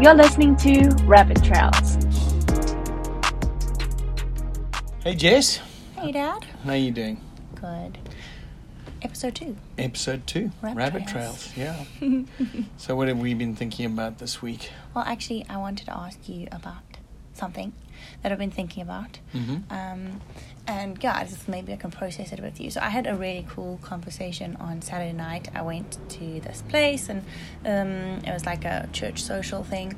You're 0.00 0.14
listening 0.14 0.56
to 0.56 0.88
Rabbit 1.04 1.44
Trails. 1.44 1.98
Hey 5.04 5.14
Jess, 5.14 5.60
Hey, 5.96 6.12
Dad. 6.12 6.44
how 6.64 6.70
are 6.70 6.76
you 6.76 6.90
doing? 6.90 7.20
Good. 7.54 7.98
Episode 9.02 9.34
two. 9.34 9.56
Episode 9.76 10.26
two, 10.26 10.50
Rabbit 10.62 10.78
Rabbit 10.78 11.06
Trails. 11.06 11.52
Trails. 11.52 11.84
Yeah. 12.00 12.22
so 12.78 12.96
what 12.96 13.08
have 13.08 13.18
we 13.18 13.34
been 13.34 13.54
thinking 13.54 13.84
about 13.86 14.18
this 14.18 14.40
week? 14.40 14.70
Well, 14.94 15.04
actually, 15.06 15.44
I 15.50 15.58
wanted 15.58 15.84
to 15.86 15.96
ask 15.96 16.28
you 16.28 16.48
about 16.50 16.82
something 17.34 17.72
that 18.22 18.32
I've 18.32 18.38
been 18.38 18.50
thinking 18.50 18.82
about. 18.82 19.18
Mm-hmm. 19.34 19.72
Um, 19.72 20.20
and 20.66 20.98
yeah, 21.02 21.22
just 21.24 21.48
maybe 21.48 21.72
I 21.72 21.76
can 21.76 21.90
process 21.90 22.32
it 22.32 22.40
with 22.40 22.60
you. 22.60 22.70
So 22.70 22.80
I 22.80 22.88
had 22.88 23.06
a 23.06 23.14
really 23.14 23.46
cool 23.48 23.78
conversation 23.82 24.56
on 24.56 24.82
Saturday 24.82 25.12
night. 25.12 25.48
I 25.54 25.62
went 25.62 25.98
to 26.10 26.40
this 26.40 26.62
place, 26.68 27.08
and 27.08 27.22
um, 27.64 28.24
it 28.24 28.32
was 28.32 28.46
like 28.46 28.64
a 28.64 28.88
church 28.92 29.22
social 29.22 29.64
thing, 29.64 29.96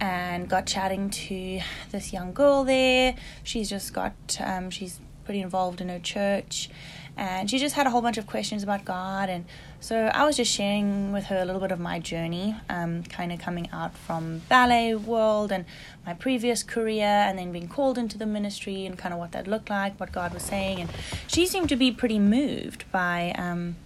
and 0.00 0.48
got 0.48 0.66
chatting 0.66 1.10
to 1.10 1.60
this 1.90 2.12
young 2.12 2.32
girl 2.32 2.64
there. 2.64 3.14
She's 3.42 3.68
just 3.68 3.92
got 3.92 4.14
um, 4.40 4.70
she's 4.70 5.00
pretty 5.24 5.40
involved 5.40 5.80
in 5.80 5.88
her 5.88 5.98
church, 5.98 6.70
and 7.16 7.48
she 7.50 7.58
just 7.58 7.74
had 7.74 7.86
a 7.86 7.90
whole 7.90 8.02
bunch 8.02 8.18
of 8.18 8.26
questions 8.26 8.62
about 8.62 8.84
God. 8.84 9.28
And 9.28 9.46
so 9.80 10.10
I 10.12 10.24
was 10.24 10.36
just 10.36 10.52
sharing 10.52 11.12
with 11.12 11.24
her 11.26 11.38
a 11.38 11.44
little 11.44 11.60
bit 11.60 11.72
of 11.72 11.80
my 11.80 11.98
journey, 11.98 12.56
um, 12.68 13.04
kind 13.04 13.32
of 13.32 13.38
coming 13.38 13.68
out 13.72 13.96
from 13.96 14.42
ballet 14.48 14.94
world 14.94 15.50
and 15.50 15.64
my 16.04 16.12
previous 16.12 16.62
career, 16.62 17.06
and 17.06 17.38
then 17.38 17.52
being 17.52 17.68
called 17.68 17.96
into 17.96 18.18
the 18.18 18.26
ministry 18.26 18.84
and 18.84 18.98
kind 18.98 19.14
of 19.14 19.18
what 19.18 19.32
that 19.32 19.46
looked 19.46 19.70
like, 19.70 19.98
what 19.98 20.12
God 20.12 20.34
was 20.34 20.42
saying. 20.42 20.80
And 20.80 20.90
she 21.26 21.46
seemed 21.46 21.68
to 21.70 21.76
be 21.76 21.90
pretty 21.90 22.18
moved 22.18 22.90
by. 22.92 23.34
Um, 23.36 23.76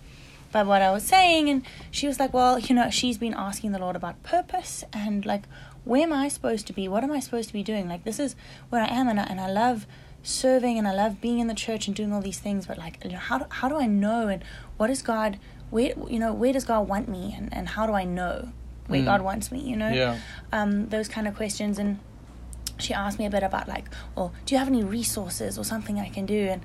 by 0.53 0.65
what 0.65 0.83
I 0.83 0.91
was 0.91 1.05
saying, 1.05 1.49
and 1.49 1.65
she 1.93 2.09
was 2.09 2.19
like, 2.19 2.35
Well, 2.35 2.59
you 2.59 2.75
know, 2.75 2.91
she's 2.91 3.19
been 3.19 3.35
asking 3.35 3.71
the 3.71 3.79
Lord 3.79 3.95
about 3.95 4.21
purpose 4.25 4.83
and 4.93 5.25
like, 5.25 5.45
where 5.85 6.03
am 6.03 6.13
I 6.13 6.29
supposed 6.29 6.67
to 6.67 6.73
be? 6.73 6.89
What 6.89 7.05
am 7.05 7.11
I 7.13 7.21
supposed 7.21 7.49
to 7.49 7.53
be 7.53 7.63
doing? 7.63 7.89
Like, 7.89 8.05
this 8.05 8.19
is 8.19 8.37
where 8.69 8.83
I 8.83 8.87
am, 8.87 9.09
and 9.09 9.19
I, 9.19 9.25
and 9.25 9.41
I 9.41 9.51
love 9.51 9.87
serving 10.23 10.79
and 10.79 10.87
I 10.87 10.93
love 10.93 11.21
being 11.21 11.39
in 11.39 11.47
the 11.47 11.55
church 11.55 11.87
and 11.87 11.97
doing 11.97 12.13
all 12.13 12.21
these 12.21 12.39
things, 12.39 12.67
but 12.67 12.79
like, 12.79 13.03
you 13.05 13.13
know, 13.13 13.19
how 13.19 13.39
do, 13.39 13.45
how 13.49 13.69
do 13.69 13.77
I 13.77 13.87
know? 13.87 14.29
And 14.29 14.45
what 14.77 14.91
is 14.91 15.03
God, 15.03 15.39
where, 15.71 15.93
you 16.09 16.19
know, 16.19 16.33
where 16.33 16.53
does 16.53 16.65
God 16.65 16.89
want 16.89 17.09
me? 17.09 17.35
And, 17.37 17.53
and 17.53 17.69
how 17.71 17.87
do 17.87 17.93
I 17.93 18.05
know 18.05 18.49
where 18.87 19.01
Mm. 19.01 19.05
God 19.05 19.23
wants 19.23 19.51
me, 19.53 19.61
you 19.61 19.77
know? 19.77 19.91
Yeah. 19.91 20.19
Um, 20.53 20.89
those 20.89 21.09
kind 21.09 21.27
of 21.29 21.37
questions. 21.37 21.79
And 21.79 21.99
she 22.79 22.93
asked 22.93 23.19
me 23.19 23.27
a 23.27 23.31
bit 23.31 23.43
about 23.43 23.69
like, 23.69 23.89
well, 24.17 24.33
do 24.47 24.55
you 24.55 24.59
have 24.59 24.69
any 24.69 24.83
resources 24.83 25.59
or 25.59 25.65
something 25.65 25.99
I 26.01 26.09
can 26.09 26.27
do? 26.27 26.49
And 26.49 26.63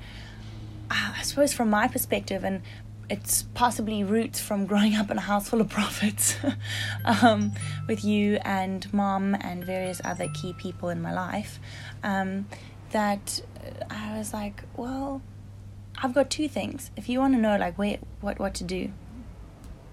uh, 0.89 1.13
I 1.17 1.21
suppose 1.23 1.53
from 1.53 1.69
my 1.69 1.87
perspective, 1.87 2.43
and 2.43 2.61
it's 3.09 3.43
possibly 3.53 4.03
roots 4.03 4.39
from 4.39 4.65
growing 4.65 4.95
up 4.95 5.11
in 5.11 5.17
a 5.17 5.21
house 5.21 5.49
full 5.49 5.61
of 5.61 5.69
prophets, 5.69 6.35
um, 7.05 7.51
with 7.87 8.03
you 8.03 8.39
and 8.43 8.91
mom 8.93 9.35
and 9.35 9.63
various 9.63 10.01
other 10.03 10.27
key 10.29 10.53
people 10.53 10.89
in 10.89 11.01
my 11.01 11.13
life, 11.13 11.59
um, 12.03 12.47
that 12.95 13.41
uh, 13.61 13.93
I 13.93 14.17
was 14.17 14.33
like, 14.33 14.63
well, 14.77 15.21
I've 16.01 16.13
got 16.13 16.29
two 16.29 16.47
things. 16.47 16.91
If 16.95 17.09
you 17.09 17.19
want 17.19 17.33
to 17.35 17.39
know 17.39 17.57
like 17.57 17.77
where 17.77 17.99
what 18.21 18.39
what 18.39 18.53
to 18.55 18.63
do, 18.63 18.91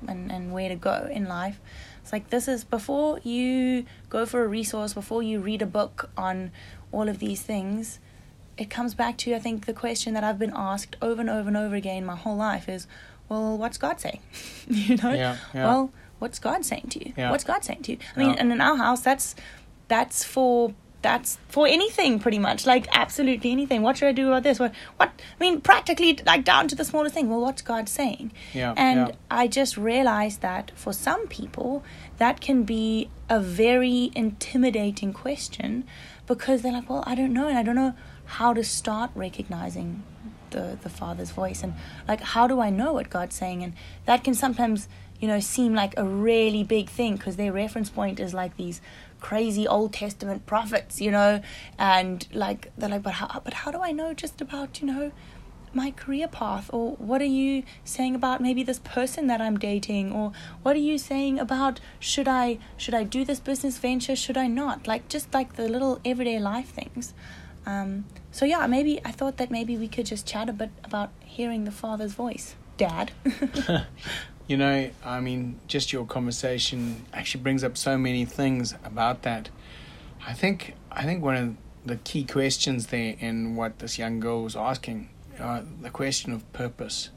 and 0.06 0.30
and 0.30 0.52
where 0.52 0.68
to 0.68 0.76
go 0.76 1.08
in 1.10 1.26
life, 1.26 1.58
it's 2.00 2.12
like 2.12 2.30
this 2.30 2.46
is 2.46 2.62
before 2.64 3.18
you 3.24 3.84
go 4.08 4.24
for 4.24 4.44
a 4.44 4.48
resource, 4.48 4.94
before 4.94 5.22
you 5.22 5.40
read 5.40 5.62
a 5.62 5.66
book 5.66 6.10
on 6.16 6.52
all 6.92 7.08
of 7.08 7.18
these 7.18 7.42
things 7.42 7.98
it 8.58 8.68
comes 8.70 8.94
back 8.94 9.16
to 9.16 9.34
I 9.34 9.38
think 9.38 9.66
the 9.66 9.72
question 9.72 10.14
that 10.14 10.24
I've 10.24 10.38
been 10.38 10.52
asked 10.54 10.96
over 11.00 11.20
and 11.20 11.30
over 11.30 11.48
and 11.48 11.56
over 11.56 11.74
again 11.74 12.04
my 12.04 12.16
whole 12.16 12.36
life 12.36 12.68
is, 12.68 12.86
well, 13.28 13.56
what's 13.56 13.78
God 13.78 14.00
saying? 14.00 14.20
you 14.68 14.96
know? 14.96 15.12
Yeah, 15.12 15.36
yeah. 15.54 15.66
Well, 15.66 15.90
what's 16.18 16.38
God 16.38 16.64
saying 16.64 16.88
to 16.90 17.04
you? 17.04 17.14
Yeah. 17.16 17.30
What's 17.30 17.44
God 17.44 17.64
saying 17.64 17.82
to 17.84 17.92
you? 17.92 17.98
I 18.14 18.18
mean, 18.18 18.34
and 18.38 18.52
in 18.52 18.60
our 18.60 18.76
house, 18.76 19.00
that's 19.00 19.34
that's 19.88 20.22
for 20.22 20.74
that's 21.02 21.38
for 21.48 21.66
anything 21.66 22.18
pretty 22.18 22.38
much 22.38 22.66
like 22.66 22.86
absolutely 22.92 23.50
anything. 23.50 23.82
What 23.82 23.96
should 23.96 24.08
i 24.08 24.12
do 24.12 24.28
about 24.28 24.44
this? 24.44 24.58
What 24.58 24.72
what 24.96 25.10
i 25.18 25.44
mean 25.44 25.60
practically 25.60 26.18
like 26.24 26.44
down 26.44 26.68
to 26.68 26.74
the 26.74 26.84
smallest 26.84 27.14
thing. 27.14 27.28
Well 27.28 27.40
what's 27.40 27.62
god 27.62 27.88
saying? 27.88 28.32
Yeah, 28.54 28.74
and 28.76 29.08
yeah. 29.08 29.14
i 29.30 29.46
just 29.46 29.76
realized 29.76 30.40
that 30.40 30.70
for 30.74 30.92
some 30.92 31.26
people 31.26 31.84
that 32.18 32.40
can 32.40 32.62
be 32.62 33.10
a 33.28 33.40
very 33.40 34.10
intimidating 34.14 35.12
question 35.12 35.84
because 36.26 36.62
they're 36.62 36.72
like 36.72 36.88
well 36.88 37.04
i 37.06 37.14
don't 37.14 37.32
know. 37.32 37.48
And 37.48 37.58
i 37.58 37.62
don't 37.62 37.76
know 37.76 37.94
how 38.24 38.54
to 38.54 38.64
start 38.64 39.10
recognizing 39.14 40.04
the 40.50 40.78
the 40.82 40.88
father's 40.88 41.30
voice 41.30 41.62
and 41.62 41.74
like 42.06 42.20
how 42.20 42.46
do 42.46 42.60
i 42.60 42.70
know 42.70 42.92
what 42.92 43.10
god's 43.10 43.34
saying? 43.34 43.62
And 43.62 43.74
that 44.06 44.22
can 44.22 44.34
sometimes 44.34 44.88
you 45.20 45.28
know 45.28 45.40
seem 45.40 45.74
like 45.74 45.94
a 45.96 46.04
really 46.04 46.64
big 46.64 46.88
thing 46.90 47.16
because 47.16 47.36
their 47.36 47.52
reference 47.52 47.90
point 47.90 48.18
is 48.20 48.34
like 48.34 48.56
these 48.56 48.80
crazy 49.22 49.66
old 49.66 49.92
testament 49.92 50.44
prophets 50.46 51.00
you 51.00 51.10
know 51.10 51.40
and 51.78 52.26
like 52.34 52.70
they're 52.76 52.90
like 52.90 53.02
but 53.02 53.14
how 53.14 53.40
but 53.44 53.54
how 53.54 53.70
do 53.70 53.78
i 53.80 53.92
know 53.92 54.12
just 54.12 54.40
about 54.40 54.80
you 54.80 54.86
know 54.86 55.12
my 55.74 55.90
career 55.90 56.28
path? 56.28 56.70
Or 56.72 56.92
what 56.92 57.20
are 57.20 57.32
you 57.42 57.62
saying 57.84 58.14
about 58.14 58.40
maybe 58.40 58.62
this 58.62 58.78
person 58.80 59.26
that 59.26 59.40
i'm 59.40 59.58
dating? 59.58 60.12
Or 60.12 60.32
what 60.62 60.76
are 60.76 60.80
you 60.80 60.98
saying 60.98 61.38
about 61.38 61.80
should 61.98 62.28
i 62.28 62.58
should 62.76 62.94
i 62.94 63.04
do 63.04 63.24
this 63.24 63.40
business 63.40 63.78
venture? 63.78 64.16
Should 64.16 64.36
i 64.36 64.46
not? 64.46 64.86
Like 64.86 65.08
just 65.08 65.32
like 65.32 65.54
the 65.54 65.68
little 65.68 66.00
everyday 66.04 66.38
life 66.38 66.68
things. 66.68 67.14
Um, 67.64 68.06
so 68.32 68.44
yeah 68.44 68.66
maybe 68.66 69.00
i 69.04 69.12
thought 69.12 69.36
that 69.36 69.48
maybe 69.48 69.76
we 69.76 69.86
could 69.86 70.04
just 70.06 70.26
chat 70.26 70.48
a 70.48 70.52
bit 70.52 70.70
about 70.82 71.10
hearing 71.24 71.64
the 71.64 71.70
father's 71.70 72.12
voice. 72.14 72.56
Dad 72.76 73.12
You 74.46 74.56
know, 74.56 74.90
I 75.04 75.20
mean, 75.20 75.60
just 75.68 75.92
your 75.92 76.04
conversation 76.04 77.06
actually 77.12 77.42
brings 77.42 77.62
up 77.62 77.76
so 77.76 77.96
many 77.96 78.24
things 78.24 78.74
about 78.84 79.22
that. 79.22 79.50
I 80.26 80.32
think 80.32 80.74
I 80.90 81.04
think 81.04 81.22
one 81.22 81.36
of 81.36 81.56
the 81.86 81.96
key 81.96 82.24
questions 82.24 82.88
there 82.88 83.16
in 83.18 83.56
what 83.56 83.78
this 83.78 83.98
young 83.98 84.20
girl 84.20 84.42
was 84.44 84.56
asking, 84.56 85.08
uh, 85.38 85.62
the 85.80 85.90
question 85.90 86.32
of 86.32 86.50
purpose. 86.52 87.10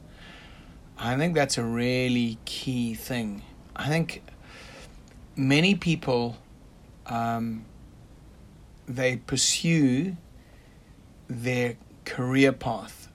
I 0.98 1.16
think 1.16 1.34
that's 1.34 1.58
a 1.58 1.64
really 1.64 2.38
key 2.44 2.94
thing. 2.94 3.42
I 3.74 3.88
think 3.88 4.22
many 5.36 5.74
people 5.74 6.38
um, 7.06 7.64
they 8.86 9.16
pursue 9.16 10.16
their 11.28 11.76
career 12.04 12.52
path 12.52 13.08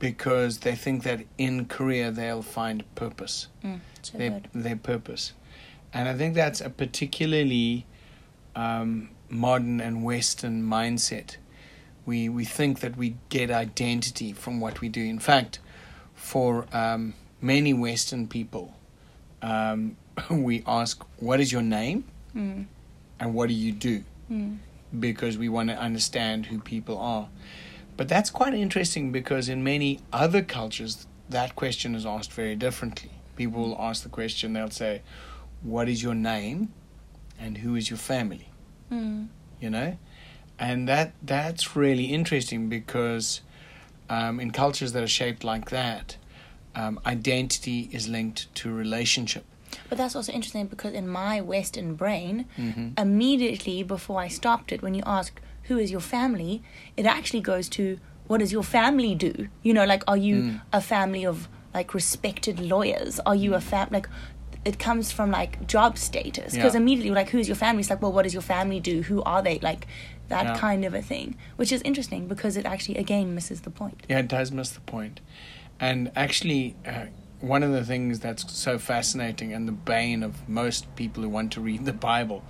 because 0.00 0.58
they 0.60 0.74
think 0.74 1.04
that 1.04 1.20
in 1.38 1.66
career 1.66 2.10
they'll 2.10 2.42
find 2.42 2.82
purpose 2.96 3.46
mm, 3.62 3.78
so 4.02 4.18
their, 4.18 4.30
good. 4.30 4.48
their 4.52 4.76
purpose. 4.76 5.34
And 5.92 6.08
I 6.08 6.14
think 6.14 6.34
that's 6.34 6.60
a 6.60 6.70
particularly 6.70 7.86
um, 8.56 9.10
modern 9.28 9.80
and 9.80 10.02
Western 10.02 10.64
mindset. 10.64 11.36
We, 12.06 12.28
we 12.28 12.44
think 12.44 12.80
that 12.80 12.96
we 12.96 13.16
get 13.28 13.50
identity 13.50 14.32
from 14.32 14.58
what 14.58 14.80
we 14.80 14.88
do. 14.88 15.02
In 15.04 15.18
fact, 15.18 15.60
for 16.14 16.66
um, 16.72 17.14
many 17.40 17.74
Western 17.74 18.26
people, 18.26 18.74
um, 19.42 19.96
we 20.30 20.62
ask, 20.66 21.04
What 21.18 21.40
is 21.40 21.52
your 21.52 21.62
name? 21.62 22.04
Mm, 22.34 22.66
and 23.20 23.34
what 23.34 23.48
do 23.48 23.54
you 23.54 23.72
do? 23.72 24.02
mm, 24.30 24.56
because 24.98 25.36
we 25.38 25.48
want 25.48 25.68
to 25.68 25.76
understand 25.76 26.46
who 26.46 26.58
people 26.58 26.98
are. 26.98 27.28
But 28.00 28.08
that's 28.08 28.30
quite 28.30 28.54
interesting 28.54 29.12
because 29.12 29.50
in 29.50 29.62
many 29.62 30.00
other 30.10 30.40
cultures, 30.40 31.06
that 31.28 31.54
question 31.54 31.94
is 31.94 32.06
asked 32.06 32.32
very 32.32 32.56
differently. 32.56 33.10
People 33.36 33.60
will 33.60 33.76
ask 33.78 34.02
the 34.04 34.08
question, 34.08 34.54
they'll 34.54 34.70
say, 34.70 35.02
What 35.60 35.86
is 35.86 36.02
your 36.02 36.14
name? 36.14 36.72
And 37.38 37.58
who 37.58 37.74
is 37.76 37.90
your 37.90 37.98
family? 37.98 38.48
mm, 38.90 39.28
You 39.60 39.68
know? 39.68 39.98
And 40.58 40.88
that 40.88 41.12
that's 41.22 41.76
really 41.76 42.06
interesting 42.06 42.70
because 42.70 43.42
um, 44.08 44.40
in 44.40 44.50
cultures 44.50 44.92
that 44.94 45.02
are 45.02 45.14
shaped 45.20 45.44
like 45.44 45.68
that, 45.68 46.16
um, 46.74 46.98
identity 47.04 47.90
is 47.92 48.08
linked 48.08 48.42
to 48.54 48.72
relationship. 48.72 49.44
but 49.90 49.98
that's 49.98 50.16
also 50.16 50.32
interesting 50.32 50.66
because 50.68 50.94
in 50.94 51.06
my 51.06 51.38
western 51.42 51.96
brain 51.96 52.46
Mhm. 52.58 52.98
immediately 52.98 53.82
before 53.82 54.18
I 54.26 54.28
stopped 54.28 54.72
it, 54.72 54.80
when 54.80 54.94
you 54.94 55.02
ask 55.04 55.38
who 55.70 55.78
is 55.78 55.90
your 55.92 56.00
family, 56.00 56.62
it 56.96 57.06
actually 57.06 57.40
goes 57.40 57.68
to 57.68 57.96
what 58.26 58.38
does 58.40 58.50
your 58.52 58.64
family 58.64 59.14
do? 59.14 59.48
You 59.62 59.72
know, 59.72 59.84
like 59.84 60.02
are 60.08 60.16
you 60.16 60.36
Mm. 60.42 60.60
a 60.72 60.80
family 60.80 61.24
of 61.24 61.48
like 61.72 61.94
respected 61.94 62.58
lawyers? 62.58 63.20
Are 63.24 63.36
you 63.36 63.54
a 63.54 63.60
fam 63.60 63.86
like 63.92 64.08
it 64.64 64.78
comes 64.78 65.10
from 65.12 65.30
like 65.30 65.52
job 65.68 65.96
status 65.96 66.54
because 66.54 66.74
Yeah. 66.74 66.80
immediately 66.82 67.12
like 67.12 67.30
who's 67.30 67.46
your 67.48 67.56
family? 67.64 67.80
It's 67.82 67.90
like 67.90 68.02
well, 68.02 68.12
what 68.12 68.24
does 68.24 68.34
your 68.34 68.42
family 68.56 68.80
do? 68.80 69.02
Who 69.02 69.22
are 69.22 69.42
they? 69.42 69.58
Like 69.60 69.86
that 70.28 70.44
Yeah. 70.46 70.56
kind 70.56 70.84
of 70.84 70.92
a 70.92 71.02
thing, 71.02 71.36
which 71.56 71.70
is 71.72 71.80
interesting 71.82 72.26
because 72.26 72.56
it 72.56 72.66
actually 72.66 72.98
again 72.98 73.32
misses 73.36 73.60
the 73.60 73.70
point. 73.70 73.98
Yeah, 74.08 74.18
it 74.18 74.28
does 74.28 74.50
miss 74.50 74.70
the 74.70 74.80
point. 74.96 75.20
And 75.78 76.10
actually, 76.14 76.74
uh, 76.84 77.06
one 77.40 77.62
of 77.62 77.72
the 77.72 77.84
things 77.84 78.18
that's 78.20 78.44
so 78.66 78.78
fascinating 78.78 79.52
and 79.54 79.66
the 79.66 79.72
bane 79.94 80.22
of 80.28 80.32
most 80.48 80.94
people 80.94 81.22
who 81.22 81.28
want 81.38 81.52
to 81.52 81.60
read 81.60 81.84
the 81.84 81.92
Bible 82.10 82.42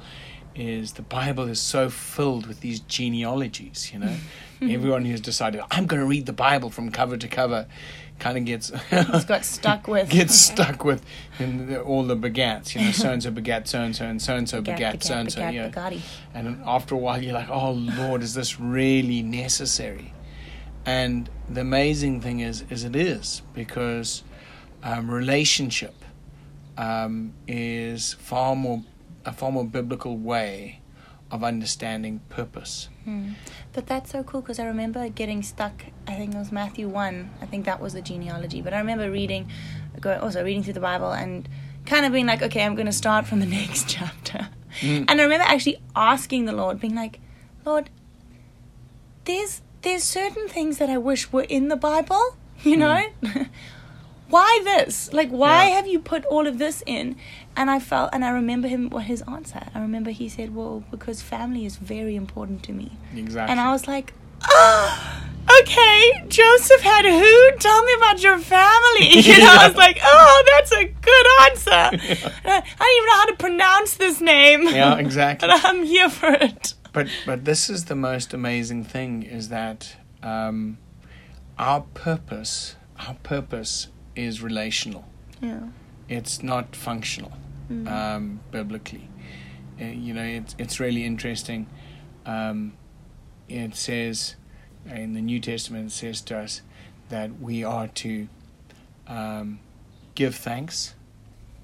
is 0.54 0.92
the 0.92 1.02
Bible 1.02 1.48
is 1.48 1.60
so 1.60 1.88
filled 1.90 2.46
with 2.46 2.60
these 2.60 2.80
genealogies, 2.80 3.90
you 3.92 3.98
know. 3.98 4.16
Everyone 4.62 5.06
who's 5.06 5.22
decided, 5.22 5.62
I'm 5.70 5.86
going 5.86 6.00
to 6.00 6.06
read 6.06 6.26
the 6.26 6.34
Bible 6.34 6.68
from 6.68 6.90
cover 6.90 7.16
to 7.16 7.28
cover 7.28 7.66
kind 8.18 8.36
of 8.36 8.44
gets 8.44 8.70
got 9.24 9.44
stuck 9.46 9.88
with 9.88 10.10
gets 10.10 10.34
stuck 10.34 10.84
with 10.90 11.02
in 11.38 11.66
the, 11.66 11.80
all 11.80 12.04
the 12.04 12.16
begats. 12.16 12.74
You 12.74 12.82
know, 12.82 12.92
so 12.92 13.10
and 13.10 13.22
so 13.22 13.30
begat 13.30 13.66
so 13.66 13.80
and 13.80 13.96
so, 13.96 14.04
and 14.04 14.20
so 14.22 14.36
and 14.36 14.48
so 14.48 14.60
begat 14.60 15.02
so 15.02 15.14
and 15.14 15.32
so. 15.32 15.48
You 15.48 15.62
know, 15.62 15.68
begatti. 15.70 16.02
and 16.34 16.62
after 16.64 16.94
a 16.94 16.98
while, 16.98 17.22
you're 17.22 17.32
like, 17.32 17.48
oh 17.48 17.72
Lord, 17.72 18.22
is 18.22 18.34
this 18.34 18.60
really 18.60 19.22
necessary? 19.22 20.12
And 20.86 21.28
the 21.48 21.62
amazing 21.62 22.20
thing 22.20 22.40
is, 22.40 22.64
is 22.70 22.84
it 22.84 22.96
is 22.96 23.42
because 23.54 24.22
um, 24.82 25.10
relationship 25.10 25.94
um, 26.78 27.34
is 27.46 28.14
far 28.14 28.56
more 28.56 28.82
a 29.24 29.32
far 29.32 29.52
more 29.52 29.64
biblical 29.64 30.16
way 30.16 30.80
of 31.30 31.44
understanding 31.44 32.20
purpose. 32.28 32.88
Hmm. 33.04 33.32
But 33.72 33.86
that's 33.86 34.10
so 34.10 34.22
cool 34.22 34.40
because 34.40 34.58
I 34.58 34.64
remember 34.66 35.08
getting 35.08 35.42
stuck. 35.42 35.84
I 36.06 36.14
think 36.14 36.34
it 36.34 36.38
was 36.38 36.50
Matthew 36.50 36.88
one. 36.88 37.30
I 37.40 37.46
think 37.46 37.64
that 37.66 37.80
was 37.80 37.92
the 37.92 38.02
genealogy. 38.02 38.62
But 38.62 38.74
I 38.74 38.78
remember 38.78 39.10
reading, 39.10 39.48
going 40.00 40.18
also 40.20 40.42
reading 40.42 40.62
through 40.62 40.72
the 40.74 40.80
Bible 40.80 41.12
and 41.12 41.48
kind 41.86 42.04
of 42.04 42.12
being 42.12 42.26
like, 42.26 42.42
okay, 42.42 42.64
I'm 42.64 42.74
going 42.74 42.86
to 42.86 42.92
start 42.92 43.26
from 43.26 43.40
the 43.40 43.46
next 43.60 43.88
chapter. 43.88 44.48
Mm. 44.80 45.06
And 45.08 45.20
I 45.20 45.22
remember 45.24 45.44
actually 45.46 45.80
asking 45.94 46.46
the 46.46 46.52
Lord, 46.52 46.80
being 46.80 46.94
like, 46.94 47.20
Lord, 47.64 47.90
there's 49.24 49.62
there's 49.82 50.04
certain 50.04 50.48
things 50.48 50.78
that 50.78 50.90
I 50.90 50.98
wish 50.98 51.32
were 51.32 51.42
in 51.42 51.68
the 51.68 51.76
Bible. 51.76 52.36
You 52.62 52.76
know, 52.76 53.02
why 54.30 54.60
this? 54.64 55.12
Like, 55.12 55.30
why 55.30 55.68
Yeah. 55.68 55.76
have 55.76 55.86
you 55.86 55.98
put 56.00 56.24
all 56.26 56.46
of 56.46 56.58
this 56.58 56.82
in? 56.86 57.16
And 57.56 57.70
I 57.70 57.78
felt, 57.80 58.10
and 58.12 58.24
I 58.24 58.30
remember 58.30 58.68
him 58.68 58.88
what 58.90 59.04
his 59.04 59.22
answer. 59.22 59.62
I 59.74 59.80
remember 59.80 60.10
he 60.10 60.28
said, 60.28 60.54
"Well, 60.54 60.84
because 60.90 61.20
family 61.20 61.66
is 61.66 61.76
very 61.76 62.14
important 62.16 62.62
to 62.64 62.72
me." 62.72 62.92
Exactly. 63.14 63.50
And 63.50 63.60
I 63.60 63.72
was 63.72 63.86
like, 63.88 64.12
oh, 64.48 65.22
okay, 65.60 66.24
Joseph 66.28 66.80
had 66.80 67.04
who? 67.04 67.58
Tell 67.58 67.84
me 67.84 67.92
about 67.98 68.22
your 68.22 68.38
family. 68.38 69.08
You 69.30 69.38
know, 69.38 69.54
I 69.60 69.68
was 69.68 69.76
like, 69.76 69.98
oh, 70.02 70.44
that's 70.52 70.72
a 70.72 70.84
good 70.84 71.26
answer. 71.46 71.70
I 72.44 72.62
don't 72.78 72.96
even 72.96 73.06
know 73.06 73.18
how 73.22 73.26
to 73.26 73.36
pronounce 73.38 73.94
this 73.94 74.20
name. 74.20 74.62
yeah, 74.68 74.96
exactly. 75.06 75.48
but 75.48 75.64
I'm 75.64 75.82
here 75.84 76.08
for 76.08 76.30
it. 76.32 76.74
But 76.92 77.08
but 77.26 77.44
this 77.44 77.68
is 77.70 77.84
the 77.86 77.94
most 77.96 78.32
amazing 78.34 78.84
thing 78.84 79.22
is 79.22 79.48
that 79.48 79.96
um, 80.22 80.78
our 81.58 81.82
purpose 81.94 82.76
our 83.06 83.14
purpose 83.22 83.88
is 84.16 84.42
relational. 84.42 85.04
Yeah. 85.40 85.60
It's 86.08 86.42
not 86.42 86.74
functional 86.74 87.32
um, 87.86 88.40
biblically. 88.50 89.08
Uh, 89.80 89.84
you 89.84 90.12
know, 90.12 90.24
it's 90.24 90.54
it's 90.58 90.80
really 90.80 91.04
interesting. 91.04 91.66
Um, 92.26 92.72
it 93.48 93.74
says 93.76 94.36
in 94.86 95.12
the 95.14 95.20
New 95.20 95.40
Testament 95.40 95.86
it 95.88 95.92
says 95.92 96.20
to 96.22 96.38
us 96.38 96.62
that 97.10 97.40
we 97.40 97.62
are 97.64 97.86
to 97.88 98.28
um, 99.06 99.60
give 100.14 100.34
thanks, 100.34 100.94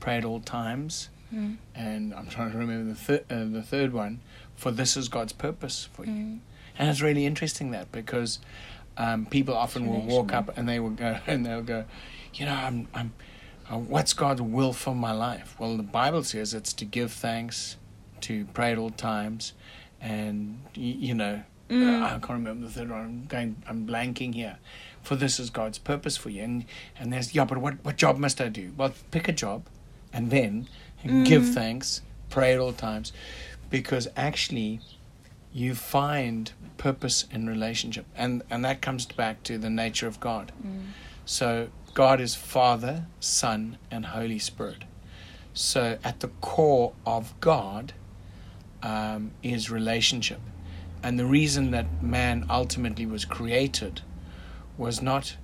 pray 0.01 0.17
at 0.19 0.25
all 0.25 0.41
times, 0.41 1.09
Mm. 1.35 1.57
and 1.75 2.15
I'm 2.15 2.29
trying 2.29 2.53
to 2.53 2.59
remember 2.59 2.89
the 2.91 2.95
thir- 2.95 3.25
uh, 3.29 3.45
the 3.53 3.63
third 3.63 3.93
one. 3.93 4.21
For 4.55 4.71
this 4.71 4.97
is 4.97 5.09
God's 5.09 5.33
purpose 5.33 5.89
for 5.93 6.05
you, 6.05 6.13
Mm. 6.13 6.39
and 6.79 6.89
it's 6.89 7.03
really 7.03 7.27
interesting 7.27 7.73
that 7.73 7.91
because 7.91 8.39
um, 8.97 9.27
people 9.27 9.55
often 9.55 9.87
will 9.89 10.01
walk 10.03 10.33
up 10.33 10.57
and 10.57 10.69
they 10.69 10.79
will 10.79 10.91
go 10.91 11.19
and 11.27 11.45
they'll 11.45 11.63
go, 11.63 11.85
you 12.37 12.47
know, 12.47 12.55
I'm 12.55 12.88
I'm, 12.94 13.12
uh, 13.71 13.79
what's 13.79 14.12
God's 14.12 14.43
will 14.43 14.73
for 14.73 14.94
my 14.94 15.12
life? 15.12 15.56
Well, 15.59 15.77
the 15.77 15.83
Bible 15.83 16.23
says 16.23 16.55
it's 16.55 16.73
to 16.75 16.85
give 16.85 17.12
thanks, 17.12 17.77
to 18.23 18.44
pray 18.55 18.73
at 18.73 18.79
all 18.79 18.91
times, 18.91 19.53
and 20.00 20.61
y- 20.77 20.83
you 20.99 21.15
know, 21.15 21.43
Mm. 21.69 22.00
I 22.00 22.11
can't 22.11 22.31
remember 22.31 22.67
the 22.69 22.73
third 22.73 22.91
one. 22.91 23.00
I'm 23.00 23.25
going, 23.27 23.56
I'm 23.69 23.85
blanking 23.88 24.35
here. 24.37 24.59
For 25.03 25.17
this 25.17 25.41
is 25.41 25.50
God's 25.50 25.79
purpose 25.79 26.17
for 26.17 26.31
you, 26.31 26.43
and 26.44 26.65
and 26.97 27.12
there's 27.12 27.35
yeah, 27.35 27.44
but 27.44 27.59
what 27.59 27.85
what 27.85 27.97
job 27.97 28.19
must 28.19 28.41
I 28.41 28.49
do? 28.49 28.73
Well, 28.77 28.93
pick 29.11 29.27
a 29.29 29.33
job, 29.33 29.65
and 30.12 30.31
then 30.31 30.69
give 31.25 31.43
Mm. 31.43 31.55
thanks, 31.55 32.03
pray 32.31 32.55
at 32.55 32.61
all 32.61 32.73
times, 32.73 33.12
because 33.69 34.06
actually, 34.17 34.79
you 35.53 35.75
find 35.75 36.53
purpose 36.77 37.27
in 37.33 37.49
relationship, 37.49 38.06
and 38.17 38.43
and 38.49 38.65
that 38.65 38.81
comes 38.81 39.05
back 39.06 39.43
to 39.44 39.59
the 39.59 39.71
nature 39.71 40.06
of 40.06 40.21
God. 40.21 40.53
Mm. 40.65 40.91
So 41.25 41.69
God 41.97 42.21
is 42.21 42.35
Father, 42.35 43.07
Son, 43.21 43.79
and 43.91 44.05
Holy 44.05 44.39
Spirit. 44.39 44.85
So 45.55 45.97
at 46.05 46.21
the 46.21 46.29
core 46.43 46.93
of 47.07 47.33
God 47.41 47.95
um, 48.83 49.31
is 49.43 49.71
relationship. 49.71 50.41
And 51.03 51.19
the 51.19 51.25
reason 51.25 51.71
that 51.71 52.03
man 52.03 52.45
ultimately 52.51 53.07
was 53.07 53.25
created 53.25 54.03
was 54.77 55.01
not 55.01 55.39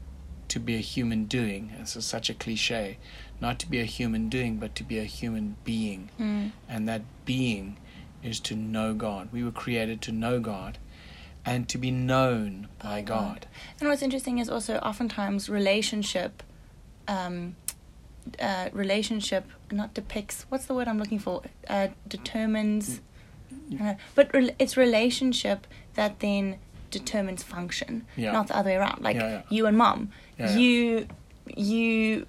to 0.49 0.61
be 0.61 0.75
a 0.75 0.81
human 0.81 1.25
doing. 1.25 1.73
This 1.79 1.97
is 1.97 2.05
such 2.05 2.29
a 2.29 2.35
cliche. 2.35 2.99
Not 3.41 3.59
to 3.61 3.71
be 3.71 3.81
a 3.81 3.87
human 3.87 4.29
doing, 4.29 4.59
but 4.59 4.75
to 4.75 4.85
be 4.85 4.99
a 4.99 5.05
human 5.05 5.57
being. 5.65 6.11
Mm. 6.21 6.53
And 6.69 6.87
that 6.87 7.01
being 7.25 7.79
is 8.23 8.39
to 8.41 8.55
know 8.55 8.93
God. 8.93 9.31
We 9.33 9.43
were 9.43 9.53
created 9.53 10.03
to 10.03 10.13
know 10.13 10.39
God 10.39 10.77
and 11.44 11.69
to 11.69 11.79
be 11.79 11.91
known 11.91 12.69
by 12.83 13.03
God. 13.03 13.41
God. 13.41 13.47
And 13.81 13.89
what's 13.89 14.03
interesting 14.03 14.39
is 14.39 14.49
also 14.49 14.77
oftentimes 14.79 15.49
relationship, 15.49 16.43
um, 17.09 17.56
uh, 18.41 18.69
relationship 18.73 19.44
not 19.71 19.94
depicts. 19.94 20.47
What's 20.49 20.67
the 20.67 20.75
word 20.75 20.87
I'm 20.89 20.99
looking 20.99 21.19
for? 21.19 21.43
Uh, 21.69 21.89
determines. 22.09 23.00
Uh, 23.81 23.94
but 24.15 24.33
re- 24.35 24.55
it's 24.59 24.77
relationship 24.77 25.67
that 25.94 26.21
then 26.21 26.59
determines 26.91 27.43
function, 27.43 28.06
Yeah. 28.17 28.33
not 28.33 28.49
the 28.49 28.56
other 28.56 28.71
way 28.71 28.77
around. 28.77 29.03
Like 29.03 29.17
Yeah, 29.17 29.29
yeah. 29.31 29.43
you 29.49 29.67
and 29.67 29.77
mom, 29.79 30.11
you, 30.39 31.06
you, 31.56 32.27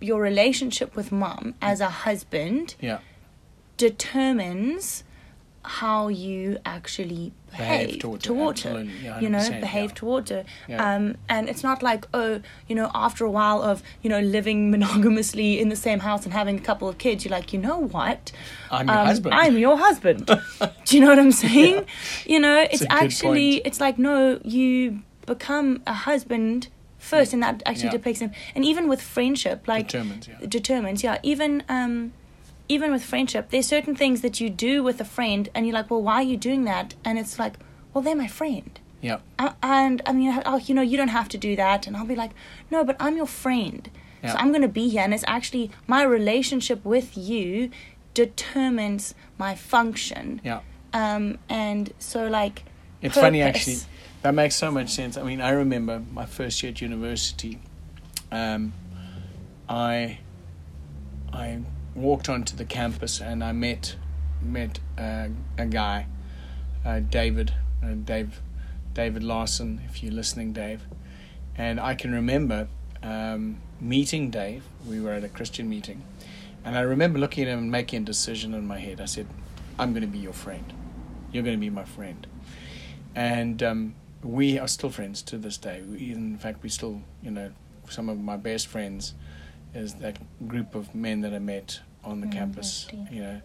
your 0.00 0.20
relationship 0.20 0.94
with 0.96 1.10
mom 1.10 1.54
as 1.60 1.80
a 1.80 1.90
husband 1.90 2.76
determines 3.76 5.04
how 5.64 6.08
you 6.08 6.58
actually 6.66 7.32
behave, 7.50 7.86
Behave 7.86 8.00
towards 8.00 8.24
towards, 8.24 8.62
her, 8.64 8.70
her. 8.78 8.82
yeah, 8.82 9.20
you 9.20 9.28
know, 9.28 9.38
behave 9.60 9.90
yeah. 9.90 9.94
towards 9.94 10.30
her. 10.30 10.44
Yeah. 10.68 10.94
Um, 10.94 11.16
and 11.28 11.48
it's 11.48 11.62
not 11.62 11.82
like 11.82 12.06
oh, 12.12 12.40
you 12.68 12.74
know, 12.74 12.90
after 12.94 13.24
a 13.24 13.30
while 13.30 13.62
of 13.62 13.82
you 14.02 14.10
know 14.10 14.20
living 14.20 14.70
monogamously 14.74 15.58
in 15.58 15.68
the 15.70 15.76
same 15.76 16.00
house 16.00 16.24
and 16.24 16.32
having 16.32 16.56
a 16.58 16.60
couple 16.60 16.88
of 16.88 16.98
kids, 16.98 17.24
you're 17.24 17.32
like, 17.32 17.52
you 17.52 17.58
know 17.58 17.78
what? 17.78 18.32
I'm 18.70 18.88
your 18.88 18.98
Um, 18.98 19.06
husband. 19.06 19.34
I'm 19.34 19.58
your 19.58 19.78
husband. 19.78 20.26
Do 20.84 20.96
you 20.96 21.00
know 21.02 21.08
what 21.08 21.18
I'm 21.18 21.32
saying? 21.32 21.86
You 22.26 22.40
know, 22.40 22.58
it's 22.70 22.80
good 22.80 22.88
actually 22.90 23.56
it's 23.64 23.80
like 23.80 23.98
no, 23.98 24.40
you 24.44 25.02
become 25.26 25.82
a 25.86 25.94
husband 25.94 26.68
first, 26.98 27.32
and 27.32 27.42
that 27.42 27.62
actually 27.66 27.90
depicts 27.90 28.20
him. 28.20 28.32
And 28.54 28.64
even 28.64 28.88
with 28.88 29.00
friendship, 29.00 29.66
like 29.68 29.88
Determines, 29.88 30.28
yeah. 30.28 30.46
determines 30.48 31.02
yeah 31.02 31.18
even 31.22 31.62
um 31.68 32.12
even 32.68 32.90
with 32.92 33.04
friendship 33.04 33.50
there's 33.50 33.66
certain 33.66 33.94
things 33.94 34.20
that 34.22 34.40
you 34.40 34.48
do 34.48 34.82
with 34.82 35.00
a 35.00 35.04
friend 35.04 35.48
and 35.54 35.66
you're 35.66 35.74
like 35.74 35.90
well 35.90 36.02
why 36.02 36.14
are 36.16 36.22
you 36.22 36.36
doing 36.36 36.64
that 36.64 36.94
and 37.04 37.18
it's 37.18 37.38
like 37.38 37.54
well 37.92 38.02
they're 38.02 38.16
my 38.16 38.26
friend 38.26 38.80
Yeah. 39.02 39.18
Uh, 39.38 39.52
and 39.62 40.00
i 40.06 40.12
mean 40.12 40.42
oh 40.46 40.56
you 40.58 40.74
know 40.74 40.82
you 40.82 40.96
don't 40.96 41.08
have 41.20 41.28
to 41.30 41.38
do 41.38 41.54
that 41.56 41.86
and 41.86 41.96
i'll 41.96 42.06
be 42.06 42.16
like 42.16 42.30
no 42.70 42.84
but 42.84 42.96
i'm 42.98 43.16
your 43.16 43.26
friend 43.26 43.90
so 44.22 44.30
i'm 44.38 44.48
going 44.50 44.62
to 44.62 44.68
be 44.68 44.88
here 44.88 45.02
and 45.02 45.12
it's 45.12 45.24
actually 45.26 45.70
my 45.86 46.02
relationship 46.02 46.82
with 46.84 47.14
you 47.18 47.70
determines 48.14 49.14
my 49.38 49.54
function 49.54 50.40
Yeah. 50.42 50.60
um 50.94 51.38
and 51.50 51.92
so 51.98 52.26
like 52.28 52.64
It's 53.02 53.14
funny 53.18 53.42
actually. 53.42 53.78
That 54.22 54.32
makes 54.34 54.56
so 54.56 54.70
much 54.70 54.88
sense. 54.88 55.18
I 55.18 55.22
mean, 55.22 55.42
I 55.42 55.50
remember 55.50 56.00
my 56.10 56.24
first 56.24 56.62
year 56.62 56.72
at 56.72 56.80
university. 56.80 57.58
Um, 58.32 58.72
I 59.68 60.16
I 61.30 61.58
walked 61.94 62.28
onto 62.28 62.56
the 62.56 62.64
campus 62.64 63.20
and 63.20 63.42
I 63.42 63.52
met 63.52 63.96
met 64.42 64.78
uh, 64.98 65.28
a 65.56 65.66
guy, 65.66 66.06
uh, 66.84 67.00
David, 67.00 67.54
uh, 67.82 67.94
Dave, 68.04 68.40
David 68.92 69.22
Larson. 69.22 69.80
If 69.88 70.02
you're 70.02 70.12
listening, 70.12 70.52
Dave, 70.52 70.82
and 71.56 71.80
I 71.80 71.94
can 71.94 72.12
remember 72.12 72.68
um, 73.02 73.60
meeting 73.80 74.30
Dave. 74.30 74.64
We 74.86 75.00
were 75.00 75.12
at 75.12 75.24
a 75.24 75.28
Christian 75.28 75.68
meeting, 75.68 76.02
and 76.64 76.76
I 76.76 76.80
remember 76.80 77.18
looking 77.18 77.44
at 77.44 77.50
him 77.50 77.58
and 77.58 77.70
making 77.70 78.02
a 78.02 78.04
decision 78.04 78.52
in 78.54 78.66
my 78.66 78.78
head. 78.78 79.00
I 79.00 79.06
said, 79.06 79.26
"I'm 79.78 79.92
going 79.92 80.02
to 80.02 80.08
be 80.08 80.18
your 80.18 80.34
friend. 80.34 80.72
You're 81.32 81.42
going 81.42 81.56
to 81.56 81.60
be 81.60 81.70
my 81.70 81.84
friend." 81.84 82.26
and 83.14 83.62
um, 83.62 83.94
we 84.22 84.58
are 84.58 84.68
still 84.68 84.90
friends 84.90 85.22
to 85.22 85.38
this 85.38 85.56
day. 85.56 85.82
We, 85.88 86.12
in 86.12 86.36
fact, 86.38 86.62
we 86.62 86.68
still, 86.68 87.02
you 87.22 87.30
know, 87.30 87.52
some 87.88 88.08
of 88.08 88.18
my 88.18 88.36
best 88.36 88.66
friends 88.66 89.14
is 89.74 89.94
that 89.94 90.18
group 90.46 90.74
of 90.74 90.94
men 90.94 91.20
that 91.22 91.34
I 91.34 91.38
met 91.38 91.80
on 92.04 92.20
the 92.20 92.26
Mm, 92.26 92.32
campus. 92.32 92.86
You 93.10 93.20
know, 93.22 93.40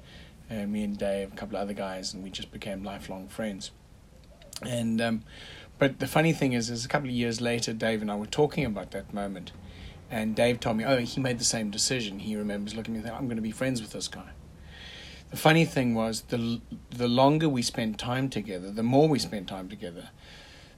uh, 0.52 0.66
me 0.66 0.84
and 0.84 0.98
Dave, 0.98 1.34
a 1.34 1.36
couple 1.36 1.58
of 1.58 1.64
other 1.64 1.74
guys, 1.74 2.14
and 2.14 2.24
we 2.24 2.30
just 2.30 2.52
became 2.52 2.84
lifelong 2.84 3.28
friends. 3.28 3.72
And 4.62 5.00
um, 5.02 5.24
but 5.78 6.00
the 6.00 6.08
funny 6.08 6.34
thing 6.34 6.54
is, 6.54 6.70
is 6.70 6.86
a 6.86 6.88
couple 6.88 7.08
of 7.10 7.16
years 7.16 7.40
later, 7.40 7.74
Dave 7.74 8.02
and 8.02 8.12
I 8.12 8.16
were 8.16 8.26
talking 8.26 8.66
about 8.66 8.92
that 8.92 9.14
moment, 9.14 9.52
and 10.12 10.36
Dave 10.36 10.60
told 10.60 10.78
me, 10.78 10.84
"Oh, 10.86 10.98
he 10.98 11.20
made 11.22 11.40
the 11.40 11.46
same 11.46 11.72
decision. 11.72 12.20
He 12.20 12.36
remembers 12.36 12.76
looking 12.76 12.96
at 12.96 12.98
me, 12.98 13.00
and 13.00 13.08
saying, 13.08 13.18
I'm 13.18 13.26
going 13.28 13.38
to 13.38 13.42
be 13.42 13.52
friends 13.52 13.82
with 13.82 13.92
this 13.92 14.08
guy." 14.08 14.32
The 15.32 15.38
funny 15.38 15.64
thing 15.66 15.94
was, 15.96 16.22
the 16.22 16.60
the 16.90 17.08
longer 17.08 17.48
we 17.48 17.62
spent 17.62 17.98
time 17.98 18.30
together, 18.30 18.72
the 18.72 18.84
more 18.84 19.08
we 19.08 19.20
spent 19.20 19.48
time 19.48 19.70
together, 19.70 20.10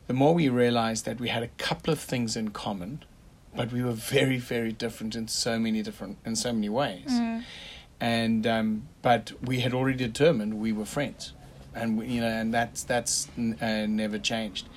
the 0.08 0.14
more 0.14 0.34
we 0.36 0.50
realized 0.50 1.06
that 1.06 1.20
we 1.20 1.30
had 1.30 1.42
a 1.42 1.48
couple 1.48 1.92
of 1.92 2.00
things 2.00 2.36
in 2.36 2.50
common, 2.50 3.04
but 3.56 3.72
we 3.72 3.84
were 3.84 3.92
very, 3.92 4.38
very 4.38 4.72
different 4.72 5.16
in 5.16 5.28
so 5.28 5.60
many 5.60 5.82
different 5.82 6.18
in 6.26 6.36
so 6.36 6.54
many 6.54 6.70
ways. 6.70 7.10
Mm. 7.10 7.44
And 8.00 8.48
um, 8.48 8.88
but 9.02 9.34
we 9.44 9.60
had 9.60 9.74
already 9.74 9.98
determined 9.98 10.56
we 10.56 10.74
were 10.74 10.86
friends, 10.86 11.34
and 11.76 11.98
we, 11.98 12.08
you 12.08 12.22
know, 12.22 12.28
and 12.28 12.54
that's 12.54 12.84
that's 12.84 13.28
uh, 13.38 13.86
never 13.88 14.18
changed. 14.18 14.68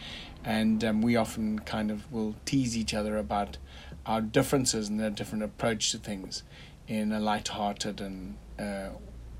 And 0.44 0.84
um, 0.84 1.00
we 1.00 1.16
often 1.16 1.60
kind 1.60 1.90
of 1.90 2.10
will 2.12 2.34
tease 2.44 2.76
each 2.76 2.92
other 2.92 3.16
about 3.16 3.56
our 4.04 4.20
differences 4.20 4.90
and 4.90 5.00
our 5.00 5.08
different 5.08 5.42
approach 5.42 5.90
to 5.92 5.98
things 5.98 6.42
in 6.86 7.12
a 7.12 7.18
light-hearted 7.20 8.00
and 8.02 8.36
uh, 8.58 8.90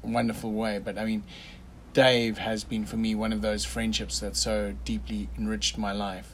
wonderful 0.03 0.53
way. 0.53 0.79
But 0.79 0.97
I 0.97 1.05
mean, 1.05 1.25
Dave 1.93 2.39
has 2.39 2.65
been 2.65 2.87
for 2.87 2.97
me 2.97 3.15
one 3.15 3.35
of 3.35 3.43
those 3.43 3.67
friendships 3.67 4.21
that 4.21 4.37
so 4.37 4.75
deeply 4.85 5.29
enriched 5.37 5.77
my 5.77 5.93
life, 5.93 6.34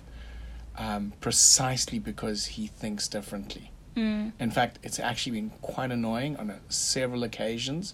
um, 0.81 1.13
precisely 1.21 1.99
because 1.99 2.47
he 2.47 2.67
thinks 2.67 3.07
differently. 3.07 3.71
Mm. 3.95 4.33
In 4.41 4.51
fact, 4.51 4.79
it's 4.83 4.99
actually 4.99 5.33
been 5.33 5.51
quite 5.61 5.93
annoying 5.93 6.37
on 6.39 6.49
a, 6.49 6.59
several 6.69 7.23
occasions 7.23 7.93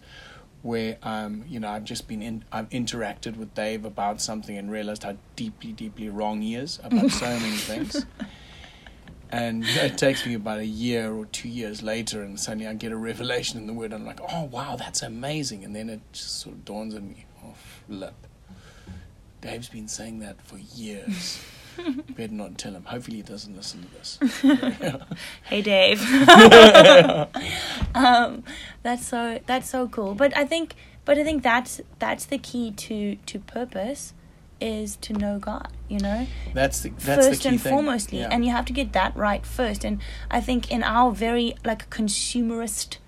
where 0.63 0.97
um, 1.03 1.45
you 1.49 1.61
know 1.61 1.69
I've 1.69 1.85
just 1.85 2.07
been 2.07 2.23
in, 2.23 2.45
I've 2.53 2.69
interacted 2.71 3.37
with 3.37 3.55
Dave 3.55 3.85
about 3.85 4.21
something 4.21 4.57
and 4.57 4.71
realized 4.71 5.03
how 5.03 5.17
deeply, 5.35 5.73
deeply 5.73 6.09
wrong 6.09 6.41
he 6.41 6.55
is 6.55 6.79
about 6.85 7.11
so 7.11 7.27
many 7.41 7.57
things. 7.57 8.07
And 9.31 9.65
it 9.65 9.99
takes 9.99 10.25
me 10.25 10.35
about 10.35 10.61
a 10.61 10.67
year 10.67 11.13
or 11.13 11.27
two 11.27 11.49
years 11.49 11.83
later, 11.83 12.23
and 12.23 12.39
suddenly 12.39 12.69
I 12.69 12.75
get 12.75 12.93
a 12.93 12.97
revelation 12.97 13.59
in 13.59 13.67
the 13.67 13.73
word. 13.73 13.93
And 13.93 14.03
I'm 14.03 14.07
like, 14.07 14.21
oh, 14.33 14.45
wow, 14.45 14.77
that's 14.77 15.03
amazing. 15.03 15.65
And 15.65 15.75
then 15.75 15.91
it 15.91 16.01
just 16.13 16.39
sort 16.39 16.55
of 16.55 16.65
dawns 16.65 16.95
on 16.95 17.09
me, 17.09 17.27
oh, 17.45 17.55
flip. 17.89 18.15
Dave's 19.41 19.69
been 19.69 19.89
saying 19.89 20.21
that 20.21 20.41
for 20.41 20.59
years. 20.59 21.43
Better 22.17 22.33
not 22.33 22.59
tell 22.59 22.73
him. 22.73 22.85
Hopefully, 22.85 23.19
he 23.19 23.23
doesn't 23.23 23.57
listen 23.57 23.83
to 23.83 23.89
this. 23.95 24.19
Hey, 25.45 25.63
Dave. 25.63 26.01
um, 27.95 28.43
that's 28.83 29.07
so 29.07 29.41
that's 29.47 29.69
so 29.69 29.89
cool. 29.89 30.15
But 30.15 30.37
I 30.37 30.45
think, 30.45 30.75
but 31.05 31.19
I 31.19 31.25
think 31.25 31.43
that's 31.43 31.81
that's 31.99 32.27
the 32.27 32.39
key 32.39 32.71
to 32.73 33.17
to 33.17 33.39
purpose, 33.41 34.15
is 34.61 34.97
to 34.97 35.13
know 35.13 35.39
God. 35.39 35.69
You 35.89 36.01
know, 36.01 36.27
That's 36.53 36.81
the 36.81 36.89
that's 36.91 37.05
first 37.27 37.43
the 37.43 37.49
key 37.49 37.55
and 37.55 37.61
thing. 37.61 37.73
foremostly, 37.73 38.19
Yeah. 38.19 38.29
and 38.33 38.45
you 38.45 38.51
have 38.51 38.65
to 38.67 38.73
get 38.73 38.93
that 38.95 39.17
right 39.17 39.47
first. 39.47 39.85
And 39.85 40.01
I 40.31 40.41
think 40.41 40.71
in 40.71 40.83
our 40.83 41.13
very 41.13 41.55
like 41.65 41.89
consumerist 41.91 42.99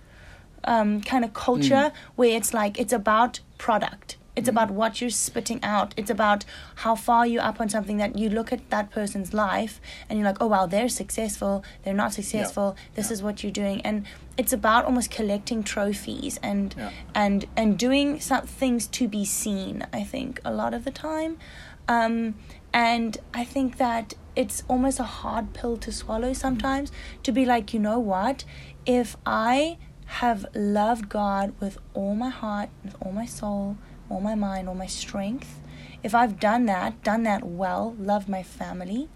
um, 0.64 1.00
kind 1.00 1.24
of 1.24 1.32
culture, 1.34 1.90
where 2.14 2.36
it's 2.36 2.54
like 2.54 2.78
it's 2.78 2.92
about 2.92 3.40
product. 3.58 4.16
It's 4.38 4.48
about 4.48 4.70
what 4.70 5.00
you're 5.00 5.10
spitting 5.10 5.60
out. 5.64 5.94
It's 5.96 6.10
about 6.10 6.44
how 6.76 6.94
far 6.94 7.26
you're 7.26 7.42
up 7.42 7.60
on 7.60 7.68
something 7.68 7.96
that 7.98 8.16
you 8.16 8.30
look 8.30 8.52
at 8.52 8.70
that 8.70 8.90
person's 8.90 9.34
life 9.34 9.80
and 10.08 10.18
you're 10.18 10.26
like, 10.28 10.40
oh 10.40 10.46
wow, 10.46 10.66
they're 10.66 10.88
successful. 10.88 11.64
They're 11.82 12.00
not 12.04 12.12
successful. 12.12 12.76
This 12.94 13.08
Yeah. 13.08 13.14
is 13.14 13.22
what 13.22 13.42
you're 13.42 13.52
doing, 13.62 13.80
and 13.82 14.06
it's 14.36 14.52
about 14.52 14.84
almost 14.84 15.10
collecting 15.10 15.62
trophies 15.74 16.38
and 16.42 16.74
Yeah. 16.78 16.90
and 17.14 17.46
and 17.56 17.76
doing 17.86 18.20
some 18.20 18.46
things 18.60 18.86
to 18.98 19.08
be 19.08 19.24
seen. 19.24 19.74
I 19.92 20.04
think 20.04 20.40
a 20.44 20.52
lot 20.52 20.72
of 20.72 20.84
the 20.84 20.92
time, 20.92 21.32
um, 21.88 22.34
and 22.72 23.18
I 23.34 23.44
think 23.44 23.76
that 23.78 24.14
it's 24.36 24.62
almost 24.68 25.00
a 25.00 25.08
hard 25.22 25.52
pill 25.52 25.76
to 25.78 25.90
swallow 25.90 26.32
sometimes 26.32 26.92
to 27.24 27.32
be 27.32 27.44
like, 27.44 27.74
you 27.74 27.80
know 27.80 27.98
what, 27.98 28.44
if 28.86 29.16
I 29.26 29.78
have 30.22 30.46
loved 30.54 31.08
God 31.08 31.52
with 31.60 31.76
all 31.92 32.14
my 32.14 32.30
heart, 32.30 32.68
with 32.84 32.94
all 33.02 33.12
my 33.12 33.26
soul, 33.26 33.76
all 34.08 34.20
my 34.20 34.34
mind, 34.34 34.68
all 34.68 34.74
my 34.74 34.86
strength, 34.86 35.60
if 36.02 36.14
I've 36.14 36.38
done 36.38 36.66
that, 36.66 37.02
done 37.02 37.24
that 37.24 37.44
well, 37.44 37.94
loved 37.98 38.28
my 38.28 38.42
family, 38.42 39.08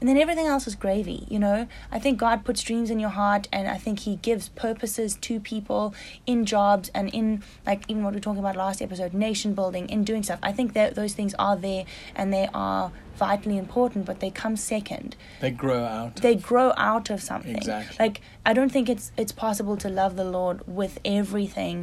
and 0.00 0.08
then 0.08 0.16
everything 0.16 0.46
else 0.46 0.66
is 0.66 0.74
gravy, 0.74 1.26
you 1.28 1.38
know? 1.38 1.68
I 1.92 1.98
think 1.98 2.18
God 2.18 2.42
puts 2.42 2.62
dreams 2.62 2.88
in 2.88 2.98
your 2.98 3.10
heart, 3.10 3.48
and 3.52 3.68
I 3.68 3.76
think 3.76 4.00
He 4.00 4.16
gives 4.16 4.48
purposes 4.48 5.14
to 5.16 5.38
people 5.40 5.94
in 6.24 6.46
jobs 6.46 6.90
and 6.94 7.10
in, 7.10 7.42
like, 7.66 7.82
even 7.86 8.02
what 8.02 8.14
we 8.14 8.16
were 8.16 8.22
talking 8.22 8.40
about 8.40 8.56
last 8.56 8.80
episode, 8.80 9.12
nation 9.12 9.52
building, 9.52 9.90
in 9.90 10.04
doing 10.04 10.22
stuff. 10.22 10.38
I 10.42 10.52
think 10.52 10.72
that 10.72 10.94
those 10.94 11.12
things 11.12 11.34
are 11.38 11.56
there 11.56 11.84
and 12.14 12.32
they 12.32 12.48
are 12.54 12.92
vitally 13.20 13.58
important, 13.66 14.06
but 14.06 14.16
they 14.22 14.30
come 14.42 14.56
second 14.56 15.14
They 15.40 15.50
grow 15.64 15.82
out. 15.98 16.16
they 16.26 16.34
grow 16.50 16.68
out 16.90 17.06
of 17.14 17.20
something. 17.30 17.56
Exactly. 17.56 17.96
Like 18.04 18.16
I 18.50 18.52
don't 18.56 18.72
think 18.76 18.88
it's 18.94 19.06
it's 19.22 19.32
possible 19.46 19.76
to 19.84 19.88
love 20.00 20.12
the 20.22 20.28
Lord 20.38 20.58
with 20.80 20.94
everything 21.04 21.76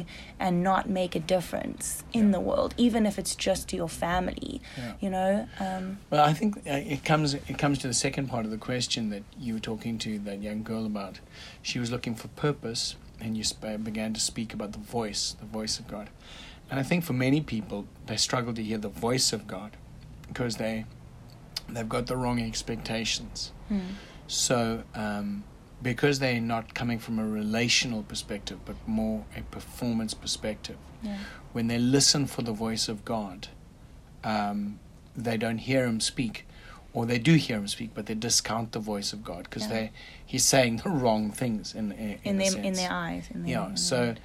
and 0.44 0.52
not 0.70 0.82
make 1.00 1.12
a 1.20 1.22
difference 1.34 1.84
in 2.12 2.24
Yeah. 2.26 2.32
the 2.36 2.40
world, 2.50 2.70
even 2.76 3.06
if 3.10 3.14
it's 3.20 3.34
just 3.48 3.62
to 3.68 3.76
your 3.76 3.88
family. 4.06 4.54
Yeah. 4.76 4.92
You 5.04 5.10
know. 5.16 5.32
Um, 5.66 5.84
Well, 6.10 6.24
I 6.30 6.34
think 6.38 6.50
uh, 6.74 6.94
it 6.94 7.02
comes 7.10 7.28
it 7.52 7.58
comes 7.64 7.76
to 7.82 7.86
the 7.92 7.98
second 8.06 8.24
part 8.32 8.44
of 8.46 8.50
the 8.56 8.62
question 8.70 9.02
that 9.14 9.22
you 9.44 9.50
were 9.54 9.64
talking 9.72 9.94
to 10.06 10.10
that 10.28 10.38
young 10.48 10.60
girl 10.70 10.84
about. 10.94 11.14
She 11.62 11.78
was 11.82 11.88
looking 11.94 12.14
for 12.20 12.28
purpose, 12.48 12.82
and 13.22 13.30
you 13.38 13.44
sp- 13.52 13.78
began 13.90 14.10
to 14.18 14.20
speak 14.20 14.50
about 14.56 14.70
the 14.78 14.84
voice, 14.98 15.22
the 15.44 15.50
voice 15.58 15.74
of 15.80 15.86
God. 15.96 16.06
And 16.70 16.76
I 16.82 16.84
think 16.88 17.04
for 17.04 17.14
many 17.28 17.40
people, 17.54 17.78
they 18.08 18.16
struggle 18.28 18.52
to 18.54 18.62
hear 18.68 18.78
the 18.88 18.94
voice 19.08 19.28
of 19.36 19.40
God 19.56 19.70
because 20.28 20.54
they 20.64 20.84
they've 21.68 21.88
got 21.88 22.06
the 22.06 22.16
wrong 22.16 22.40
expectations. 22.40 23.52
hmm. 23.68 23.80
So, 24.26 24.82
um, 24.94 25.44
because 25.82 26.18
they're 26.18 26.40
not 26.40 26.74
coming 26.74 26.98
from 26.98 27.18
a 27.18 27.26
relational 27.26 28.02
perspective, 28.02 28.58
but 28.66 28.76
more 28.86 29.24
a 29.36 29.42
performance 29.42 30.12
perspective, 30.12 30.76
Yeah. 31.02 31.16
when 31.52 31.68
they 31.68 31.78
listen 31.78 32.26
for 32.26 32.42
the 32.42 32.52
voice 32.52 32.88
of 32.88 33.04
God, 33.04 33.48
um, 34.24 34.80
they 35.16 35.36
don't 35.36 35.58
hear 35.58 35.86
Him 35.86 36.00
speak, 36.00 36.46
or 36.92 37.06
they 37.06 37.18
do 37.18 37.34
hear 37.34 37.56
Him 37.58 37.68
speak, 37.68 37.90
but 37.94 38.06
they 38.06 38.14
discount 38.14 38.72
the 38.72 38.80
voice 38.80 39.12
of 39.12 39.22
God 39.24 39.44
because 39.44 39.62
Yeah. 39.64 39.68
they 39.74 39.90
He's 40.26 40.44
saying 40.44 40.78
the 40.84 40.90
wrong 40.90 41.30
things 41.30 41.74
in 41.74 41.92
in, 41.92 42.18
In 42.24 42.40
a 42.40 42.50
them, 42.50 42.64
in 42.64 42.72
their 42.74 42.92
eyes. 42.92 43.28
In 43.32 43.42
their, 43.44 43.50
Yeah. 43.52 43.68
in 43.70 43.76
So, 43.76 43.96
their- 44.06 44.16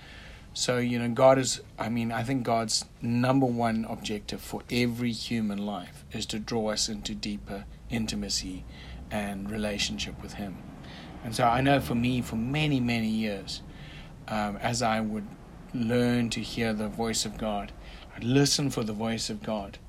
so 0.54 0.78
you 0.78 1.00
know, 1.00 1.10
God 1.10 1.40
is. 1.40 1.62
I 1.80 1.90
mean, 1.90 2.12
I 2.12 2.24
think 2.24 2.44
God's 2.44 2.86
number 3.02 3.48
one 3.48 3.86
objective 3.90 4.40
for 4.40 4.62
every 4.70 5.12
human 5.12 5.66
life 5.66 6.06
is 6.12 6.28
to 6.28 6.40
draw 6.40 6.70
us 6.70 6.88
into 6.88 7.16
deeper 7.16 7.66
intimacy 7.90 8.64
and 9.10 9.50
relationship 9.50 10.22
with 10.22 10.34
Him. 10.34 10.58
And 11.24 11.36
so 11.36 11.46
I 11.46 11.62
know 11.62 11.80
for 11.80 11.96
me, 11.96 12.22
for 12.22 12.36
many 12.36 12.80
many 12.80 13.08
years, 13.08 13.62
um, 14.28 14.58
as 14.58 14.84
I 14.84 15.00
would 15.02 15.28
learn 15.74 16.30
to 16.30 16.40
hear 16.40 16.72
the 16.72 16.88
voice 16.88 17.26
of 17.26 17.38
God, 17.40 17.72
I'd 18.16 18.24
listen 18.24 18.70
for 18.70 18.84
the 18.84 18.94
voice 18.94 19.32
of 19.32 19.42
God, 19.42 19.80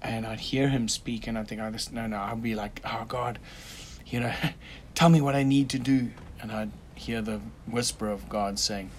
and 0.00 0.26
I'd 0.26 0.40
hear 0.40 0.68
Him 0.68 0.88
speak, 0.88 1.28
and 1.28 1.38
I'd 1.38 1.46
think, 1.46 1.60
oh, 1.60 1.70
this, 1.70 1.92
no, 1.92 2.08
no, 2.08 2.18
I'd 2.18 2.42
be 2.42 2.56
like, 2.56 2.80
oh 2.84 3.04
God, 3.06 3.38
you 4.06 4.18
know, 4.18 4.34
tell 4.96 5.10
me 5.10 5.20
what 5.20 5.36
I 5.36 5.44
need 5.44 5.68
to 5.70 5.78
do, 5.78 6.10
and 6.40 6.50
I'd 6.50 6.72
hear 6.96 7.22
the 7.22 7.40
whisper 7.66 8.08
of 8.08 8.28
God 8.28 8.58
saying, 8.58 8.90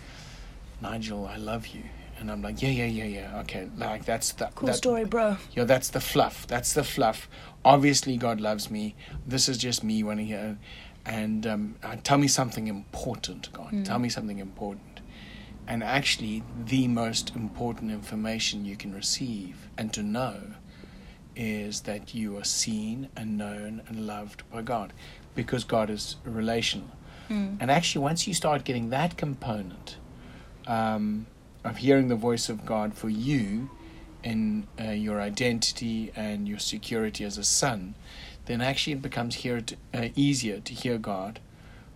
Nigel, 0.84 1.26
I 1.26 1.38
love 1.38 1.68
you. 1.68 1.84
And 2.20 2.30
I'm 2.32 2.42
like, 2.42 2.62
yeah, 2.62 2.70
yeah, 2.70 2.86
yeah, 2.86 3.06
yeah. 3.06 3.40
Okay, 3.42 3.70
like 3.78 4.06
that's 4.06 4.34
the 4.34 4.50
cool 4.56 4.68
that- 4.68 4.76
story, 4.76 5.06
bro. 5.06 5.38
Yeah, 5.54 5.64
that's 5.64 5.90
the 5.90 6.00
fluff. 6.00 6.46
That's 6.48 6.74
the 6.74 6.84
fluff. 6.84 7.28
Obviously, 7.66 8.18
God 8.18 8.40
loves 8.40 8.70
me. 8.70 8.96
This 9.26 9.50
is 9.50 9.58
just 9.58 9.84
me 9.84 10.04
wanting 10.04 10.28
to 10.28 10.34
hear. 10.34 10.58
And 11.06 11.48
um, 11.48 11.76
uh, 11.84 11.98
tell 12.04 12.18
me 12.18 12.28
something 12.28 12.68
important, 12.68 13.52
God. 13.52 13.72
Mm. 13.72 13.86
Tell 13.86 14.00
me 14.00 14.10
something 14.10 14.40
important. 14.40 15.02
And 15.68 15.84
actually, 15.84 16.44
the 16.66 16.88
most 16.88 17.36
important 17.36 17.92
information 17.92 18.66
you 18.66 18.76
can 18.76 18.94
receive 18.94 19.70
and 19.78 19.92
to 19.94 20.04
know 20.04 20.38
is 21.36 21.82
that 21.82 22.14
you 22.14 22.38
are 22.38 22.44
seen 22.44 23.10
and 23.16 23.38
known 23.38 23.82
and 23.88 24.06
loved 24.06 24.44
by 24.52 24.62
God 24.62 24.94
because 25.36 25.64
God 25.64 25.90
is 25.90 26.18
relational. 26.24 26.92
Mm. 27.30 27.58
And 27.60 27.72
actually, 27.72 28.04
once 28.04 28.28
you 28.28 28.34
start 28.34 28.64
getting 28.66 28.90
that 28.92 29.18
component 29.18 29.98
um, 30.68 31.26
of 31.64 31.78
hearing 31.78 32.08
the 32.08 32.16
voice 32.16 32.50
of 32.50 32.66
God 32.66 32.94
for 32.94 33.10
you 33.10 33.70
in 34.24 34.68
uh, 34.80 34.92
your 34.92 35.20
identity 35.22 36.12
and 36.16 36.48
your 36.48 36.60
security 36.60 37.24
as 37.26 37.38
a 37.38 37.44
son, 37.44 37.96
then 38.46 38.62
actually 38.62 38.94
it 38.94 39.02
becomes 39.02 39.36
here 39.36 39.62
to, 39.62 39.76
uh, 39.94 40.10
easier 40.16 40.60
to 40.60 40.74
hear 40.74 40.98
God 40.98 41.40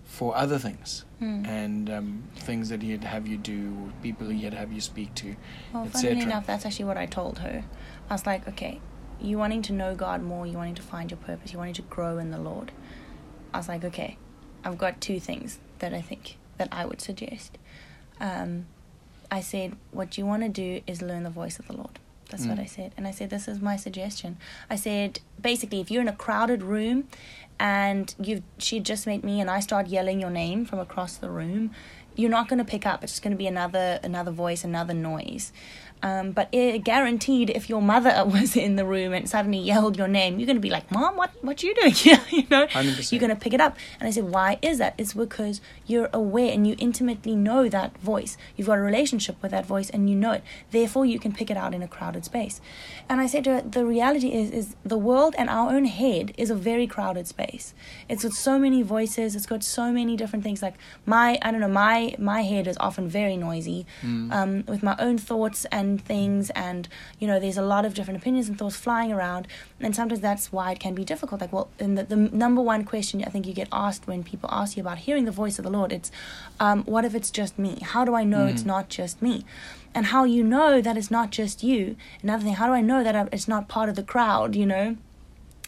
for 0.06 0.36
other 0.36 0.58
things 0.58 1.04
Mm. 1.22 1.48
and 1.48 1.90
um, 1.90 2.24
things 2.36 2.70
that 2.70 2.84
He'd 2.84 3.04
have 3.04 3.26
you 3.26 3.38
do, 3.38 3.76
or 3.82 3.92
people 4.04 4.30
He'd 4.30 4.54
have 4.54 4.72
you 4.72 4.82
speak 4.82 5.16
to, 5.16 5.36
Well, 5.74 5.86
funnily 5.88 6.22
enough, 6.22 6.46
that's 6.46 6.64
actually 6.64 6.86
what 6.86 6.98
I 6.98 7.08
told 7.08 7.40
her. 7.40 7.64
I 8.08 8.14
was 8.14 8.28
like, 8.28 8.48
okay, 8.48 8.80
you 9.20 9.40
wanting 9.40 9.64
to 9.64 9.74
know 9.74 9.96
God 9.96 10.22
more, 10.22 10.46
you 10.46 10.58
wanting 10.58 10.76
to 10.76 10.84
find 10.84 11.10
your 11.10 11.18
purpose, 11.18 11.52
you 11.52 11.58
wanting 11.58 11.74
to 11.74 11.82
grow 11.82 12.20
in 12.20 12.30
the 12.30 12.38
Lord. 12.38 12.72
I 13.52 13.58
was 13.58 13.68
like, 13.68 13.84
okay, 13.84 14.20
I've 14.64 14.78
got 14.78 15.02
two 15.02 15.20
things 15.20 15.58
that 15.80 15.92
I 15.92 16.02
think 16.04 16.38
that 16.60 16.68
I 16.72 16.86
would 16.86 17.02
suggest. 17.02 17.58
Um, 18.20 18.66
I 19.32 19.42
said, 19.42 19.76
what 19.92 20.18
you 20.18 20.26
want 20.26 20.44
to 20.44 20.50
do 20.50 20.82
is 20.88 21.02
learn 21.02 21.24
the 21.24 21.30
voice 21.30 21.60
of 21.60 21.68
the 21.68 21.74
Lord. 21.74 22.00
That's 22.30 22.46
what 22.46 22.58
Mm. 22.58 22.64
I 22.64 22.66
said. 22.66 22.92
And 22.98 23.08
I 23.08 23.12
said, 23.12 23.30
this 23.30 23.48
is 23.48 23.62
my 23.62 23.76
suggestion. 23.78 24.38
I 24.70 24.76
said, 24.76 25.20
basically, 25.42 25.80
if 25.80 25.90
you're 25.90 26.02
in 26.02 26.08
a 26.08 26.16
crowded 26.16 26.62
room 26.64 27.08
and 27.60 28.14
you've 28.22 28.44
she 28.58 28.80
just 28.80 29.08
met 29.08 29.24
me 29.24 29.40
and 29.42 29.50
I 29.50 29.60
start 29.62 29.88
yelling 29.88 30.20
your 30.20 30.30
name 30.30 30.66
from 30.66 30.80
across 30.80 31.18
the 31.18 31.30
room, 31.30 31.72
you're 32.16 32.30
not 32.30 32.48
going 32.50 32.60
to 32.60 32.66
pick 32.66 32.86
up. 32.86 33.04
It's 33.04 33.14
just 33.14 33.24
going 33.24 33.32
to 33.32 33.38
be 33.38 33.48
another 33.48 34.00
another 34.04 34.32
voice, 34.32 34.64
another 34.64 34.94
noise. 34.94 35.52
Um, 36.04 36.32
but 36.32 36.50
it, 36.52 36.84
guaranteed, 36.84 37.50
if 37.50 37.70
your 37.70 37.82
mother 37.82 38.24
was 38.38 38.56
in 38.56 38.76
the 38.76 38.86
room 38.86 39.14
and 39.14 39.30
suddenly 39.30 39.60
yelled 39.60 39.98
your 39.98 40.08
name, 40.08 40.40
you're 40.40 40.46
going 40.46 40.58
to 40.58 40.62
be 40.62 40.70
like, 40.70 40.92
"Mom, 40.92 41.18
what 41.18 41.32
what 41.42 41.64
you 41.64 41.74
doing 41.76 41.92
here?" 41.94 42.20
you 42.30 42.44
know, 42.50 42.68
100%. 42.68 43.12
you're 43.12 43.20
going 43.20 43.36
to 43.36 43.36
pick 43.36 43.54
it 43.54 43.62
up. 43.62 43.76
And 44.00 44.08
I 44.08 44.12
said, 44.12 44.26
"Why 44.26 44.60
is 44.62 44.78
that? 44.78 44.94
It's 44.98 45.14
because 45.14 45.62
you're 45.86 46.10
aware 46.14 46.52
and 46.52 46.68
you 46.68 46.76
intimately 46.78 47.36
know 47.36 47.70
that 47.70 47.98
voice. 48.00 48.38
You've 48.56 48.68
got 48.68 48.78
a 48.78 48.82
relationship 48.82 49.36
with 49.42 49.52
that 49.52 49.66
voice, 49.66 49.90
and 49.90 50.10
you 50.10 50.16
know 50.16 50.34
it. 50.34 50.44
Therefore, 50.72 51.06
you 51.06 51.20
can 51.20 51.32
pick 51.34 51.50
it 51.50 51.58
out 51.58 51.74
in 51.74 51.82
a 51.82 51.88
crowded 51.88 52.26
space." 52.26 52.62
And 53.10 53.22
I 53.22 53.28
said 53.28 53.44
to 53.46 53.52
her, 53.56 53.62
"The 53.62 53.86
reality 53.86 54.32
is, 54.34 54.52
is 54.52 54.76
the 54.84 54.98
world 54.98 55.36
and 55.38 55.50
our 55.50 55.70
own 55.76 55.86
head 55.86 56.34
is 56.38 56.50
a 56.50 56.56
very 56.56 56.88
crowded 56.88 57.28
space. 57.28 57.74
It's 58.10 58.24
got 58.24 58.34
so 58.34 58.60
many 58.60 58.82
voices. 58.82 59.36
It's 59.36 59.46
got 59.46 59.64
so 59.64 59.92
many 59.92 60.16
different 60.22 60.44
things. 60.44 60.62
Like 60.62 60.76
my, 61.06 61.38
I 61.42 61.52
don't 61.52 61.62
know, 61.62 61.76
my 61.86 62.16
my 62.18 62.42
head 62.42 62.68
is 62.68 62.78
often 62.80 63.08
very 63.08 63.38
noisy, 63.38 63.86
um, 64.38 64.64
with 64.68 64.82
my 64.84 64.96
own 65.00 65.18
thoughts 65.18 65.66
and 65.72 65.87
things 65.98 66.50
and 66.52 66.88
you 67.20 67.28
know 67.28 67.40
there's 67.40 67.58
a 67.58 67.68
lot 67.74 67.86
of 67.86 67.94
different 67.94 68.20
opinions 68.20 68.50
and 68.50 68.58
thoughts 68.58 68.76
flying 68.76 69.12
around. 69.14 69.48
And 69.80 69.96
sometimes 69.96 70.22
that's 70.22 70.52
why 70.52 70.72
it 70.72 70.80
can 70.80 70.96
be 70.96 71.06
difficult. 71.06 71.42
Like 71.42 71.54
well 71.54 71.70
and 71.80 71.96
the, 71.98 72.04
the 72.04 72.16
number 72.16 72.62
one 72.74 72.84
question 72.84 73.24
i 73.28 73.30
think 73.30 73.46
you 73.46 73.54
get 73.54 73.68
asked 73.72 74.08
when 74.08 74.24
people 74.24 74.50
ask 74.52 74.76
you 74.76 74.82
about 74.82 74.98
hearing 75.08 75.26
the 75.26 75.32
voice 75.42 75.60
of 75.60 75.64
the 75.68 75.70
lord 75.78 75.92
it's 75.94 76.10
um, 76.60 76.84
what 76.86 77.06
if 77.06 77.14
it's 77.14 77.30
just 77.30 77.54
me? 77.60 77.74
How 77.94 78.04
do 78.04 78.16
i 78.16 78.24
know 78.24 78.48
it's 78.48 78.66
not 78.66 78.90
just 78.90 79.22
me? 79.22 79.46
And 79.96 80.08
how 80.08 80.24
you 80.36 80.44
know 80.44 80.82
that 80.82 80.96
it's 80.98 81.12
not 81.12 81.30
just 81.32 81.64
you. 81.64 81.96
Another 82.24 82.44
thing 82.44 82.54
how 82.62 82.68
do 82.68 82.74
i 82.74 82.82
know 82.82 83.04
that 83.04 83.30
it's 83.32 83.48
not 83.48 83.68
part 83.68 83.88
of 83.90 83.96
the 83.96 84.04
crowd 84.14 84.56
you 84.56 84.66
know? 84.66 84.88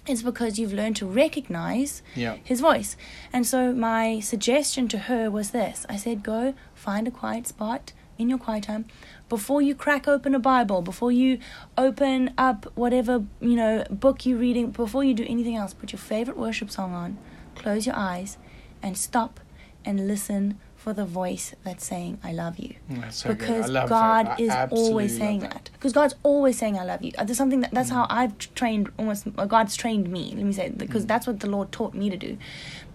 It's 0.08 0.24
because 0.24 0.58
you've 0.58 0.74
learned 0.74 0.96
to 1.02 1.06
recognize 1.06 2.02
Yeah. 2.16 2.38
his 2.44 2.62
voice. 2.62 2.98
And 3.32 3.46
so 3.46 3.74
my 3.74 4.20
suggestion 4.22 4.88
to 4.88 4.98
her 5.10 5.30
was 5.30 5.52
this. 5.52 5.86
I 5.88 5.98
said, 5.98 6.24
go 6.24 6.56
find 6.74 7.08
a 7.08 7.12
quiet 7.12 7.46
spot 7.48 7.92
in 8.20 8.30
your 8.30 8.38
quiet 8.38 8.66
time 8.66 8.86
before 9.30 9.62
you 9.62 9.74
crack 9.74 10.08
open 10.08 10.36
a 10.36 10.40
Bible, 10.40 10.82
before 10.82 11.12
you 11.12 11.40
open 11.78 12.34
up 12.38 12.66
whatever, 12.76 13.24
you 13.40 13.56
know, 13.56 13.84
book 13.90 14.26
you're 14.26 14.38
reading, 14.38 14.70
before 14.72 15.04
you 15.04 15.14
do 15.14 15.26
anything 15.28 15.56
else, 15.56 15.74
put 15.74 15.92
your 15.94 16.00
favorite 16.00 16.38
worship 16.38 16.70
song 16.70 16.94
on, 16.94 17.18
close 17.56 17.86
your 17.86 17.96
eyes, 17.96 18.38
and 18.84 18.98
stop 18.98 19.40
and 19.86 20.08
listen 20.08 20.60
for 20.76 20.94
the 20.94 21.06
voice 21.06 21.54
that's 21.64 21.86
saying, 21.86 22.18
I 22.24 22.32
love 22.32 22.58
you 22.58 22.76
Mm, 22.90 23.12
so 23.12 23.30
because 23.30 23.70
God. 23.70 24.40
Is 24.40 24.54
always 24.72 25.18
saying 25.18 25.42
that. 25.42 25.52
that. 25.52 25.70
Because 25.74 25.92
God's 25.94 26.16
always 26.24 26.58
saying, 26.58 26.78
"I 26.80 26.86
love 26.86 27.04
you." 27.04 27.12
Uh, 27.18 27.24
There's 27.26 27.38
something 27.38 27.60
that 27.60 27.72
that's 27.72 27.90
how 27.90 28.04
Mm. 28.04 28.08
I've 28.10 28.38
trained 28.56 28.90
almost. 28.98 29.28
uh, 29.38 29.46
God's 29.46 29.76
trained 29.76 30.10
me. 30.10 30.34
Let 30.36 30.46
me 30.46 30.54
say 30.54 30.70
because 30.70 31.04
Mm. 31.06 31.08
that's 31.10 31.28
what 31.28 31.42
the 31.42 31.50
Lord 31.50 31.72
taught 31.72 31.94
me 31.94 32.10
to 32.10 32.18
do. 32.18 32.38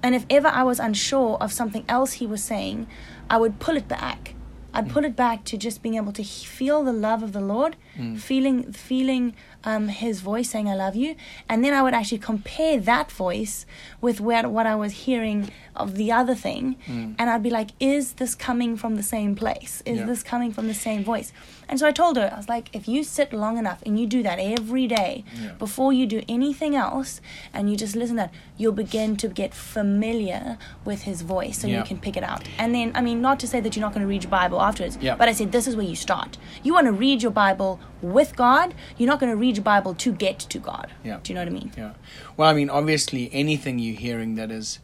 And 0.03 0.15
if 0.15 0.25
ever 0.31 0.49
I 0.49 0.63
was 0.65 0.81
unsure 0.81 1.37
of 1.41 1.53
something 1.53 1.85
else 1.89 2.15
He 2.15 2.27
was 2.27 2.43
saying, 2.43 2.87
I 3.31 3.37
would 3.37 3.61
pull 3.61 3.77
it 3.77 3.87
back. 3.87 4.34
I'd 4.77 4.87
Mm. 4.89 4.93
pull 4.93 5.05
it 5.05 5.15
back 5.17 5.45
to 5.45 5.57
just 5.57 5.83
being 5.83 5.95
able 5.95 6.13
to 6.13 6.25
feel 6.25 6.83
the 6.85 6.93
love 6.93 7.23
of 7.23 7.33
the 7.33 7.41
Lord, 7.41 7.77
Mm. 7.97 8.19
feeling 8.19 8.73
feeling 8.73 9.35
um, 9.65 9.89
His 9.89 10.21
voice 10.21 10.51
saying 10.51 10.69
"I 10.69 10.75
love 10.75 10.97
you," 10.97 11.15
and 11.49 11.65
then 11.65 11.73
I 11.75 11.83
would 11.83 11.95
actually 11.95 12.19
compare 12.19 12.79
that 12.81 13.11
voice 13.11 13.67
with 14.01 14.21
where, 14.21 14.49
what 14.49 14.67
I 14.67 14.75
was 14.75 14.93
hearing 15.07 15.51
of 15.77 15.97
the 15.97 16.13
other 16.13 16.35
thing, 16.35 16.77
Mm. 16.87 17.15
and 17.19 17.29
I'd 17.31 17.43
be 17.43 17.51
like, 17.51 17.71
"Is 17.81 18.13
this 18.15 18.35
coming 18.35 18.77
from 18.77 18.95
the 18.97 19.03
same 19.03 19.35
place? 19.35 19.83
Is 19.85 19.99
Yeah. 19.99 20.07
this 20.07 20.23
coming 20.23 20.53
from 20.53 20.67
the 20.69 20.75
same 20.75 21.03
voice?" 21.05 21.33
And 21.69 21.81
so 21.81 21.87
I 21.87 21.93
told 21.93 22.17
her, 22.17 22.31
I 22.33 22.37
was 22.37 22.49
like, 22.49 22.69
"If 22.73 22.87
you 22.87 23.03
sit 23.03 23.33
long 23.33 23.57
enough 23.59 23.81
and 23.87 23.99
you 23.99 24.07
do 24.07 24.23
that 24.23 24.39
every 24.39 24.87
day 24.87 25.25
Yeah. 25.43 25.53
before 25.59 25.93
you 25.93 26.07
do 26.07 26.23
anything 26.29 26.77
else, 26.77 27.21
and 27.55 27.71
you 27.71 27.77
just 27.77 27.97
listen 27.97 28.17
to 28.17 28.23
that, 28.25 28.31
you'll 28.59 28.73
begin 28.73 29.17
to 29.17 29.29
get 29.29 29.53
familiar 29.55 30.59
with 30.85 31.03
His 31.03 31.23
voice, 31.23 31.59
so 31.59 31.67
Yeah. 31.67 31.79
you 31.79 31.85
can 31.85 31.99
pick 31.99 32.17
it 32.17 32.23
out. 32.23 32.43
And 32.59 32.75
then, 32.75 32.93
I 32.95 33.01
mean, 33.01 33.21
not 33.21 33.41
to 33.41 33.47
say 33.47 33.61
that 33.61 33.75
you're 33.75 33.81
not 33.85 33.93
going 33.95 34.03
to 34.03 34.07
read 34.09 34.23
your 34.25 34.31
Bible 34.31 34.61
afterwards, 34.61 34.97
but 35.21 35.29
I 35.29 35.33
said 35.33 35.51
this 35.53 35.67
is 35.67 35.75
where 35.77 35.87
you 35.87 35.97
start. 35.97 36.37
You 36.63 36.73
want 36.75 36.87
to 36.87 36.93
read 36.93 37.23
your 37.23 37.33
Bible 37.33 37.81
with 38.03 38.37
God. 38.37 38.75
You're 38.99 39.09
not 39.09 39.19
going 39.21 39.33
to 39.33 39.37
read 39.37 39.54
your 39.57 39.65
Bible 39.65 39.95
to 39.95 40.13
get 40.13 40.39
to 40.41 40.59
God. 40.59 40.93
Yeah. 41.03 41.21
Do 41.23 41.33
you 41.33 41.35
know 41.35 41.43
what 41.43 41.49
I 41.49 41.53
mean? 41.53 41.73
Yeah. 41.77 41.95
Well, 42.37 42.49
I 42.49 42.55
mean, 42.55 42.71
obviously, 42.71 43.31
anything 43.33 43.79
you're 43.79 43.97
hearing 43.97 44.35
that 44.37 44.51
is 44.51 44.79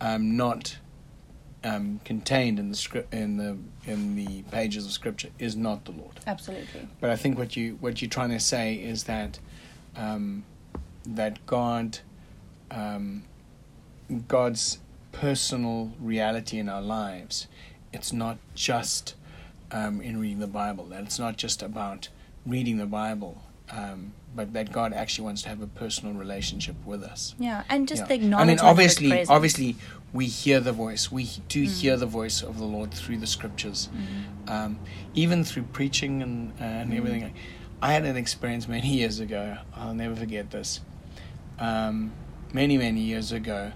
um, 0.00 0.36
not 0.36 0.76
um, 1.64 2.00
contained 2.04 2.58
in 2.58 2.68
the 2.68 2.76
script 2.76 3.12
in 3.12 3.36
the 3.38 3.56
in 3.90 4.16
the 4.16 4.42
pages 4.50 4.84
of 4.84 4.92
Scripture 4.92 5.30
is 5.38 5.56
not 5.56 5.84
the 5.84 5.92
Lord. 5.92 6.20
Absolutely. 6.26 6.88
But 7.00 7.10
I 7.10 7.16
think 7.16 7.38
what 7.38 7.56
you 7.56 7.76
what 7.80 8.00
you're 8.02 8.10
trying 8.10 8.30
to 8.30 8.40
say 8.40 8.74
is 8.74 9.04
that 9.04 9.38
um, 9.96 10.44
that 11.06 11.44
God 11.46 11.98
um, 12.70 13.24
God's 14.28 14.78
personal 15.12 15.92
reality 16.00 16.58
in 16.58 16.68
our 16.68 16.82
lives. 16.82 17.46
It's 17.92 18.12
not 18.12 18.38
just 18.54 19.14
um, 19.70 20.00
in 20.00 20.20
reading 20.20 20.40
the 20.40 20.46
Bible. 20.46 20.84
That 20.86 21.02
it's 21.04 21.18
not 21.18 21.36
just 21.36 21.62
about 21.62 22.08
reading 22.44 22.76
the 22.76 22.86
Bible, 22.86 23.42
um, 23.74 24.12
but 24.36 24.52
that 24.52 24.72
God 24.72 24.92
actually 24.92 25.24
wants 25.26 25.42
to 25.42 25.48
have 25.48 25.60
a 25.62 25.66
personal 25.66 26.14
relationship 26.14 26.76
with 26.84 27.02
us. 27.02 27.34
Yeah, 27.38 27.62
and 27.68 27.86
just 27.88 28.02
Yeah. 28.10 28.16
the 28.16 28.34
I 28.36 28.44
mean, 28.44 28.58
obviously, 28.60 29.26
obviously, 29.26 29.76
we 30.12 30.26
hear 30.26 30.60
the 30.60 30.72
voice. 30.72 31.10
We 31.12 31.28
do 31.48 31.64
Mm. 31.64 31.80
hear 31.80 31.96
the 31.96 32.06
voice 32.06 32.42
of 32.42 32.58
the 32.58 32.64
Lord 32.64 32.92
through 32.92 33.18
the 33.18 33.26
scriptures, 33.26 33.88
Mm-hmm. 33.92 34.48
um, 34.52 34.78
even 35.14 35.44
through 35.44 35.64
preaching 35.72 36.22
and 36.22 36.52
and 36.60 36.92
everything. 36.94 37.32
I 37.82 37.92
had 37.92 38.04
an 38.04 38.16
experience 38.16 38.66
many 38.68 38.88
years 39.00 39.20
ago. 39.20 39.58
I'll 39.76 39.94
never 39.94 40.16
forget 40.16 40.50
this. 40.50 40.80
Um, 41.58 42.12
many 42.52 42.76
many 42.78 43.00
years 43.00 43.32
ago, 43.32 43.72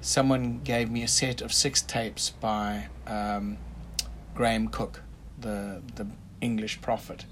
someone 0.00 0.60
gave 0.64 0.90
me 0.90 1.02
a 1.02 1.08
set 1.08 1.40
of 1.42 1.52
six 1.52 1.82
tapes 1.82 2.30
by 2.30 2.86
um, 3.06 3.56
Graham 4.34 4.68
Cooke, 4.68 5.02
the 5.40 5.82
the 5.96 6.06
English 6.40 6.80
prophet, 6.80 7.24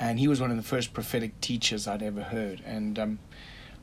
and 0.00 0.18
he 0.18 0.28
was 0.28 0.40
one 0.40 0.50
of 0.50 0.56
the 0.56 0.62
first 0.62 0.92
prophetic 0.92 1.40
teachers 1.40 1.86
I'd 1.86 2.02
ever 2.02 2.22
heard. 2.22 2.62
And 2.64 2.98
um, 2.98 3.18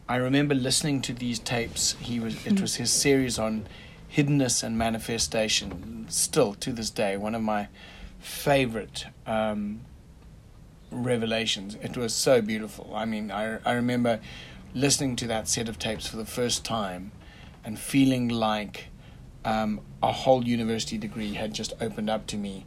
I 0.07 0.17
remember 0.17 0.55
listening 0.55 1.01
to 1.03 1.13
these 1.13 1.39
tapes. 1.39 1.95
He 1.99 2.19
was 2.19 2.45
it 2.45 2.61
was 2.61 2.75
his 2.75 2.91
series 2.91 3.37
on 3.39 3.67
hiddenness 4.13 4.63
and 4.63 4.77
manifestation. 4.77 6.05
Still 6.09 6.53
to 6.55 6.71
this 6.71 6.89
day, 6.89 7.17
one 7.17 7.35
of 7.35 7.41
my 7.41 7.67
favorite 8.19 9.07
um, 9.25 9.81
revelations. 10.91 11.75
It 11.81 11.97
was 11.97 12.13
so 12.13 12.41
beautiful. 12.41 12.91
I 12.95 13.05
mean, 13.05 13.31
I 13.31 13.59
I 13.65 13.73
remember 13.73 14.19
listening 14.73 15.15
to 15.15 15.27
that 15.27 15.47
set 15.47 15.67
of 15.67 15.79
tapes 15.79 16.07
for 16.07 16.17
the 16.17 16.25
first 16.25 16.63
time 16.63 17.11
and 17.63 17.79
feeling 17.79 18.27
like 18.29 18.85
um, 19.43 19.81
a 20.03 20.11
whole 20.11 20.45
university 20.45 20.97
degree 20.97 21.33
had 21.33 21.53
just 21.53 21.73
opened 21.81 22.09
up 22.09 22.27
to 22.27 22.37
me. 22.37 22.65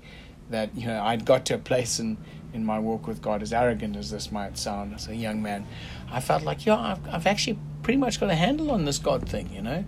That 0.50 0.74
you 0.74 0.86
know, 0.86 1.00
I'd 1.02 1.24
got 1.24 1.44
to 1.46 1.54
a 1.54 1.58
place 1.58 2.00
in 2.00 2.16
in 2.52 2.64
my 2.64 2.78
walk 2.78 3.06
with 3.06 3.20
God, 3.20 3.42
as 3.42 3.52
arrogant 3.52 3.96
as 3.96 4.10
this 4.10 4.32
might 4.32 4.58
sound, 4.58 4.94
as 4.94 5.08
a 5.08 5.14
young 5.14 5.42
man, 5.42 5.66
I 6.10 6.20
felt 6.20 6.42
like, 6.42 6.66
yeah, 6.66 6.76
I've, 6.76 7.08
I've 7.08 7.26
actually 7.26 7.58
pretty 7.82 7.98
much 7.98 8.20
got 8.20 8.30
a 8.30 8.34
handle 8.34 8.70
on 8.70 8.84
this 8.84 8.98
God 8.98 9.28
thing, 9.28 9.52
you 9.52 9.62
know. 9.62 9.84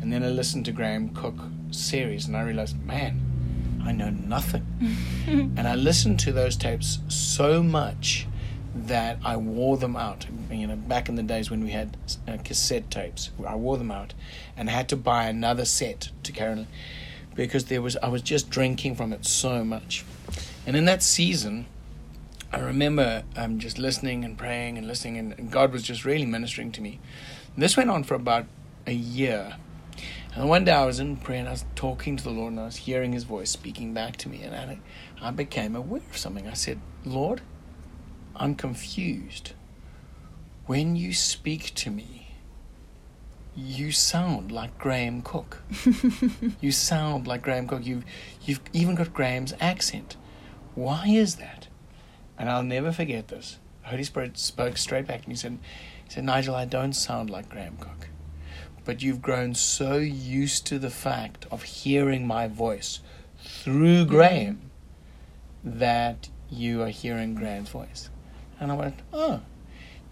And 0.00 0.12
then 0.12 0.22
I 0.22 0.28
listened 0.28 0.64
to 0.66 0.72
Graham 0.72 1.10
Cooke 1.10 1.42
series, 1.70 2.26
and 2.26 2.36
I 2.36 2.42
realized, 2.42 2.80
man, 2.84 3.20
I 3.84 3.92
know 3.92 4.10
nothing. 4.10 4.66
and 5.26 5.66
I 5.66 5.74
listened 5.74 6.20
to 6.20 6.32
those 6.32 6.56
tapes 6.56 6.98
so 7.08 7.62
much 7.62 8.26
that 8.74 9.18
I 9.24 9.36
wore 9.36 9.76
them 9.76 9.96
out. 9.96 10.26
You 10.50 10.66
know, 10.66 10.76
back 10.76 11.08
in 11.08 11.16
the 11.16 11.22
days 11.22 11.50
when 11.50 11.64
we 11.64 11.70
had 11.70 11.96
uh, 12.28 12.36
cassette 12.44 12.90
tapes, 12.90 13.30
I 13.46 13.54
wore 13.56 13.78
them 13.78 13.90
out, 13.90 14.14
and 14.56 14.68
I 14.68 14.72
had 14.72 14.88
to 14.90 14.96
buy 14.96 15.26
another 15.26 15.64
set 15.64 16.10
to 16.22 16.32
carry 16.32 16.52
on 16.52 16.66
because 17.34 17.66
there 17.66 17.82
was 17.82 17.96
I 17.98 18.08
was 18.08 18.22
just 18.22 18.50
drinking 18.50 18.96
from 18.96 19.12
it 19.12 19.24
so 19.24 19.64
much. 19.64 20.04
And 20.66 20.74
in 20.76 20.84
that 20.86 21.02
season, 21.02 21.66
I 22.52 22.60
remember 22.60 23.24
um, 23.36 23.58
just 23.58 23.78
listening 23.78 24.24
and 24.24 24.38
praying 24.38 24.78
and 24.78 24.86
listening, 24.86 25.18
and, 25.18 25.38
and 25.38 25.50
God 25.50 25.72
was 25.72 25.82
just 25.82 26.04
really 26.04 26.26
ministering 26.26 26.72
to 26.72 26.80
me. 26.80 27.00
And 27.54 27.62
this 27.62 27.76
went 27.76 27.90
on 27.90 28.04
for 28.04 28.14
about 28.14 28.46
a 28.86 28.92
year. 28.92 29.56
And 30.34 30.48
one 30.48 30.64
day 30.64 30.72
I 30.72 30.84
was 30.84 31.00
in 31.00 31.16
prayer 31.16 31.40
and 31.40 31.48
I 31.48 31.52
was 31.52 31.64
talking 31.74 32.16
to 32.16 32.22
the 32.22 32.30
Lord 32.30 32.52
and 32.52 32.60
I 32.60 32.66
was 32.66 32.76
hearing 32.76 33.12
His 33.12 33.24
voice 33.24 33.50
speaking 33.50 33.94
back 33.94 34.16
to 34.18 34.28
me, 34.28 34.42
and 34.42 34.54
I, 34.54 34.78
I 35.20 35.30
became 35.30 35.74
aware 35.74 36.02
of 36.10 36.16
something. 36.16 36.46
I 36.46 36.54
said, 36.54 36.80
Lord, 37.04 37.40
I'm 38.34 38.54
confused. 38.54 39.52
When 40.66 40.96
you 40.96 41.14
speak 41.14 41.74
to 41.76 41.90
me, 41.90 42.26
you 43.56 43.90
sound 43.90 44.52
like 44.52 44.76
Graham 44.78 45.22
Cooke. 45.22 45.62
you 46.60 46.70
sound 46.70 47.26
like 47.26 47.42
Graham 47.42 47.66
Cooke. 47.66 47.86
You've, 47.86 48.04
you've 48.44 48.60
even 48.72 48.94
got 48.94 49.14
Graham's 49.14 49.54
accent. 49.58 50.16
Why 50.74 51.06
is 51.08 51.36
that? 51.36 51.68
And 52.38 52.50
I'll 52.50 52.62
never 52.62 52.92
forget 52.92 53.28
this. 53.28 53.58
The 53.82 53.88
Holy 53.90 54.04
Spirit 54.04 54.38
spoke 54.38 54.76
straight 54.76 55.06
back 55.06 55.22
to 55.22 55.28
me 55.28 55.32
and 55.32 55.38
said, 55.38 55.58
he 56.04 56.10
said, 56.10 56.24
Nigel, 56.24 56.54
I 56.54 56.64
don't 56.64 56.92
sound 56.92 57.30
like 57.30 57.48
Graham 57.48 57.76
Cooke. 57.78 58.08
But 58.84 59.02
you've 59.02 59.22
grown 59.22 59.54
so 59.54 59.96
used 59.96 60.66
to 60.66 60.78
the 60.78 60.90
fact 60.90 61.46
of 61.50 61.62
hearing 61.64 62.26
my 62.26 62.46
voice 62.46 63.00
through 63.42 64.06
Graham 64.06 64.70
that 65.64 66.28
you 66.48 66.82
are 66.82 66.88
hearing 66.88 67.34
Graham's 67.34 67.70
voice. 67.70 68.10
And 68.60 68.70
I 68.70 68.74
went, 68.76 69.00
oh, 69.12 69.40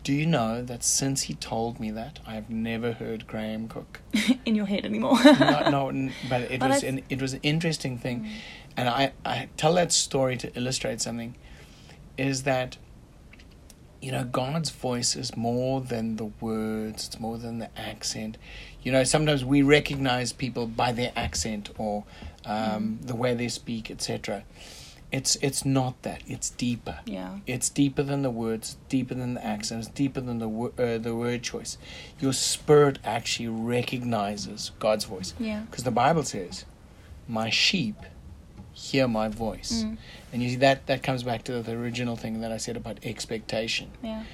Do 0.03 0.13
you 0.13 0.27
know 0.27 0.63
that 0.63 0.83
since 0.85 1.23
he 1.23 1.35
told 1.35 1.79
me 1.81 1.91
that, 1.93 2.19
I've 2.27 2.51
never 2.51 2.93
heard 2.93 3.27
Graham 3.27 3.69
Cooke? 3.69 4.01
in 4.45 4.55
your 4.55 4.67
head 4.67 4.85
anymore. 4.85 5.23
no, 5.25 5.91
no, 5.91 6.11
but 6.29 6.43
it 6.43 6.61
Well, 6.61 6.71
was 6.71 6.83
an, 6.83 7.03
it 7.09 7.23
was 7.23 7.33
an 7.33 7.41
interesting 7.43 7.97
thing, 7.97 8.25
mm. 8.25 8.31
and 8.77 8.89
I 8.89 9.13
I 9.25 9.49
tell 9.57 9.75
that 9.75 9.93
story 9.93 10.37
to 10.39 10.55
illustrate 10.57 11.01
something, 11.01 11.37
is 12.17 12.43
that. 12.45 12.77
You 14.03 14.13
know, 14.13 14.25
God's 14.25 14.69
voice 14.69 15.17
is 15.17 15.35
more 15.35 15.81
than 15.81 16.17
the 16.17 16.27
words. 16.27 17.07
It's 17.07 17.19
more 17.19 17.39
than 17.39 17.59
the 17.59 17.71
accent. 17.79 18.37
You 18.83 18.93
know, 18.93 19.03
sometimes 19.03 19.47
we 19.47 19.63
recognize 19.63 20.31
people 20.31 20.67
by 20.67 20.93
their 20.93 21.11
accent 21.17 21.71
or 21.79 22.05
um, 22.45 22.99
the 23.01 23.15
way 23.17 23.33
they 23.33 23.49
speak, 23.49 23.91
etc. 23.91 24.45
It's 25.11 25.37
it's 25.37 25.65
not 25.65 26.03
that. 26.03 26.21
It's 26.27 26.51
deeper. 26.51 26.99
yeah. 27.07 27.39
It's 27.47 27.71
deeper 27.71 28.03
than 28.03 28.21
the 28.21 28.29
words, 28.31 28.77
deeper 28.91 29.15
than 29.15 29.35
the 29.35 29.47
accents, 29.47 29.89
deeper 29.89 30.21
than 30.21 30.39
the 30.39 30.51
uh, 30.51 30.99
the 30.99 31.15
word 31.17 31.43
choice. 31.43 31.79
Your 32.21 32.35
spirit 32.35 32.99
actually 33.05 33.49
recognizes 33.49 34.73
God's 34.81 35.07
voice 35.07 35.33
Yeah. 35.39 35.61
because 35.63 35.85
the 35.85 35.91
Bible 35.91 36.25
says, 36.25 36.67
"My 37.27 37.49
sheep 37.49 37.97
hear 38.75 39.09
my 39.09 39.29
voice," 39.29 39.85
Mm. 39.85 39.97
And 40.35 40.43
you 40.43 40.49
see 40.51 40.57
that 40.57 40.87
that 40.89 41.03
comes 41.03 41.23
back 41.23 41.45
to 41.45 41.63
the 41.63 41.73
original 41.73 42.17
thing 42.17 42.41
that 42.43 42.51
I 42.53 42.57
said 42.59 42.77
about 42.77 42.99
expectation. 43.05 43.93
Yeah. 44.03 44.25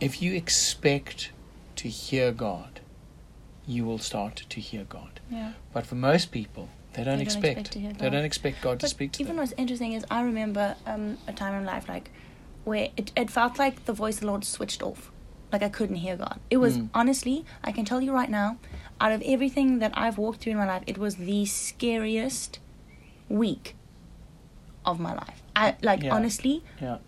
If 0.00 0.22
you 0.22 0.32
expect 0.34 1.32
to 1.76 1.88
hear 1.88 2.30
God, 2.32 2.80
you 3.66 3.84
will 3.84 3.98
start 3.98 4.36
to 4.48 4.60
hear 4.60 4.84
God. 4.84 5.18
Yeah. 5.30 5.52
But 5.72 5.84
for 5.84 5.96
most 5.96 6.30
people, 6.30 6.68
they 6.92 7.02
don't, 7.02 7.18
They 7.18 7.24
don't 7.24 7.26
expect. 7.26 7.58
expect 7.58 7.98
They 7.98 8.04
God. 8.06 8.12
don't 8.12 8.24
expect 8.24 8.62
God 8.62 8.80
to 8.80 8.88
speak 8.88 9.12
to 9.12 9.22
even 9.22 9.34
them. 9.36 9.42
what's 9.42 9.52
interesting 9.58 9.92
is 9.94 10.04
I 10.10 10.22
remember 10.22 10.76
um, 10.86 11.18
a 11.26 11.32
time 11.32 11.54
in 11.60 11.64
life 11.66 11.88
like 11.88 12.10
where 12.64 12.88
it, 12.96 13.10
it 13.16 13.28
felt 13.30 13.58
like 13.58 13.84
the 13.86 13.92
voice 13.92 14.14
of 14.16 14.20
the 14.22 14.26
Lord 14.28 14.44
switched 14.44 14.82
off. 14.82 15.10
Like 15.52 15.62
I 15.62 15.68
couldn't 15.68 15.96
hear 15.96 16.16
God. 16.16 16.38
It 16.50 16.58
was 16.58 16.78
Mm. 16.78 16.88
honestly, 16.94 17.44
I 17.64 17.72
can 17.72 17.84
tell 17.84 18.00
you 18.00 18.12
right 18.12 18.30
now, 18.30 18.58
out 19.00 19.12
of 19.12 19.22
everything 19.26 19.78
that 19.80 19.92
I've 19.94 20.18
walked 20.18 20.40
through 20.40 20.52
in 20.52 20.58
my 20.58 20.66
life, 20.66 20.84
it 20.86 20.98
was 20.98 21.16
the 21.16 21.44
scariest 21.46 22.58
week 23.28 23.74
of 24.86 24.98
my 25.00 25.12
life. 25.14 25.42
I 25.54 25.76
like 25.82 26.02
Yeah. 26.02 26.14
honestly, 26.14 26.62
Yeah. 26.80 26.98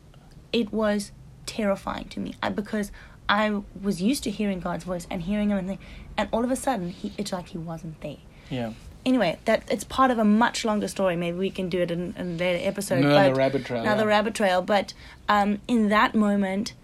it 0.53 0.73
was 0.73 1.13
terrifying 1.47 2.07
to 2.09 2.21
me 2.21 2.35
I, 2.43 2.51
because 2.51 2.93
I 3.29 3.63
was 3.83 4.03
used 4.03 4.23
to 4.25 4.31
hearing 4.31 4.61
God's 4.61 4.85
voice 4.85 5.07
and 5.11 5.23
hearing 5.23 5.51
him 5.51 5.59
and, 5.59 5.69
the, 5.71 5.79
and 6.17 6.29
all 6.33 6.45
of 6.45 6.51
a 6.51 6.57
sudden 6.57 6.91
he 6.91 7.13
it's 7.19 7.33
like 7.33 7.49
he 7.49 7.59
wasn't 7.59 8.01
there 8.01 8.17
Yeah. 8.51 8.73
anyway, 9.07 9.39
that 9.45 9.63
it's 9.71 9.85
part 9.85 10.11
of 10.11 10.19
a 10.19 10.25
much 10.25 10.65
longer 10.65 10.89
story. 10.89 11.17
Maybe 11.17 11.39
we 11.39 11.51
can 11.51 11.69
do 11.69 11.81
it 11.81 11.91
in, 11.91 12.15
in 12.19 12.27
a 12.35 12.39
later 12.39 12.67
episode. 12.69 12.99
Another 13.05 13.35
rabbit 13.35 13.65
trail, 13.67 13.83
Another 13.83 14.05
yeah. 14.05 14.09
rabbit 14.17 14.35
trail. 14.35 14.61
But 14.63 14.93
um, 15.29 15.59
in 15.69 15.89
that 15.91 16.15
moment, 16.15 16.75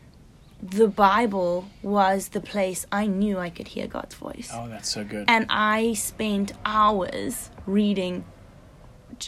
the 0.63 0.89
Bible 0.89 1.69
was 1.83 2.29
the 2.29 2.41
place 2.41 2.87
I 2.91 3.07
knew 3.07 3.39
I 3.39 3.51
could 3.51 3.69
hear 3.69 3.87
God's 3.87 4.15
voice. 4.15 4.51
Oh, 4.53 4.67
that's 4.69 4.89
so 4.91 5.05
good. 5.05 5.25
And 5.29 5.47
I 5.51 5.93
spent 5.95 6.53
hours 6.65 7.51
reading. 7.67 8.25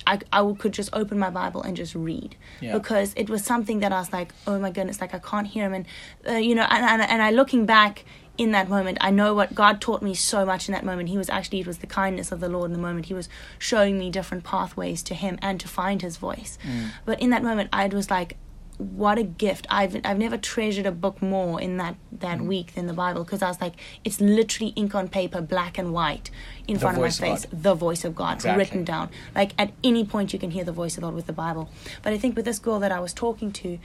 I, 0.06 0.18
I 0.32 0.54
could 0.58 0.72
just 0.72 0.90
open 0.92 1.18
my 1.18 1.30
Bible 1.30 1.62
and 1.62 1.76
just 1.76 1.94
read 1.94 2.36
Yeah. 2.60 2.72
because 2.72 3.12
it 3.16 3.28
was 3.30 3.44
something 3.44 3.80
that 3.80 3.92
I 3.92 3.98
was 3.98 4.12
like, 4.12 4.32
oh 4.46 4.58
my 4.58 4.70
goodness, 4.70 5.00
like 5.00 5.14
I 5.14 5.18
can't 5.18 5.46
hear 5.46 5.64
him. 5.66 5.74
And, 5.74 5.86
uh, 6.28 6.32
you 6.38 6.54
know, 6.54 6.66
and, 6.70 6.84
and, 6.84 7.02
and 7.02 7.22
I 7.22 7.30
looking 7.30 7.66
back 7.66 8.04
in 8.38 8.50
that 8.52 8.68
moment, 8.68 8.98
I 9.00 9.10
know 9.10 9.32
what 9.34 9.54
God 9.54 9.80
taught 9.80 10.02
me 10.02 10.12
so 10.12 10.44
much 10.44 10.68
in 10.68 10.72
that 10.72 10.84
moment. 10.84 11.08
He 11.08 11.16
was 11.16 11.30
actually, 11.30 11.60
it 11.60 11.66
was 11.66 11.78
the 11.78 11.86
kindness 11.86 12.32
of 12.32 12.40
the 12.40 12.48
Lord 12.50 12.66
in 12.66 12.72
the 12.74 12.78
moment. 12.78 13.06
He 13.06 13.14
was 13.14 13.28
showing 13.58 13.98
me 13.98 14.10
different 14.10 14.44
pathways 14.44 15.02
to 15.04 15.14
Him 15.14 15.38
and 15.40 15.58
to 15.60 15.68
find 15.68 16.02
His 16.02 16.18
voice. 16.18 16.58
But 17.06 17.20
in 17.20 17.30
that 17.30 17.42
moment, 17.42 17.70
I 17.72 17.86
was 17.86 18.10
like, 18.10 18.36
what 18.78 19.16
a 19.18 19.22
gift. 19.22 19.66
I've 19.70 19.96
i've 20.04 20.18
never 20.18 20.36
treasured 20.36 20.84
a 20.86 20.92
book 20.92 21.22
more 21.22 21.60
in 21.60 21.76
that 21.78 21.96
that 22.12 22.40
week 22.42 22.74
than 22.74 22.86
the 22.86 22.92
bible 22.92 23.24
because 23.24 23.42
i 23.42 23.48
was 23.48 23.60
like 23.60 23.74
it's 24.04 24.20
literally 24.20 24.72
ink 24.76 24.94
on 24.94 25.08
paper 25.08 25.40
black 25.40 25.78
and 25.78 25.92
white 25.94 26.30
in 26.68 26.74
The 26.74 26.80
front 26.80 26.96
of 26.98 27.00
my 27.02 27.06
voice 27.08 27.18
of 27.18 27.24
face. 27.24 27.46
The 27.52 27.74
voice 27.74 28.04
of 28.04 28.14
god 28.14 28.34
Exactly. 28.34 28.58
written 28.64 28.84
down. 28.84 29.08
Like 29.34 29.52
at 29.58 29.72
any 29.82 30.04
point 30.04 30.32
you 30.32 30.38
can 30.38 30.50
hear 30.50 30.64
the 30.64 30.72
voice 30.72 30.96
of 30.98 31.02
god 31.04 31.14
with 31.14 31.26
the 31.26 31.32
bible. 31.32 31.70
But 32.02 32.12
i 32.12 32.18
think 32.18 32.36
with 32.36 32.44
this 32.44 32.58
girl 32.58 32.78
that 32.80 32.92
i 32.92 33.00
was 33.00 33.12
talking 33.12 33.50
to 33.52 33.78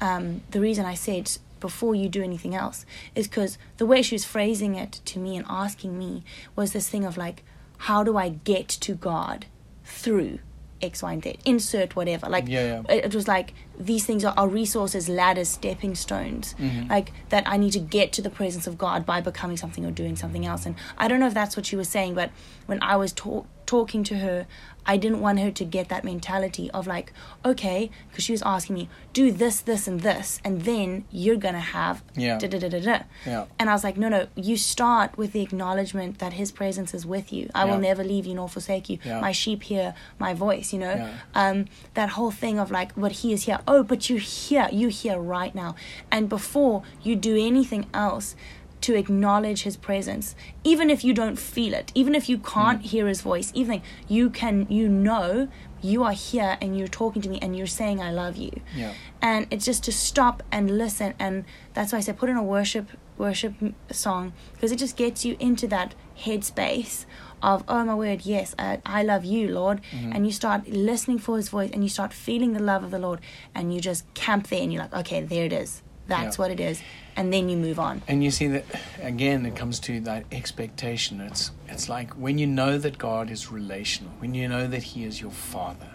um, 0.00 0.42
the 0.50 0.60
reason 0.60 0.84
i 0.84 0.94
said 0.94 1.30
before 1.60 1.94
you 1.94 2.08
do 2.08 2.22
anything 2.24 2.54
else 2.56 2.84
is 3.14 3.28
because 3.28 3.56
the 3.76 3.86
way 3.86 4.02
she 4.02 4.16
was 4.16 4.24
phrasing 4.24 4.74
it 4.74 5.00
to 5.04 5.20
me 5.20 5.36
and 5.36 5.46
asking 5.48 5.96
me 5.96 6.24
was 6.56 6.72
this 6.72 6.88
thing 6.88 7.04
of 7.04 7.16
like 7.16 7.44
how 7.78 8.02
do 8.02 8.16
i 8.16 8.28
get 8.28 8.66
to 8.68 8.94
god 8.94 9.46
through 9.84 10.40
X, 10.82 11.02
Y, 11.02 11.12
and 11.12 11.22
Z. 11.22 11.38
Insert 11.44 11.96
whatever. 11.96 12.28
Like 12.28 12.48
Yeah, 12.48 12.82
yeah. 12.88 12.94
it, 12.94 13.04
it 13.06 13.14
was 13.14 13.28
like 13.28 13.54
these 13.78 14.04
things 14.04 14.24
are, 14.24 14.34
are 14.36 14.48
resources, 14.48 15.08
ladders, 15.08 15.48
stepping 15.48 15.94
stones. 15.94 16.54
Mm-hmm. 16.58 16.88
Like 16.88 17.12
that 17.30 17.44
I 17.46 17.56
need 17.56 17.72
to 17.72 17.80
get 17.80 18.12
to 18.14 18.22
the 18.22 18.30
presence 18.30 18.66
of 18.66 18.78
God 18.78 19.06
by 19.06 19.20
becoming 19.20 19.56
something 19.56 19.84
or 19.84 19.90
doing 19.90 20.16
something 20.16 20.46
else. 20.46 20.66
And 20.66 20.74
I 20.98 21.08
don't 21.08 21.20
know 21.20 21.26
if 21.26 21.34
that's 21.34 21.56
what 21.56 21.66
she 21.66 21.76
was 21.76 21.88
saying, 21.88 22.14
but 22.14 22.30
when 22.66 22.82
I 22.82 22.96
was 22.96 23.12
talk, 23.12 23.46
talking 23.66 24.04
to 24.04 24.16
her, 24.18 24.46
I 24.84 24.96
didn't 24.96 25.20
want 25.20 25.38
her 25.38 25.52
to 25.52 25.64
get 25.64 25.88
that 25.90 26.02
mentality 26.02 26.68
of 26.72 26.88
like, 26.88 27.12
okay, 27.44 27.88
because 28.10 28.24
she 28.24 28.32
was 28.32 28.42
asking 28.42 28.74
me, 28.74 28.88
do 29.12 29.30
this, 29.30 29.60
this, 29.60 29.86
and 29.86 30.00
this, 30.00 30.40
and 30.44 30.62
then 30.62 31.04
you're 31.12 31.36
gonna 31.36 31.60
have 31.60 32.02
Yeah. 32.16 32.36
da 32.38 32.48
da 32.48 32.58
da 32.58 32.68
da 32.68 32.80
da. 32.80 32.98
Yeah. 33.24 33.44
And 33.60 33.70
I 33.70 33.74
was 33.74 33.84
like, 33.84 33.96
no, 33.96 34.08
no, 34.08 34.26
you 34.34 34.56
start 34.56 35.16
with 35.16 35.32
the 35.32 35.40
acknowledgement 35.40 36.18
that 36.18 36.32
His 36.32 36.50
presence 36.50 36.94
is 36.94 37.06
with 37.06 37.32
you. 37.32 37.48
I 37.54 37.64
Yeah. 37.64 37.70
will 37.70 37.78
never 37.80 38.02
leave 38.02 38.26
you 38.26 38.34
nor 38.34 38.48
forsake 38.48 38.88
you. 38.90 38.98
Yeah. 39.04 39.20
My 39.20 39.30
sheep 39.30 39.62
hear 39.62 39.94
my 40.18 40.34
voice, 40.34 40.72
you 40.72 40.80
know? 40.80 40.94
Yeah. 40.94 41.10
Um, 41.34 41.66
that 41.94 42.10
whole 42.10 42.32
thing 42.32 42.58
of 42.58 42.72
like, 42.72 42.92
but 42.96 43.12
He 43.12 43.32
is 43.32 43.44
here. 43.44 43.60
Oh, 43.68 43.84
but 43.84 44.10
you 44.10 44.16
here, 44.16 44.68
you 44.72 44.88
here 44.88 45.18
right 45.18 45.54
now. 45.54 45.76
And 46.10 46.28
before 46.28 46.82
you 47.04 47.14
do 47.14 47.36
anything 47.36 47.86
else, 47.94 48.34
to 48.82 48.94
acknowledge 48.94 49.62
his 49.62 49.76
presence 49.76 50.34
even 50.64 50.90
if 50.90 51.02
you 51.04 51.12
don't 51.14 51.36
feel 51.38 51.72
it 51.74 51.90
even 51.94 52.14
if 52.14 52.28
you 52.28 52.38
can't 52.38 52.80
Hmm. 52.82 52.88
hear 52.88 53.06
his 53.08 53.20
voice 53.22 53.50
even 53.54 53.80
you 54.08 54.28
can 54.30 54.66
you 54.68 54.88
know 54.88 55.48
you 55.80 56.04
are 56.04 56.12
here 56.12 56.56
and 56.60 56.78
you're 56.78 56.88
talking 56.88 57.22
to 57.22 57.28
me 57.28 57.38
and 57.42 57.56
you're 57.56 57.66
saying 57.66 58.00
i 58.00 58.10
love 58.10 58.36
you 58.36 58.52
Yeah. 58.76 58.92
and 59.20 59.46
it's 59.50 59.64
just 59.64 59.82
to 59.84 59.92
stop 59.92 60.42
and 60.52 60.76
listen 60.78 61.14
and 61.18 61.44
that's 61.74 61.92
why 61.92 61.98
i 61.98 62.00
said 62.02 62.18
put 62.18 62.28
in 62.30 62.36
a 62.36 62.42
worship 62.42 62.86
worship 63.18 63.54
song 63.90 64.32
because 64.54 64.72
it 64.72 64.76
just 64.78 64.96
gets 64.96 65.24
you 65.24 65.36
into 65.38 65.66
that 65.68 65.94
headspace 66.24 67.04
of 67.42 67.62
oh 67.68 67.84
my 67.84 67.94
word 67.94 68.24
yes 68.24 68.54
I, 68.58 68.80
I 68.86 69.02
love 69.02 69.24
you 69.24 69.48
lord 69.48 69.80
Mm-hmm. 69.92 70.12
and 70.12 70.26
you 70.26 70.32
start 70.32 70.68
listening 70.68 71.18
for 71.18 71.36
his 71.36 71.48
voice 71.48 71.70
and 71.72 71.82
you 71.82 71.88
start 71.88 72.12
feeling 72.12 72.52
the 72.52 72.62
love 72.62 72.82
of 72.84 72.90
the 72.90 72.98
lord 72.98 73.20
and 73.54 73.74
you 73.74 73.80
just 73.80 74.12
camp 74.14 74.48
there 74.48 74.62
and 74.62 74.72
you're 74.72 74.82
like 74.82 74.94
okay 74.94 75.20
there 75.20 75.44
it 75.46 75.52
is 75.52 75.82
that's 76.08 76.36
Yeah. 76.36 76.42
what 76.42 76.50
it 76.50 76.60
is 76.60 76.82
and 77.16 77.32
then 77.32 77.48
you 77.48 77.56
move 77.56 77.78
on 77.78 78.02
And 78.08 78.24
you 78.24 78.30
see 78.30 78.46
that 78.48 78.64
again, 79.02 79.44
it 79.46 79.54
comes 79.54 79.78
to 79.80 80.00
that 80.00 80.24
expectation. 80.32 81.20
It's 81.20 81.50
it's 81.68 81.88
like 81.88 82.12
when 82.14 82.38
you 82.38 82.46
know 82.46 82.78
that 82.78 82.96
God 82.98 83.30
is 83.30 83.50
relational, 83.52 84.12
when 84.18 84.34
you 84.34 84.48
know 84.48 84.66
that 84.66 84.82
He 84.82 85.04
is 85.04 85.20
your 85.20 85.30
Father, 85.30 85.90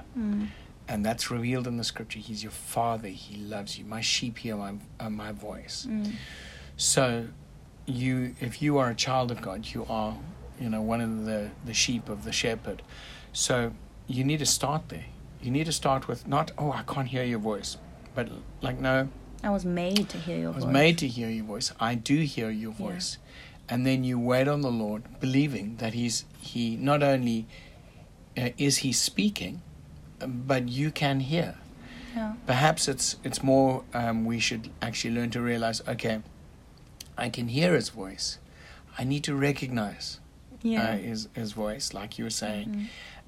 and 0.88 1.06
that's 1.06 1.30
revealed 1.32 1.68
in 1.68 1.78
the 1.78 1.84
Scripture. 1.84 2.20
He's 2.20 2.42
your 2.44 2.52
Father. 2.52 3.08
He 3.10 3.36
loves 3.38 3.78
you. 3.78 3.86
My 3.86 4.02
sheep 4.02 4.38
hear 4.38 4.56
my 4.56 4.74
uh, 5.00 5.10
my 5.10 5.32
voice. 5.32 5.88
So, 6.76 7.28
you 7.86 8.36
if 8.40 8.62
you 8.62 8.78
are 8.78 8.90
a 8.90 8.96
child 8.96 9.32
of 9.32 9.42
God, 9.42 9.66
you 9.74 9.86
are 9.90 10.16
you 10.60 10.70
know 10.70 10.82
one 10.82 11.02
of 11.02 11.26
the 11.26 11.50
the 11.66 11.74
sheep 11.74 12.10
of 12.10 12.24
the 12.24 12.32
shepherd. 12.32 12.82
So 13.34 13.72
you 14.08 14.24
need 14.24 14.40
to 14.40 14.46
start 14.46 14.90
there. 14.90 15.06
You 15.42 15.52
need 15.52 15.66
to 15.66 15.72
start 15.72 16.08
with 16.08 16.28
not 16.28 16.52
oh 16.58 16.72
I 16.72 16.84
can't 16.84 17.08
hear 17.08 17.24
your 17.24 17.40
voice, 17.40 17.78
but 18.16 18.30
like 18.62 18.80
no 18.80 19.10
I 19.44 19.50
was 19.50 19.66
made 19.66 20.10
to 20.10 20.18
hear 20.18 20.38
your 20.38 20.52
I 20.52 20.56
was 20.56 20.64
voice. 20.66 20.74
made 20.74 20.98
to 21.00 21.08
hear 21.08 21.30
your 21.30 21.46
voice. 21.46 21.72
I 21.80 21.96
do 21.96 22.22
hear 22.22 22.50
your 22.50 22.72
Yeah. 22.72 22.78
voice. 22.88 23.18
And 23.70 23.86
then 23.86 24.04
you 24.04 24.18
wait 24.20 24.48
on 24.48 24.62
the 24.62 24.72
Lord, 24.72 25.04
believing 25.20 25.76
that 25.78 25.94
He's 25.94 26.26
He 26.40 26.76
not 26.78 27.04
only 27.04 27.46
uh, 28.38 28.50
is 28.58 28.78
He 28.78 28.94
speaking, 28.94 29.62
um, 30.22 30.44
but 30.48 30.70
you 30.70 30.90
can 30.92 31.20
hear. 31.20 31.56
Yeah. 32.16 32.34
Perhaps 32.46 32.88
it's 32.88 33.18
it's 33.24 33.44
more 33.44 33.84
um, 33.94 34.26
we 34.26 34.40
should 34.40 34.70
actually 34.82 35.14
learn 35.16 35.30
to 35.32 35.42
realize. 35.42 35.82
Okay, 35.88 36.22
I 37.18 37.30
can 37.30 37.50
hear 37.50 37.74
His 37.76 37.90
voice. 37.90 38.40
I 38.98 39.04
need 39.04 39.24
to 39.26 39.36
recognize 39.36 40.20
Yeah. 40.64 40.84
uh, 40.92 40.98
His 40.98 41.28
His 41.34 41.52
voice, 41.52 41.94
like 41.94 42.18
you 42.18 42.24
were 42.26 42.32
saying, 42.46 42.68
Mhm. 42.70 42.86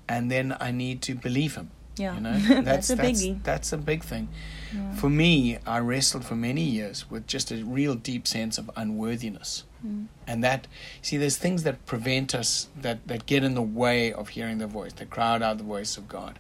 and 0.07 0.31
then 0.31 0.55
I 0.59 0.71
need 0.71 1.01
to 1.03 1.15
believe 1.15 1.55
Him. 1.55 1.69
Yeah. 1.99 2.15
You 2.15 2.21
know, 2.21 2.39
That's 2.61 2.89
a 2.89 2.95
that's, 2.95 3.21
biggie. 3.21 3.43
That's 3.43 3.73
a 3.73 3.77
big 3.77 4.03
thing. 4.03 4.29
Yeah. 4.73 4.95
For 4.95 5.09
me, 5.09 5.57
I 5.65 5.79
wrestled 5.79 6.25
for 6.25 6.35
many 6.35 6.61
years 6.61 7.09
with 7.09 7.27
just 7.27 7.51
a 7.51 7.63
real 7.63 7.95
deep 7.95 8.27
sense 8.27 8.57
of 8.57 8.69
unworthiness. 8.75 9.63
Mm. 9.85 10.07
And 10.27 10.43
that, 10.43 10.67
see, 11.01 11.17
there's 11.17 11.37
things 11.37 11.63
that 11.63 11.85
prevent 11.85 12.33
us, 12.35 12.69
that, 12.79 13.07
that 13.07 13.25
get 13.25 13.43
in 13.43 13.55
the 13.55 13.61
way 13.61 14.13
of 14.13 14.29
hearing 14.29 14.59
the 14.59 14.67
voice, 14.67 14.93
that 14.93 15.09
crowd 15.09 15.41
out 15.41 15.57
the 15.57 15.63
voice 15.63 15.97
of 15.97 16.07
God. 16.07 16.39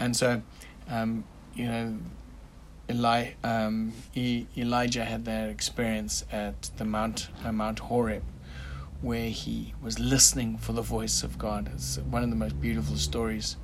And 0.00 0.16
so, 0.16 0.42
um, 0.88 1.24
you 1.54 1.66
know, 1.66 1.98
Eli, 2.90 3.30
um, 3.42 3.92
e- 4.14 4.46
Elijah 4.56 5.04
had 5.04 5.24
that 5.24 5.48
experience 5.48 6.24
at 6.30 6.70
the 6.76 6.84
Mount, 6.84 7.28
uh, 7.44 7.52
Mount 7.52 7.78
Horeb, 7.78 8.24
where 9.00 9.30
he 9.30 9.74
was 9.82 9.98
listening 9.98 10.58
for 10.58 10.72
the 10.72 10.82
voice 10.82 11.22
of 11.22 11.38
God. 11.38 11.70
It's 11.74 11.98
one 11.98 12.22
of 12.22 12.30
the 12.30 12.36
most 12.36 12.60
beautiful 12.60 12.96
stories 12.96 13.56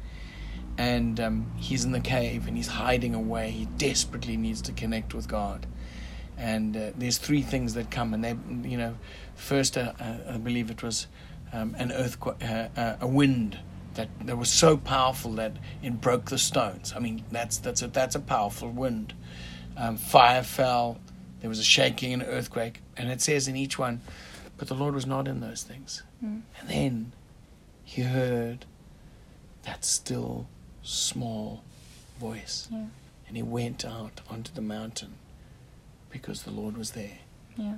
and 0.80 1.20
um, 1.20 1.52
he's 1.58 1.84
in 1.84 1.92
the 1.92 2.00
cave 2.00 2.46
and 2.48 2.56
he's 2.56 2.68
hiding 2.68 3.14
away. 3.14 3.50
He 3.50 3.66
desperately 3.76 4.38
needs 4.38 4.62
to 4.62 4.72
connect 4.72 5.12
with 5.12 5.28
God. 5.28 5.66
and 6.38 6.74
uh, 6.74 6.90
there's 6.96 7.18
three 7.18 7.42
things 7.42 7.74
that 7.74 7.90
come, 7.90 8.14
and 8.14 8.24
they, 8.24 8.34
you 8.68 8.78
know, 8.78 8.96
first 9.34 9.76
uh, 9.76 9.92
uh, 10.00 10.16
I 10.34 10.38
believe 10.38 10.70
it 10.70 10.82
was 10.82 11.06
um, 11.52 11.76
an 11.78 11.92
earthquake, 11.92 12.42
uh, 12.42 12.68
uh, 12.76 12.96
a 13.00 13.06
wind 13.06 13.58
that 13.94 14.08
that 14.24 14.38
was 14.38 14.50
so 14.50 14.76
powerful 14.78 15.32
that 15.32 15.52
it 15.82 16.00
broke 16.00 16.30
the 16.30 16.38
stones. 16.38 16.94
I 16.96 16.98
mean, 17.00 17.24
that's 17.30 17.58
that's 17.58 17.82
a 17.82 17.88
that's 17.88 18.14
a 18.14 18.20
powerful 18.20 18.70
wind. 18.70 19.12
Um, 19.76 19.98
fire 19.98 20.42
fell. 20.42 20.98
There 21.40 21.50
was 21.50 21.58
a 21.58 21.64
shaking 21.64 22.14
and 22.14 22.22
an 22.22 22.28
earthquake, 22.28 22.80
and 22.96 23.10
it 23.10 23.20
says 23.20 23.48
in 23.48 23.56
each 23.56 23.78
one, 23.78 24.00
but 24.56 24.68
the 24.68 24.74
Lord 24.74 24.94
was 24.94 25.06
not 25.06 25.28
in 25.28 25.40
those 25.40 25.62
things. 25.62 26.02
Mm. 26.24 26.42
And 26.58 26.68
then 26.68 27.12
he 27.84 28.02
heard 28.02 28.64
that 29.64 29.84
still 29.84 30.48
small 30.82 31.62
voice, 32.18 32.68
Yeah. 32.70 32.86
and 33.28 33.36
he 33.36 33.42
went 33.42 33.84
out 33.84 34.20
onto 34.28 34.52
the 34.52 34.60
mountain 34.60 35.14
because 36.10 36.42
the 36.42 36.50
Lord 36.50 36.76
was 36.76 36.90
there 36.92 37.18
Yeah. 37.56 37.76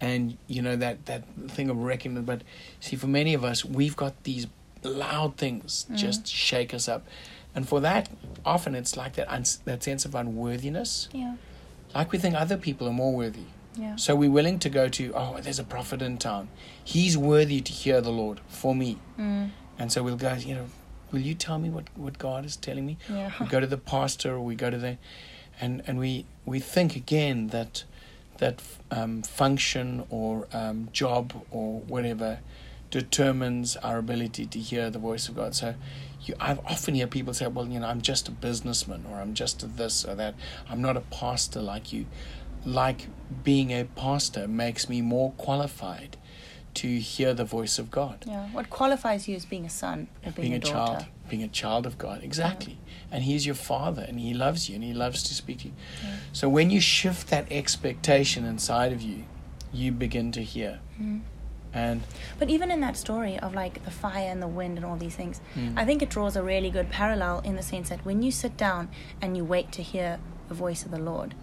and 0.00 0.36
you 0.46 0.62
know 0.62 0.74
that 0.76 1.06
that 1.06 1.24
thing 1.48 1.68
of 1.70 1.76
reckoning 1.76 2.24
but 2.24 2.42
see 2.80 2.96
for 2.96 3.06
many 3.06 3.34
of 3.34 3.44
us 3.44 3.64
we've 3.64 3.94
got 3.96 4.22
these 4.24 4.46
loud 4.82 5.36
things 5.36 5.86
Mm. 5.90 5.96
just 5.96 6.26
shake 6.26 6.72
us 6.74 6.88
up 6.88 7.06
and 7.54 7.68
for 7.68 7.80
that 7.80 8.08
often 8.44 8.74
it's 8.74 8.96
like 8.96 9.12
that 9.14 9.28
that 9.64 9.82
sense 9.82 10.04
of 10.04 10.14
unworthiness 10.14 11.08
Yeah. 11.12 11.36
like 11.94 12.10
we 12.10 12.18
think 12.18 12.34
other 12.34 12.56
people 12.56 12.88
are 12.88 12.92
more 12.92 13.12
worthy 13.14 13.44
Yeah. 13.76 13.96
so 13.96 14.16
we're 14.16 14.30
willing 14.30 14.58
to 14.60 14.70
go 14.70 14.88
to 14.88 15.12
oh 15.14 15.38
there's 15.40 15.58
a 15.58 15.64
prophet 15.64 16.00
in 16.02 16.16
town 16.18 16.48
he's 16.82 17.16
worthy 17.18 17.60
to 17.60 17.72
hear 17.72 18.00
the 18.00 18.10
lord 18.12 18.40
for 18.48 18.74
me 18.74 18.98
Mm. 19.18 19.50
and 19.78 19.92
so 19.92 20.02
we'll 20.02 20.16
go 20.16 20.32
you 20.34 20.54
know 20.54 20.66
will 21.12 21.20
you 21.20 21.34
tell 21.34 21.58
me 21.58 21.68
what 21.70 21.84
what 21.94 22.18
god 22.18 22.44
is 22.44 22.56
telling 22.56 22.84
me 22.86 22.96
Yeah. 23.08 23.30
we 23.40 23.46
go 23.46 23.60
to 23.60 23.66
the 23.66 23.76
pastor 23.78 24.32
or 24.34 24.40
we 24.40 24.54
go 24.56 24.70
to 24.70 24.78
the 24.78 24.96
and 25.60 25.82
and 25.86 25.98
we 25.98 26.24
we 26.46 26.58
think 26.58 26.96
again 26.96 27.48
that 27.48 27.84
that 28.38 28.60
um, 28.90 29.22
function 29.22 30.04
or 30.10 30.48
um, 30.52 30.88
job 30.92 31.32
or 31.52 31.80
whatever 31.80 32.40
determines 32.90 33.76
our 33.76 33.98
ability 33.98 34.46
to 34.46 34.58
hear 34.58 34.90
the 34.90 34.98
voice 34.98 35.28
of 35.28 35.36
God. 35.36 35.54
So 35.54 35.74
you, 36.22 36.34
I 36.40 36.58
often 36.66 36.94
hear 36.94 37.06
people 37.06 37.32
say, 37.34 37.46
"Well, 37.46 37.66
you 37.68 37.80
know, 37.80 37.86
I'm 37.86 38.02
just 38.02 38.28
a 38.28 38.30
businessman, 38.32 39.06
or 39.10 39.18
I'm 39.20 39.34
just 39.34 39.62
a 39.62 39.66
this 39.66 40.04
or 40.04 40.14
that. 40.16 40.34
I'm 40.68 40.82
not 40.82 40.96
a 40.96 41.00
pastor 41.02 41.60
like 41.62 41.92
you." 41.92 42.06
Like 42.64 43.08
being 43.44 43.70
a 43.72 43.84
pastor 43.84 44.46
makes 44.46 44.88
me 44.88 45.00
more 45.02 45.32
qualified 45.32 46.16
to 46.74 46.98
hear 46.98 47.34
the 47.34 47.44
voice 47.44 47.78
of 47.78 47.90
God 47.90 48.24
Yeah. 48.26 48.46
What 48.52 48.70
qualifies 48.70 49.28
you 49.28 49.36
as 49.36 49.44
being 49.44 49.66
a 49.66 49.70
son 49.70 50.08
or 50.24 50.32
being, 50.32 50.50
being, 50.50 50.52
a, 50.54 50.56
a, 50.56 50.60
child, 50.60 51.06
being 51.28 51.42
a 51.42 51.48
child 51.48 51.86
of 51.86 51.98
God, 51.98 52.22
exactly. 52.22 52.78
And 53.10 53.24
He's 53.24 53.44
your 53.44 53.54
Father, 53.54 54.04
and 54.08 54.18
He 54.18 54.32
loves 54.32 54.68
you, 54.68 54.74
and 54.76 54.84
He 54.84 54.94
loves 54.94 55.22
to 55.24 55.34
speak 55.34 55.58
to 55.58 55.68
you. 55.68 55.74
Yeah. 56.02 56.16
So 56.32 56.48
when 56.48 56.70
you 56.70 56.80
shift 56.80 57.28
that 57.28 57.46
expectation 57.50 58.44
inside 58.44 58.92
of 58.92 59.02
you, 59.02 59.24
you 59.72 59.92
begin 59.92 60.32
to 60.32 60.42
hear. 60.42 60.80
Mm. 61.00 61.20
And 61.74 62.02
But 62.38 62.50
even 62.50 62.70
in 62.70 62.80
that 62.80 62.96
story 62.96 63.38
of 63.38 63.54
like 63.54 63.84
the 63.84 63.90
fire 63.90 64.30
and 64.30 64.42
the 64.42 64.48
wind 64.48 64.76
and 64.76 64.84
all 64.84 64.96
these 64.96 65.16
things, 65.16 65.40
Mm. 65.54 65.74
I 65.78 65.84
think 65.84 66.02
it 66.02 66.10
draws 66.10 66.36
a 66.36 66.42
really 66.42 66.70
good 66.70 66.90
parallel 66.90 67.40
in 67.44 67.56
the 67.56 67.62
sense 67.62 67.88
that 67.88 68.04
when 68.04 68.22
you 68.22 68.30
sit 68.30 68.56
down 68.56 68.88
and 69.20 69.36
you 69.36 69.44
wait 69.44 69.72
to 69.72 69.82
hear 69.82 70.18
the 70.48 70.54
voice 70.54 70.84
of 70.84 70.90
the 70.90 70.98
Lord, 70.98 71.34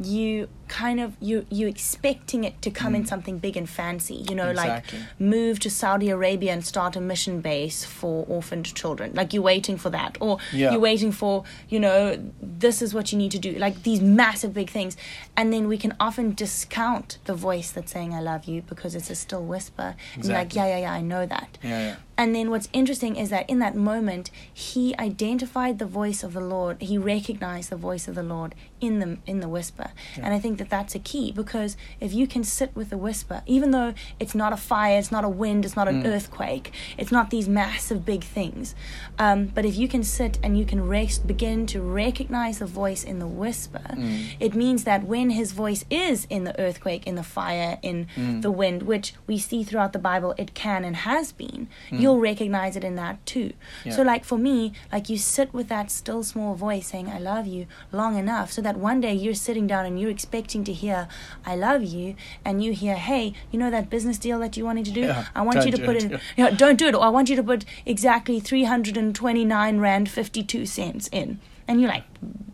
you 0.00 0.48
kind 0.68 1.00
of 1.00 1.16
you 1.20 1.46
you 1.50 1.66
expecting 1.66 2.44
it 2.44 2.60
to 2.62 2.70
come 2.70 2.94
in 2.94 3.04
something 3.06 3.38
big 3.38 3.56
and 3.56 3.68
fancy 3.68 4.14
you 4.28 4.34
know 4.34 4.44
Mm. 4.44 4.50
Exactly. 4.50 4.98
like 4.98 5.08
move 5.20 5.58
to 5.60 5.70
saudi 5.70 6.08
arabia 6.10 6.52
and 6.52 6.64
start 6.64 6.94
a 6.94 7.00
mission 7.00 7.40
base 7.40 7.84
for 7.84 8.24
orphaned 8.28 8.72
children 8.74 9.12
like 9.14 9.32
you're 9.32 9.42
waiting 9.42 9.76
for 9.78 9.90
that 9.90 10.16
or 10.20 10.38
Yeah. 10.52 10.70
you're 10.72 10.80
waiting 10.80 11.10
for 11.10 11.44
you 11.68 11.80
know 11.80 12.18
this 12.42 12.80
is 12.82 12.92
what 12.94 13.10
you 13.12 13.18
need 13.18 13.30
to 13.32 13.38
do 13.38 13.52
like 13.54 13.82
these 13.82 14.00
massive 14.00 14.52
big 14.54 14.70
things 14.70 14.96
and 15.36 15.52
then 15.52 15.68
we 15.68 15.78
can 15.78 15.94
often 15.98 16.32
discount 16.34 17.18
the 17.24 17.34
voice 17.34 17.70
that's 17.70 17.92
saying 17.92 18.12
i 18.14 18.20
love 18.20 18.44
you 18.44 18.62
because 18.62 18.94
it's 18.94 19.10
a 19.10 19.14
still 19.14 19.42
whisper 19.42 19.94
and 20.14 20.24
you're 20.24 20.34
like 20.34 20.54
yeah 20.54 20.66
yeah 20.66 20.78
yeah 20.78 20.92
i 20.92 21.00
know 21.00 21.24
that 21.26 21.56
yeah, 21.62 21.70
yeah. 21.80 21.96
And 22.18 22.34
then 22.34 22.50
what's 22.50 22.68
interesting 22.72 23.14
is 23.14 23.30
that 23.30 23.48
in 23.48 23.60
that 23.60 23.76
moment, 23.76 24.32
he 24.52 24.94
identified 24.98 25.78
the 25.78 25.86
voice 25.86 26.24
of 26.24 26.32
the 26.32 26.40
Lord. 26.40 26.82
He 26.82 26.98
recognized 26.98 27.70
the 27.70 27.76
voice 27.76 28.08
of 28.08 28.16
the 28.16 28.24
Lord 28.24 28.56
in 28.80 28.98
the 28.98 29.18
in 29.24 29.38
the 29.38 29.48
whisper. 29.48 29.92
And 30.16 30.34
I 30.34 30.40
think 30.40 30.58
that 30.58 30.68
that's 30.68 30.96
a 30.96 30.98
key 30.98 31.30
because 31.30 31.76
if 32.00 32.12
you 32.12 32.26
can 32.26 32.42
sit 32.42 32.74
with 32.74 32.90
the 32.90 32.98
whisper, 32.98 33.42
even 33.46 33.70
though 33.70 33.94
it's 34.18 34.34
not 34.34 34.52
a 34.52 34.56
fire, 34.56 34.98
it's 34.98 35.12
not 35.12 35.24
a 35.24 35.28
wind, 35.28 35.64
it's 35.64 35.76
not 35.76 35.86
an 35.86 36.02
mm. 36.02 36.06
earthquake, 36.06 36.72
it's 36.96 37.12
not 37.12 37.30
these 37.30 37.48
massive 37.48 38.04
big 38.04 38.24
things, 38.24 38.74
um, 39.18 39.46
but 39.46 39.64
if 39.64 39.76
you 39.76 39.86
can 39.86 40.02
sit 40.02 40.38
and 40.42 40.58
you 40.58 40.64
can 40.64 40.88
rest, 40.88 41.26
begin 41.26 41.66
to 41.66 41.80
recognize 41.80 42.58
the 42.58 42.66
voice 42.66 43.04
in 43.04 43.20
the 43.20 43.26
whisper, 43.26 43.82
mm. 43.90 44.26
it 44.40 44.54
means 44.54 44.82
that 44.84 45.04
when 45.04 45.30
his 45.30 45.52
voice 45.52 45.84
is 45.88 46.26
in 46.28 46.42
the 46.42 46.58
earthquake, 46.60 47.06
in 47.06 47.14
the 47.14 47.22
fire, 47.22 47.78
in 47.82 48.08
mm. 48.16 48.42
the 48.42 48.50
wind, 48.50 48.82
which 48.82 49.14
we 49.28 49.38
see 49.38 49.62
throughout 49.62 49.92
the 49.92 49.98
Bible, 50.00 50.34
it 50.36 50.54
can 50.54 50.84
and 50.84 50.96
has 50.96 51.30
been, 51.30 51.68
you'll 52.08 52.20
mm. 52.20 52.22
recognize 52.22 52.76
it 52.76 52.84
in 52.84 52.96
that 52.96 53.24
too. 53.26 53.52
Yeah. 53.84 53.92
So, 53.92 54.02
like 54.02 54.24
for 54.24 54.38
me, 54.38 54.72
like 54.92 55.08
you 55.08 55.18
sit 55.18 55.52
with 55.52 55.68
that 55.68 55.90
still 55.90 56.22
small 56.22 56.54
voice 56.54 56.88
saying, 56.88 57.08
I 57.08 57.18
love 57.18 57.46
you 57.46 57.66
long 57.92 58.16
enough 58.16 58.52
so 58.52 58.62
that 58.62 58.76
one 58.76 59.00
day 59.00 59.12
you're 59.12 59.34
sitting 59.34 59.66
down 59.66 59.86
and 59.86 60.00
you're 60.00 60.10
expecting 60.10 60.64
to 60.64 60.72
hear, 60.72 61.08
I 61.44 61.56
love 61.56 61.82
you, 61.82 62.16
and 62.44 62.62
you 62.62 62.72
hear, 62.72 62.96
hey, 62.96 63.34
you 63.50 63.58
know 63.58 63.70
that 63.70 63.90
business 63.90 64.18
deal 64.18 64.38
that 64.40 64.56
you 64.56 64.64
wanted 64.64 64.84
to 64.86 64.92
do? 64.92 65.02
Yeah, 65.02 65.26
I 65.34 65.42
want 65.42 65.64
you 65.64 65.72
to 65.72 65.84
put 65.84 65.96
it. 65.96 66.04
in, 66.04 66.20
yeah, 66.36 66.50
don't 66.50 66.78
do 66.78 66.86
it. 66.86 66.94
Or 66.94 67.02
I 67.02 67.08
want 67.08 67.28
you 67.28 67.36
to 67.36 67.42
put 67.42 67.64
exactly 67.84 68.40
329 68.40 69.78
Rand 69.80 70.08
52 70.08 70.66
cents 70.66 71.08
in. 71.12 71.40
And 71.66 71.80
you're 71.80 71.90
like, 71.90 72.04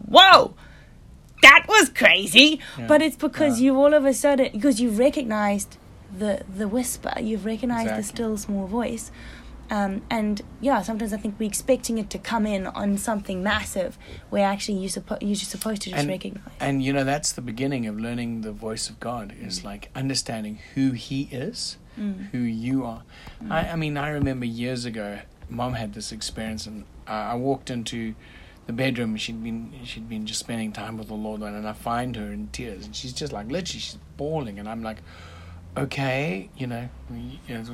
whoa! 0.09 0.55
That 1.43 1.67
was 1.69 1.91
crazy, 1.91 2.59
Yeah. 2.79 2.87
but 2.87 3.03
it's 3.03 3.17
because 3.17 3.61
you 3.61 3.77
all 3.77 3.93
of 3.93 4.07
a 4.07 4.15
sudden 4.15 4.51
because 4.53 4.81
you've 4.81 4.99
recognized 4.99 5.77
the 6.19 6.43
the 6.49 6.69
whisper, 6.69 7.13
you've 7.21 7.45
recognized 7.45 7.97
the 7.97 8.03
still 8.03 8.37
small 8.37 8.67
voice, 8.67 9.11
um, 9.75 10.03
and 10.09 10.41
yeah, 10.61 10.83
sometimes 10.83 11.13
I 11.13 11.17
think 11.17 11.35
we're 11.39 11.47
expecting 11.55 11.99
it 11.99 12.09
to 12.11 12.19
come 12.19 12.47
in 12.47 12.67
on 12.69 12.97
something 12.97 13.43
massive, 13.43 13.99
where 14.31 14.47
actually 14.47 14.79
you 14.79 14.89
suppo- 14.89 15.19
you're 15.21 15.35
supposed 15.57 15.83
to 15.83 15.91
just 15.91 16.01
And- 16.01 16.09
recognize. 16.09 16.45
And 16.61 16.83
you 16.83 16.93
know 16.93 17.05
that's 17.05 17.33
the 17.33 17.43
beginning 17.43 17.87
of 17.87 17.99
learning 17.99 18.43
the 18.43 18.53
voice 18.53 18.89
of 18.89 19.01
God 19.01 19.35
is 19.49 19.65
like 19.65 19.91
understanding 19.95 20.59
who 20.75 20.93
He 20.93 21.23
is, 21.33 21.77
Mm. 21.99 22.31
who 22.33 22.39
you 22.39 22.85
are. 22.85 23.03
I, 23.49 23.61
I 23.71 23.77
mean, 23.77 23.97
I 23.97 24.09
remember 24.09 24.45
years 24.47 24.85
ago, 24.85 25.21
Mom 25.49 25.75
had 25.75 25.95
this 25.95 26.11
experience, 26.13 26.67
and 26.67 26.85
I, 27.07 27.33
I 27.33 27.35
walked 27.35 27.69
into 27.71 28.15
the 28.67 28.73
bedroom. 28.73 29.17
She'd 29.17 29.43
been 29.43 29.73
she'd 29.85 30.09
been 30.09 30.27
just 30.27 30.41
spending 30.41 30.73
time 30.73 30.99
with 30.99 31.09
the 31.09 31.15
Lord, 31.15 31.41
and 31.43 31.67
I 31.69 31.73
find 31.73 32.17
her 32.17 32.33
in 32.33 32.49
tears, 32.49 32.87
and 32.87 32.95
she's 32.97 33.13
just 33.13 33.33
like 33.33 33.47
literally 33.47 33.81
she's 33.81 33.99
bawling, 34.17 34.59
and 34.61 34.69
I'm 34.69 34.83
like. 34.91 34.99
Okay, 35.77 36.51
you 36.57 36.69
know, 36.69 36.89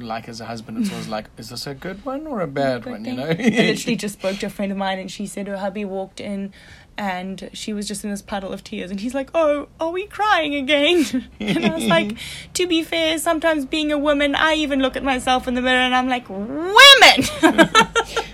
like 0.00 0.28
as 0.28 0.40
a 0.40 0.46
husband, 0.46 0.78
it's 0.78 0.90
always 0.90 1.08
like, 1.16 1.26
is 1.36 1.50
this 1.50 1.66
a 1.66 1.74
good 1.74 2.04
one 2.04 2.26
or 2.26 2.40
a 2.40 2.46
bad 2.46 2.86
one? 2.86 3.04
You 3.04 3.14
know, 3.14 3.26
I 3.26 3.32
literally 3.34 3.96
just 3.96 4.14
spoke 4.14 4.38
to 4.38 4.46
a 4.46 4.50
friend 4.50 4.72
of 4.72 4.78
mine, 4.78 4.98
and 4.98 5.10
she 5.10 5.26
said 5.26 5.46
her 5.48 5.58
hubby 5.58 5.84
walked 5.84 6.18
in, 6.18 6.54
and 6.96 7.50
she 7.52 7.74
was 7.74 7.86
just 7.86 8.02
in 8.02 8.10
this 8.10 8.22
puddle 8.22 8.52
of 8.52 8.64
tears, 8.64 8.90
and 8.90 9.00
he's 9.00 9.12
like, 9.12 9.28
"Oh, 9.34 9.68
are 9.78 9.90
we 9.90 10.06
crying 10.06 10.54
again?" 10.54 11.28
and 11.40 11.66
I 11.66 11.74
was 11.74 11.86
like, 11.86 12.16
"To 12.54 12.66
be 12.66 12.82
fair, 12.82 13.18
sometimes 13.18 13.66
being 13.66 13.92
a 13.92 13.98
woman, 13.98 14.34
I 14.34 14.54
even 14.54 14.80
look 14.80 14.96
at 14.96 15.04
myself 15.04 15.46
in 15.46 15.54
the 15.54 15.62
mirror, 15.62 15.80
and 15.80 15.94
I'm 15.94 16.08
like, 16.08 16.28
women." 16.30 17.24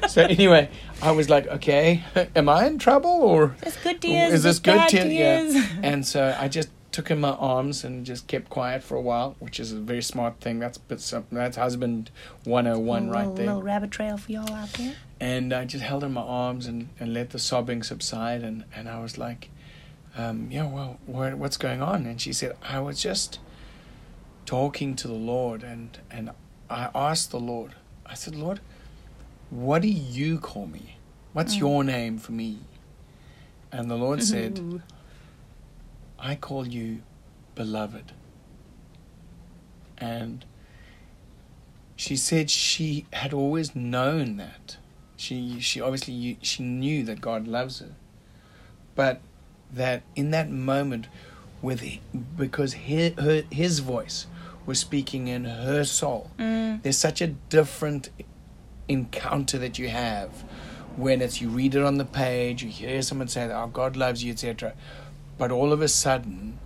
so 0.09 0.22
anyway, 0.22 0.70
I 1.02 1.11
was 1.11 1.29
like, 1.29 1.46
okay, 1.48 2.05
am 2.35 2.48
I 2.48 2.66
in 2.66 2.79
trouble 2.79 3.11
or 3.11 3.57
There's 3.61 3.76
good 3.76 4.00
tears. 4.00 4.33
is 4.33 4.42
this 4.44 4.59
good 4.59 4.88
tears. 4.88 5.55
Yeah. 5.55 5.66
And 5.83 6.07
so 6.07 6.35
I 6.38 6.48
just 6.48 6.70
took 6.97 7.11
in 7.11 7.21
my 7.21 7.33
arms 7.33 7.85
and 7.85 8.07
just 8.07 8.27
kept 8.27 8.49
quiet 8.49 8.83
for 8.83 8.95
a 8.97 9.01
while, 9.03 9.37
which 9.39 9.61
is 9.61 9.71
a 9.71 9.77
very 9.77 10.03
smart 10.03 10.41
thing. 10.41 10.59
That's 10.59 10.79
bit 10.79 10.99
some, 10.99 11.27
that's 11.31 11.59
husband 11.59 12.11
101 12.45 13.11
right 13.11 13.19
little, 13.19 13.35
there. 13.35 13.47
Little 13.49 13.63
rabbit 13.63 13.91
trail 13.91 14.17
for 14.17 14.33
y'all 14.33 14.51
out 14.51 14.73
there. 14.73 14.95
And 15.21 15.53
I 15.53 15.67
just 15.67 15.85
held 15.85 16.01
her 16.05 16.07
in 16.07 16.15
my 16.15 16.23
arms 16.23 16.65
and, 16.65 16.89
and 16.99 17.13
let 17.13 17.31
the 17.31 17.39
sobbing 17.39 17.83
subside. 17.83 18.43
And, 18.43 18.65
and 18.75 18.89
I 18.89 19.01
was 19.01 19.19
like, 19.19 19.51
um, 20.17 20.49
yeah, 20.51 20.67
well, 20.67 20.99
what, 21.05 21.35
what's 21.35 21.59
going 21.59 21.83
on? 21.83 22.07
And 22.07 22.19
she 22.19 22.33
said, 22.33 22.57
I 22.63 22.81
was 22.81 23.03
just 23.03 23.41
talking 24.47 24.97
to 24.97 25.07
the 25.07 25.13
Lord 25.13 25.63
and, 25.63 25.99
and 26.11 26.31
I 26.71 26.89
asked 26.95 27.31
the 27.31 27.39
Lord, 27.41 27.75
I 28.07 28.15
said, 28.15 28.35
Lord, 28.35 28.61
what 29.51 29.83
do 29.83 29.89
you 29.89 30.39
call 30.39 30.67
me? 30.67 30.97
What's 31.35 31.57
Mm. 31.57 31.61
your 31.61 31.85
name 31.85 32.17
for 32.17 32.33
me? 32.33 32.61
And 33.71 33.91
the 33.91 33.97
Lord 33.97 34.23
said. 34.23 34.81
I 36.18 36.35
call 36.35 36.66
you 36.66 37.02
beloved. 37.55 38.12
And 39.98 40.44
she 41.94 42.16
said 42.16 42.50
she 42.50 43.07
had 43.12 43.33
always 43.33 43.74
known 43.74 44.37
that. 44.37 44.76
She 45.16 45.61
she 45.61 45.81
obviously 45.81 46.38
she 46.42 46.62
knew 46.62 47.02
that 47.05 47.20
God 47.20 47.46
loves 47.46 47.81
her. 47.81 47.94
But 48.94 49.20
that 49.72 50.02
in 50.14 50.31
that 50.31 50.50
moment 50.50 51.09
with 51.62 51.83
because 52.37 52.74
his, 52.74 53.14
her, 53.18 53.42
his 53.50 53.79
voice 53.79 54.26
was 54.66 54.79
speaking 54.79 55.29
in 55.29 55.44
her 55.44 55.85
soul. 55.85 56.31
Mm. 56.38 56.83
There's 56.83 56.98
such 56.98 57.20
a 57.20 57.29
different 57.29 58.11
encounter 58.88 59.59
that 59.59 59.79
you 59.79 59.88
have 59.88 60.44
when 60.96 61.20
it's 61.20 61.40
you 61.40 61.48
read 61.48 61.74
it 61.74 61.83
on 61.83 61.98
the 61.98 62.05
page, 62.05 62.62
you 62.62 62.70
hear 62.70 63.02
someone 63.02 63.29
say, 63.29 63.50
"Oh, 63.52 63.66
God 63.66 63.96
loves 63.96 64.24
you," 64.24 64.33
etc. 64.33 64.74
But 65.38 65.51
all 65.53 65.72
of 65.72 65.83
a 65.83 65.88
sudden, 65.88 66.59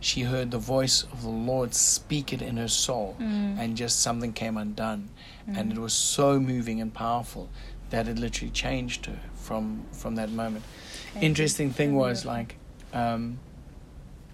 she 0.00 0.22
heard 0.22 0.50
the 0.50 0.58
voice 0.58 1.02
of 1.04 1.22
the 1.22 1.28
Lord 1.28 1.74
speak 1.74 2.32
it 2.32 2.42
in 2.42 2.56
her 2.56 2.68
soul, 2.68 3.16
Mm. 3.18 3.58
and 3.58 3.76
just 3.76 4.00
something 4.00 4.32
came 4.32 4.56
undone, 4.56 5.08
and 5.46 5.72
Mm. 5.72 5.76
it 5.76 5.78
was 5.80 5.92
so 5.92 6.38
moving 6.40 6.80
and 6.80 6.92
powerful 6.92 7.48
that 7.90 8.08
it 8.08 8.18
literally 8.18 8.50
changed 8.50 9.06
her 9.06 9.18
from 9.34 9.84
from 9.92 10.14
that 10.16 10.30
moment. 10.30 10.64
Crazy. 11.12 11.26
Interesting 11.26 11.70
thing 11.70 11.94
was 11.96 12.24
like. 12.24 12.56
Um, 12.92 13.38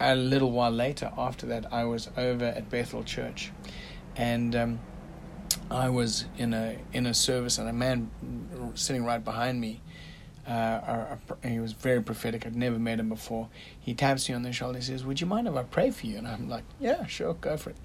a 0.03 0.15
little 0.17 0.51
while 0.51 0.71
later, 0.71 1.11
after 1.19 1.47
that, 1.47 1.71
I 1.73 1.85
was 1.85 2.09
over 2.17 2.45
at 2.47 2.71
Bethel 2.71 3.05
Church, 3.05 3.53
and 4.17 4.57
um, 4.57 4.81
I 5.71 5.89
was 5.91 6.25
in 6.39 6.55
a 6.55 6.77
in 6.93 7.07
a 7.07 7.13
service, 7.15 7.59
and 7.59 7.69
a 7.69 7.73
man 7.73 8.11
sitting 8.75 9.05
right 9.05 9.23
behind 9.25 9.61
me. 9.61 9.81
Uh, 10.51 11.17
he 11.45 11.61
was 11.61 11.73
very 11.75 12.03
prophetic. 12.03 12.45
I'd 12.45 12.57
never 12.57 12.79
met 12.79 12.99
him 12.99 13.09
before. 13.09 13.49
He 13.79 13.95
taps 13.95 14.29
me 14.29 14.35
on 14.35 14.43
the 14.43 14.53
shoulder. 14.53 14.79
He 14.79 14.85
says, 14.85 15.05
"Would 15.05 15.21
you 15.21 15.27
mind 15.29 15.47
if 15.47 15.55
I 15.55 15.63
pray 15.63 15.93
for 15.93 16.07
you?" 16.07 16.19
And 16.19 16.27
I'm 16.27 16.49
like, 16.49 16.65
"Yeah, 16.81 17.07
sure, 17.07 17.35
go 17.35 17.57
for 17.57 17.71
it." 17.71 17.77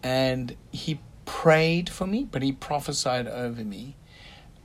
And 0.00 0.56
he 0.70 1.00
prayed 1.24 1.90
for 1.90 2.06
me, 2.06 2.22
but 2.30 2.40
he 2.42 2.52
prophesied 2.52 3.26
over 3.26 3.64
me, 3.64 3.96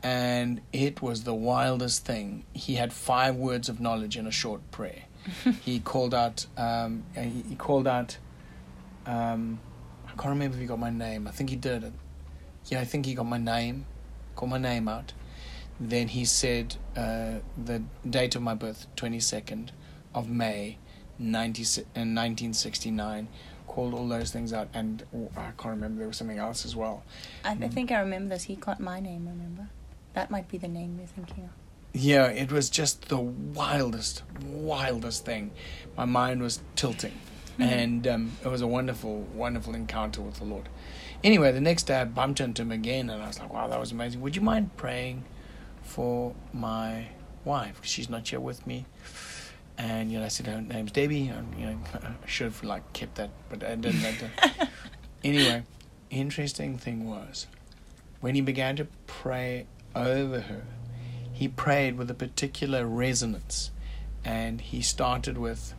and 0.04 0.62
it 0.72 1.02
was 1.02 1.24
the 1.24 1.34
wildest 1.34 2.06
thing. 2.06 2.46
He 2.54 2.76
had 2.76 2.94
five 2.94 3.36
words 3.36 3.68
of 3.68 3.80
knowledge 3.80 4.16
in 4.16 4.28
a 4.28 4.32
short 4.32 4.70
prayer. 4.70 5.04
he 5.64 5.80
called 5.80 6.14
out. 6.14 6.46
Um, 6.56 7.04
he, 7.16 7.44
he 7.50 7.56
called 7.56 7.88
out. 7.88 8.18
Um, 9.08 9.60
I 10.06 10.12
can't 10.12 10.30
remember 10.30 10.56
if 10.56 10.62
he 10.62 10.68
got 10.68 10.80
my 10.80 10.92
name. 10.92 11.28
I 11.28 11.32
think 11.32 11.50
he 11.50 11.56
did. 11.56 11.92
Yeah, 12.66 12.80
I 12.80 12.86
think 12.86 13.08
he 13.08 13.16
got 13.16 13.26
my 13.26 13.40
name. 13.40 13.88
Called 14.36 14.52
my 14.52 14.60
name 14.60 14.88
out. 14.88 15.14
Then 15.80 16.08
he 16.08 16.26
said 16.26 16.76
uh, 16.96 17.36
the 17.64 17.84
date 18.08 18.36
of 18.36 18.42
my 18.42 18.56
birth, 18.56 18.88
twenty 18.96 19.20
second 19.20 19.72
of 20.16 20.30
May, 20.30 20.78
90, 21.20 21.84
in 21.96 22.14
nineteen 22.14 22.54
sixty 22.54 22.92
nine. 22.92 23.28
Called 23.68 23.94
all 23.94 24.08
those 24.08 24.32
things 24.32 24.54
out, 24.54 24.70
and 24.74 25.04
oh, 25.16 25.30
I 25.38 25.52
can't 25.52 25.76
remember. 25.76 26.00
There 26.00 26.08
was 26.08 26.18
something 26.18 26.40
else 26.40 26.66
as 26.66 26.76
well. 26.76 27.04
I, 27.46 27.52
I 27.52 27.68
think 27.68 27.92
I 27.92 28.00
remember 28.00 28.34
this. 28.34 28.44
He 28.44 28.56
got 28.56 28.80
my 28.80 29.00
name. 29.00 29.28
Remember, 29.28 29.70
that 30.14 30.32
might 30.32 30.48
be 30.48 30.58
the 30.58 30.68
name 30.68 30.96
you're 30.98 31.08
thinking 31.08 31.44
of. 31.44 31.50
Yeah, 31.94 32.26
it 32.28 32.52
was 32.52 32.72
just 32.72 33.10
the 33.10 33.18
wildest, 33.20 34.24
wildest 34.44 35.26
thing. 35.26 35.52
My 35.96 36.06
mind 36.06 36.42
was 36.42 36.62
tilting, 36.76 37.14
and 37.60 38.08
um, 38.08 38.32
it 38.44 38.48
was 38.48 38.62
a 38.62 38.68
wonderful, 38.68 39.22
wonderful 39.36 39.76
encounter 39.76 40.22
with 40.22 40.36
the 40.36 40.46
Lord. 40.46 40.70
Anyway, 41.24 41.52
the 41.52 41.62
next 41.62 41.84
day 41.84 42.02
I 42.02 42.06
bumped 42.06 42.40
into 42.40 42.64
him 42.64 42.72
again, 42.72 43.12
and 43.12 43.22
I 43.22 43.28
was 43.28 43.38
like, 43.40 43.54
"Wow, 43.54 43.68
that 43.68 43.80
was 43.80 43.92
amazing! 43.92 44.22
Would 44.22 44.36
you 44.36 44.42
mind 44.42 44.76
praying 44.76 45.24
for 45.88 46.36
my 46.54 47.08
wife? 47.44 47.80
She's 47.84 48.10
not 48.10 48.28
here 48.28 48.40
with 48.40 48.66
me." 48.68 48.86
And 49.78 50.12
you 50.12 50.20
know, 50.20 50.26
I 50.26 50.30
said, 50.30 50.48
"Her 50.48 50.62
name's 50.62 50.92
Debbie." 50.92 51.28
And, 51.28 51.60
you 51.60 51.66
know, 51.68 51.80
I 51.94 52.28
should 52.28 52.46
have 52.46 52.64
like 52.64 52.94
kept 52.94 53.16
that, 53.16 53.30
but 53.50 53.64
I 53.64 53.76
didn't. 53.76 54.04
I 54.04 54.12
didn't. 54.12 54.70
anyway, 55.24 55.64
interesting 56.10 56.78
thing 56.78 57.10
was 57.10 57.48
when 58.20 58.36
he 58.36 58.42
began 58.42 58.76
to 58.76 58.88
pray 59.06 59.66
over 59.96 60.42
her 60.42 60.64
he 61.34 61.48
prayed 61.48 61.98
with 61.98 62.10
a 62.10 62.14
particular 62.14 62.86
resonance 62.86 63.72
and 64.26 64.60
he 64.62 64.82
started 64.82 65.38
with 65.38 65.74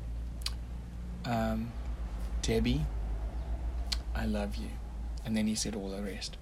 um, 1.24 1.72
debbie 2.42 2.84
i 4.14 4.24
love 4.24 4.56
you 4.56 4.68
and 5.24 5.36
then 5.36 5.46
he 5.46 5.54
said 5.54 5.74
all 5.74 5.90
the 5.90 6.02
rest 6.02 6.36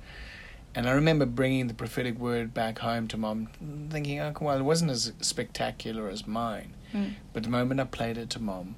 and 0.77 0.89
i 0.89 0.93
remember 0.93 1.27
bringing 1.27 1.67
the 1.67 1.75
prophetic 1.75 2.17
word 2.19 2.55
back 2.55 2.79
home 2.79 3.09
to 3.09 3.17
mom 3.17 3.49
thinking 3.91 4.21
oh 4.21 4.33
well 4.41 4.57
it 4.59 4.63
wasn't 4.63 4.91
as 4.91 5.13
spectacular 5.21 6.09
as 6.09 6.27
mine 6.27 6.73
Mm. 6.95 7.15
but 7.33 7.43
the 7.43 7.49
moment 7.49 7.81
i 7.81 7.85
played 7.85 8.17
it 8.17 8.31
to 8.31 8.41
mom 8.41 8.77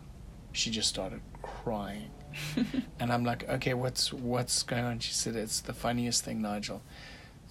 she 0.53 0.71
just 0.71 0.89
started 0.89 1.21
crying 1.43 2.11
and 2.99 3.13
i'm 3.13 3.23
like 3.23 3.47
okay 3.51 3.75
what's 3.75 4.15
what's 4.15 4.63
going 4.63 4.83
on 4.85 4.99
she 4.99 5.13
said 5.13 5.37
it's 5.37 5.61
the 5.61 5.75
funniest 5.75 6.25
thing 6.25 6.41
nigel 6.41 6.81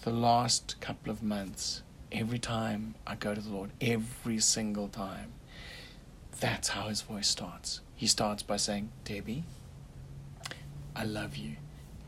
the 0.01 0.09
last 0.09 0.75
couple 0.81 1.11
of 1.11 1.21
months 1.21 1.83
every 2.11 2.39
time 2.39 2.95
I 3.05 3.15
go 3.15 3.35
to 3.35 3.41
the 3.41 3.49
Lord, 3.49 3.71
every 3.81 4.39
single 4.39 4.87
time, 4.87 5.33
that's 6.39 6.69
how 6.69 6.87
his 6.87 7.01
voice 7.01 7.27
starts. 7.27 7.81
He 7.95 8.07
starts 8.07 8.43
by 8.43 8.55
saying, 8.55 8.91
Debbie, 9.03 9.43
I 10.95 11.03
love 11.03 11.35
you. 11.35 11.57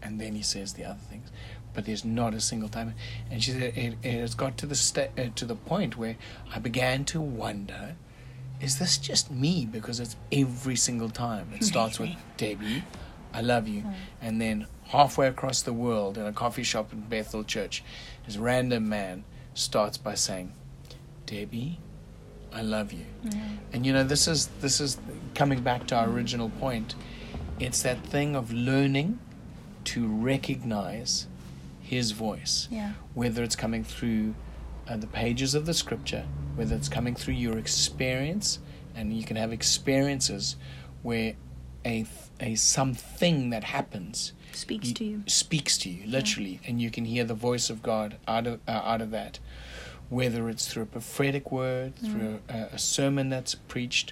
And 0.01 0.19
then 0.19 0.35
he 0.35 0.41
says 0.41 0.73
the 0.73 0.85
other 0.85 0.99
things. 1.09 1.31
But 1.73 1.85
there's 1.85 2.03
not 2.03 2.33
a 2.33 2.41
single 2.41 2.69
time. 2.69 2.93
And 3.29 3.43
she 3.43 3.51
said, 3.51 3.77
it, 3.77 3.95
it 4.01 4.19
has 4.19 4.35
got 4.35 4.57
to 4.59 4.65
the, 4.65 4.75
sta- 4.75 5.09
uh, 5.17 5.29
to 5.35 5.45
the 5.45 5.55
point 5.55 5.97
where 5.97 6.17
I 6.53 6.59
began 6.59 7.05
to 7.05 7.21
wonder, 7.21 7.95
is 8.59 8.79
this 8.79 8.97
just 8.97 9.31
me? 9.31 9.65
Because 9.65 9.99
it's 9.99 10.15
every 10.31 10.75
single 10.75 11.09
time. 11.09 11.49
It 11.55 11.63
starts 11.63 11.99
with, 11.99 12.09
Debbie, 12.38 12.83
I 13.33 13.41
love 13.41 13.67
you. 13.67 13.83
Mm. 13.83 13.93
And 14.21 14.41
then 14.41 14.67
halfway 14.85 15.27
across 15.27 15.62
the 15.62 15.73
world 15.73 16.17
in 16.17 16.25
a 16.25 16.33
coffee 16.33 16.63
shop 16.63 16.91
in 16.91 17.01
Bethel 17.01 17.43
Church, 17.43 17.83
this 18.25 18.38
random 18.38 18.89
man 18.89 19.23
starts 19.53 19.97
by 19.97 20.15
saying, 20.15 20.53
Debbie, 21.25 21.79
I 22.51 22.62
love 22.62 22.91
you. 22.91 23.05
Mm. 23.25 23.57
And 23.73 23.85
you 23.85 23.93
know, 23.93 24.03
this 24.03 24.27
is 24.27 24.47
this 24.62 24.81
is 24.81 24.97
coming 25.35 25.62
back 25.62 25.88
to 25.88 25.95
our 25.95 26.09
original 26.09 26.49
point. 26.49 26.95
It's 27.59 27.83
that 27.83 28.03
thing 28.03 28.35
of 28.35 28.51
learning 28.51 29.19
to 29.93 30.08
recognize 30.08 31.28
his 31.82 32.12
voice, 32.12 32.67
Yeah. 32.71 32.93
whether 33.13 33.43
it's 33.43 33.56
coming 33.56 33.84
through 33.84 34.36
uh, 34.88 34.97
the 34.97 35.08
pages 35.08 35.56
of 35.56 35.65
the 35.65 35.73
scripture, 35.73 36.25
whether 36.56 36.75
it's 36.75 36.89
coming 36.89 37.15
through 37.15 37.36
your 37.36 37.58
experience, 37.58 38.60
and 38.95 39.13
you 39.13 39.23
can 39.23 39.36
have 39.38 39.52
experiences 39.52 40.56
where 41.04 41.34
a 41.86 42.06
a 42.41 42.56
something 42.56 43.49
that 43.52 43.63
happens 43.63 44.34
Speaks 44.52 44.91
to 44.93 45.06
you. 45.06 45.23
speaks 45.28 45.78
to 45.80 45.89
you 45.89 46.06
literally 46.08 46.60
and 46.67 46.82
you 46.82 46.89
can 46.91 47.06
hear 47.06 47.23
the 47.23 47.34
voice 47.34 47.69
of 47.69 47.82
god 47.82 48.17
out 48.28 48.45
of 48.47 48.60
uh, 48.67 48.71
out 48.71 49.02
of 49.02 49.12
that 49.12 49.39
whether 50.10 50.49
it's 50.49 50.67
through 50.67 50.84
a 50.84 50.88
prophetic 50.88 51.52
word 51.52 51.95
through 51.95 52.39
a, 52.49 52.58
a 52.73 52.78
sermon 52.80 53.30
that's 53.30 53.56
preached 53.56 54.12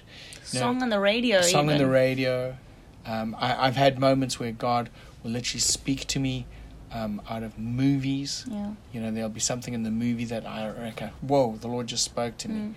you 0.52 0.60
know, 0.60 0.66
Song 0.66 0.82
on 0.82 0.88
the 0.88 1.00
radio. 1.00 1.42
song 1.42 1.68
on 1.70 1.76
the 1.78 1.86
radio 1.86 2.56
um, 3.04 3.36
I, 3.38 3.66
i've 3.66 3.76
had 3.76 3.98
moments 3.98 4.38
where 4.40 4.52
god 4.52 4.88
will 5.28 5.34
literally 5.34 5.60
speak 5.60 6.06
to 6.06 6.18
me 6.18 6.46
um, 6.92 7.20
out 7.28 7.42
of 7.42 7.58
movies 7.58 8.46
Yeah. 8.50 8.72
you 8.92 9.00
know 9.00 9.10
there'll 9.10 9.28
be 9.28 9.40
something 9.40 9.74
in 9.74 9.82
the 9.82 9.90
movie 9.90 10.24
that 10.24 10.46
i 10.46 10.68
reckon 10.70 11.10
whoa 11.20 11.56
the 11.60 11.68
lord 11.68 11.86
just 11.86 12.04
spoke 12.04 12.36
to 12.38 12.48
me 12.48 12.60
Mm. 12.60 12.74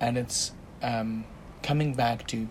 and 0.00 0.18
it's 0.18 0.52
um, 0.82 1.24
coming 1.62 1.94
back 1.94 2.26
to 2.28 2.48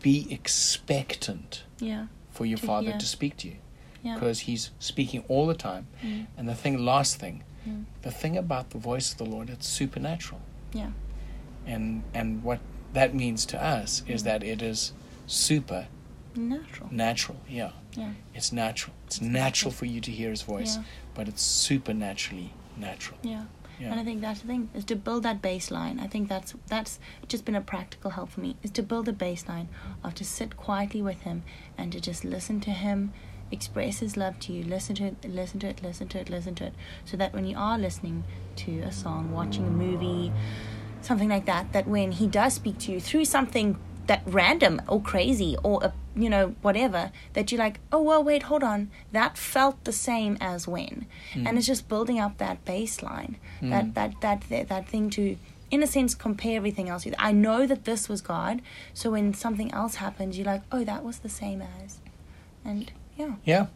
be 0.00 0.26
expectant 0.30 1.64
Yeah. 1.80 2.06
for 2.30 2.46
your 2.46 2.58
To 2.58 2.66
father 2.66 2.92
to 2.92 3.06
speak 3.06 3.36
to 3.38 3.48
you 3.48 3.56
Yeah. 4.02 4.14
because 4.14 4.40
he's 4.40 4.70
speaking 4.78 5.24
all 5.28 5.46
the 5.46 5.54
time. 5.56 5.86
Mm. 6.02 6.26
And 6.36 6.48
the 6.48 6.54
thing, 6.54 6.84
last 6.84 7.16
thing, 7.16 7.42
Mm. 7.66 7.84
the 8.02 8.10
thing 8.12 8.36
about 8.36 8.70
the 8.70 8.78
voice 8.78 9.10
of 9.12 9.18
the 9.18 9.24
Lord, 9.26 9.50
it's 9.50 9.66
supernatural. 9.66 10.40
Yeah. 10.72 10.92
And 11.66 12.04
and 12.14 12.42
what 12.44 12.60
that 12.94 13.12
means 13.14 13.44
to 13.46 13.56
us 13.62 14.02
is 14.06 14.22
Mm. 14.22 14.24
that 14.26 14.42
it 14.44 14.62
is 14.62 14.92
super 15.26 15.88
Natural. 16.36 16.88
natural. 16.92 17.38
Yeah, 17.48 17.70
Yeah. 17.96 18.12
it's 18.34 18.52
natural. 18.52 18.94
It's 19.06 19.20
natural 19.20 19.70
for 19.72 19.86
you 19.86 20.00
to 20.00 20.10
hear 20.10 20.30
His 20.30 20.42
voice, 20.42 20.76
Yeah. 20.76 20.84
but 21.14 21.28
it's 21.28 21.42
supernaturally 21.42 22.52
natural. 22.76 23.18
Yeah. 23.22 23.44
Yeah. 23.80 23.92
And 23.92 24.00
I 24.00 24.04
think 24.04 24.20
that's 24.20 24.40
the 24.40 24.48
thing 24.48 24.70
is 24.74 24.84
to 24.86 24.96
build 24.96 25.22
that 25.22 25.40
baseline. 25.40 26.00
I 26.00 26.08
think 26.08 26.28
that's 26.28 26.54
that's 26.66 26.98
just 27.28 27.44
been 27.44 27.54
a 27.54 27.60
practical 27.60 28.10
help 28.10 28.30
for 28.30 28.40
me 28.40 28.56
is 28.62 28.72
to 28.72 28.82
build 28.82 29.08
a 29.08 29.12
baseline 29.12 29.66
of 30.02 30.14
to 30.16 30.24
sit 30.24 30.56
quietly 30.56 31.00
with 31.00 31.20
him 31.20 31.44
and 31.76 31.92
to 31.92 32.00
just 32.00 32.24
listen 32.24 32.60
to 32.62 32.70
him 32.70 33.12
express 33.50 34.00
his 34.00 34.16
love 34.16 34.38
to 34.40 34.52
you. 34.52 34.62
Listen 34.62 34.94
to 34.96 35.04
it, 35.04 35.24
listen 35.24 35.58
to 35.60 35.66
it, 35.68 35.82
listen 35.82 36.06
to 36.08 36.18
it, 36.20 36.28
listen 36.28 36.54
to 36.56 36.64
it. 36.66 36.74
So 37.06 37.16
that 37.16 37.32
when 37.32 37.46
you 37.46 37.56
are 37.56 37.78
listening 37.78 38.24
to 38.56 38.80
a 38.80 38.92
song, 38.92 39.32
watching 39.32 39.66
a 39.66 39.70
movie, 39.70 40.30
something 41.00 41.30
like 41.30 41.46
that, 41.46 41.72
that 41.72 41.86
when 41.88 42.12
he 42.12 42.26
does 42.26 42.52
speak 42.54 42.76
to 42.80 42.92
you 42.92 43.00
through 43.00 43.24
something 43.24 43.78
that 44.08 44.22
random 44.26 44.82
or 44.88 45.00
crazy 45.00 45.56
or 45.62 45.82
a, 45.84 45.92
you 46.16 46.28
know 46.28 46.54
whatever 46.62 47.12
that 47.34 47.52
you're 47.52 47.58
like 47.58 47.78
oh 47.92 48.02
well 48.02 48.22
wait 48.22 48.44
hold 48.44 48.62
on. 48.62 48.90
That 49.12 49.38
felt 49.38 49.84
the 49.84 49.92
same 49.92 50.36
as 50.40 50.66
when. 50.66 51.06
And 51.34 51.56
it's 51.56 51.66
just 51.66 51.88
building 51.88 52.18
up 52.18 52.38
that 52.38 52.64
baseline 52.64 53.36
that, 53.62 53.94
that 53.94 54.20
that 54.20 54.42
that 54.48 54.68
that 54.68 54.88
thing 54.88 55.10
to 55.10 55.36
in 55.70 55.82
a 55.82 55.86
sense 55.86 56.14
compare 56.14 56.56
everything 56.56 56.88
else 56.88 57.04
with. 57.04 57.14
I 57.18 57.32
know 57.32 57.66
that 57.66 57.84
this 57.84 58.08
was 58.08 58.20
god 58.20 58.60
so 58.94 59.10
when 59.10 59.34
something 59.34 59.70
else 59.72 59.96
happens 59.96 60.36
you're 60.36 60.46
like 60.46 60.62
oh 60.72 60.82
that 60.84 61.04
was 61.04 61.18
the 61.18 61.28
same 61.28 61.62
as. 61.62 61.98
And 62.64 62.90
yeah. 63.18 63.34
Yeah. 63.44 63.66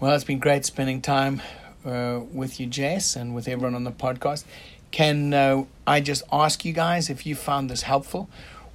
Well, 0.00 0.12
it's 0.14 0.24
been 0.24 0.40
great 0.40 0.64
spending 0.64 1.00
time 1.00 1.40
uh, 1.84 2.20
with 2.32 2.58
you, 2.58 2.66
Jess, 2.66 3.14
and 3.14 3.34
with 3.34 3.46
everyone 3.46 3.76
on 3.76 3.84
the 3.84 3.92
podcast. 3.92 4.44
Can 4.90 5.32
uh, 5.32 5.64
I 5.86 6.00
just 6.00 6.24
ask 6.32 6.64
you 6.64 6.72
guys 6.72 7.08
if 7.08 7.24
you 7.24 7.36
found 7.36 7.70
this 7.70 7.82
helpful? 7.82 8.28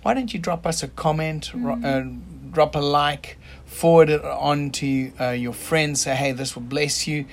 Why 0.04 0.14
don't 0.14 0.34
you 0.34 0.40
drop 0.40 0.66
us 0.66 0.84
a 0.84 0.88
comment, 0.88 1.52
ro- 1.54 1.80
uh, 1.84 2.04
drop 2.52 2.76
a 2.76 2.80
like, 2.80 3.38
forward 3.66 4.10
it 4.10 4.24
on 4.24 4.70
to 4.72 5.12
uh, 5.20 5.30
your 5.32 5.54
friends, 5.54 6.02
say, 6.02 6.16
hey, 6.16 6.32
this 6.32 6.56
will 6.56 6.64
bless 6.64 7.08
you, 7.08 7.26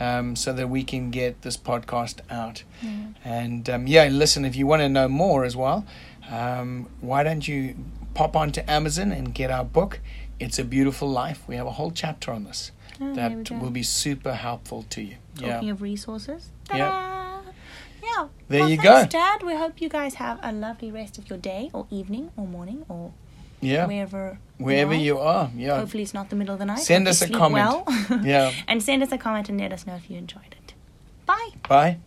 um, 0.00 0.34
so 0.36 0.52
that 0.52 0.68
we 0.68 0.82
can 0.82 1.10
get 1.10 1.42
this 1.42 1.56
podcast 1.56 2.20
out. 2.30 2.64
And 3.24 3.68
um, 3.68 3.86
yeah, 3.86 4.06
listen, 4.08 4.44
if 4.44 4.56
you 4.56 4.66
want 4.66 4.80
to 4.80 4.88
know 4.88 5.08
more 5.08 5.44
as 5.44 5.56
well, 5.56 5.84
um, 6.30 6.88
why 7.00 7.22
don't 7.22 7.46
you 7.46 7.76
pop 8.14 8.34
onto 8.36 8.62
Amazon 8.66 9.12
and 9.12 9.34
get 9.34 9.50
our 9.50 9.64
book. 9.64 10.00
It's 10.40 10.58
a 10.58 10.64
Beautiful 10.64 11.08
Life. 11.08 11.42
We 11.46 11.56
have 11.56 11.66
a 11.66 11.72
whole 11.72 11.90
chapter 11.92 12.32
on 12.32 12.44
this 12.44 12.72
Oh, 13.00 13.14
that 13.14 13.50
will 13.50 13.70
be 13.70 13.82
super 13.82 14.34
helpful 14.34 14.84
to 14.90 15.02
you. 15.02 15.16
Talking 15.36 15.68
Yeah. 15.68 15.72
of 15.72 15.82
resources. 15.82 16.50
Ta-da! 16.64 16.78
Yeah. 16.78 17.21
There 18.02 18.60
well, 18.60 18.68
you 18.68 18.76
thanks, 18.76 19.12
go. 19.14 19.18
Dad. 19.18 19.42
We 19.42 19.54
hope 19.54 19.80
you 19.80 19.88
guys 19.88 20.14
have 20.14 20.38
a 20.42 20.52
lovely 20.52 20.90
rest 20.90 21.18
of 21.18 21.28
your 21.30 21.38
day 21.38 21.70
or 21.72 21.86
evening 21.90 22.30
or 22.36 22.46
morning 22.46 22.84
or 22.88 23.12
Yeah. 23.60 23.86
wherever 23.86 24.38
Wherever 24.58 24.94
you 24.94 25.18
are. 25.18 25.50
Yeah. 25.56 25.78
Hopefully 25.78 26.02
it's 26.02 26.14
not 26.14 26.30
the 26.30 26.36
middle 26.36 26.52
of 26.54 26.58
the 26.58 26.66
night. 26.66 26.80
Send 26.80 27.08
us 27.08 27.22
a 27.22 27.28
comment. 27.28 27.64
Well. 27.64 27.86
Yeah. 28.22 28.52
and 28.68 28.82
send 28.82 29.02
us 29.02 29.12
a 29.12 29.18
comment 29.18 29.48
and 29.48 29.58
let 29.60 29.72
us 29.72 29.86
know 29.86 29.94
if 29.94 30.10
you 30.10 30.18
enjoyed 30.18 30.52
it. 30.52 30.74
Bye. 31.26 31.50
Bye. 31.68 31.98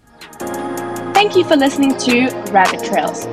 Thank 1.14 1.36
you 1.36 1.44
for 1.44 1.56
listening 1.56 1.98
to 1.98 2.30
Rabbit 2.52 2.84
Trails. 2.84 3.26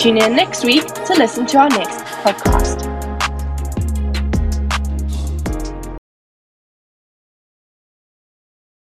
Tune 0.00 0.18
in 0.18 0.34
next 0.34 0.64
week 0.64 0.86
to 0.86 1.14
listen 1.14 1.46
to 1.46 1.58
our 1.58 1.68
next 1.68 2.00
podcast. 2.24 2.89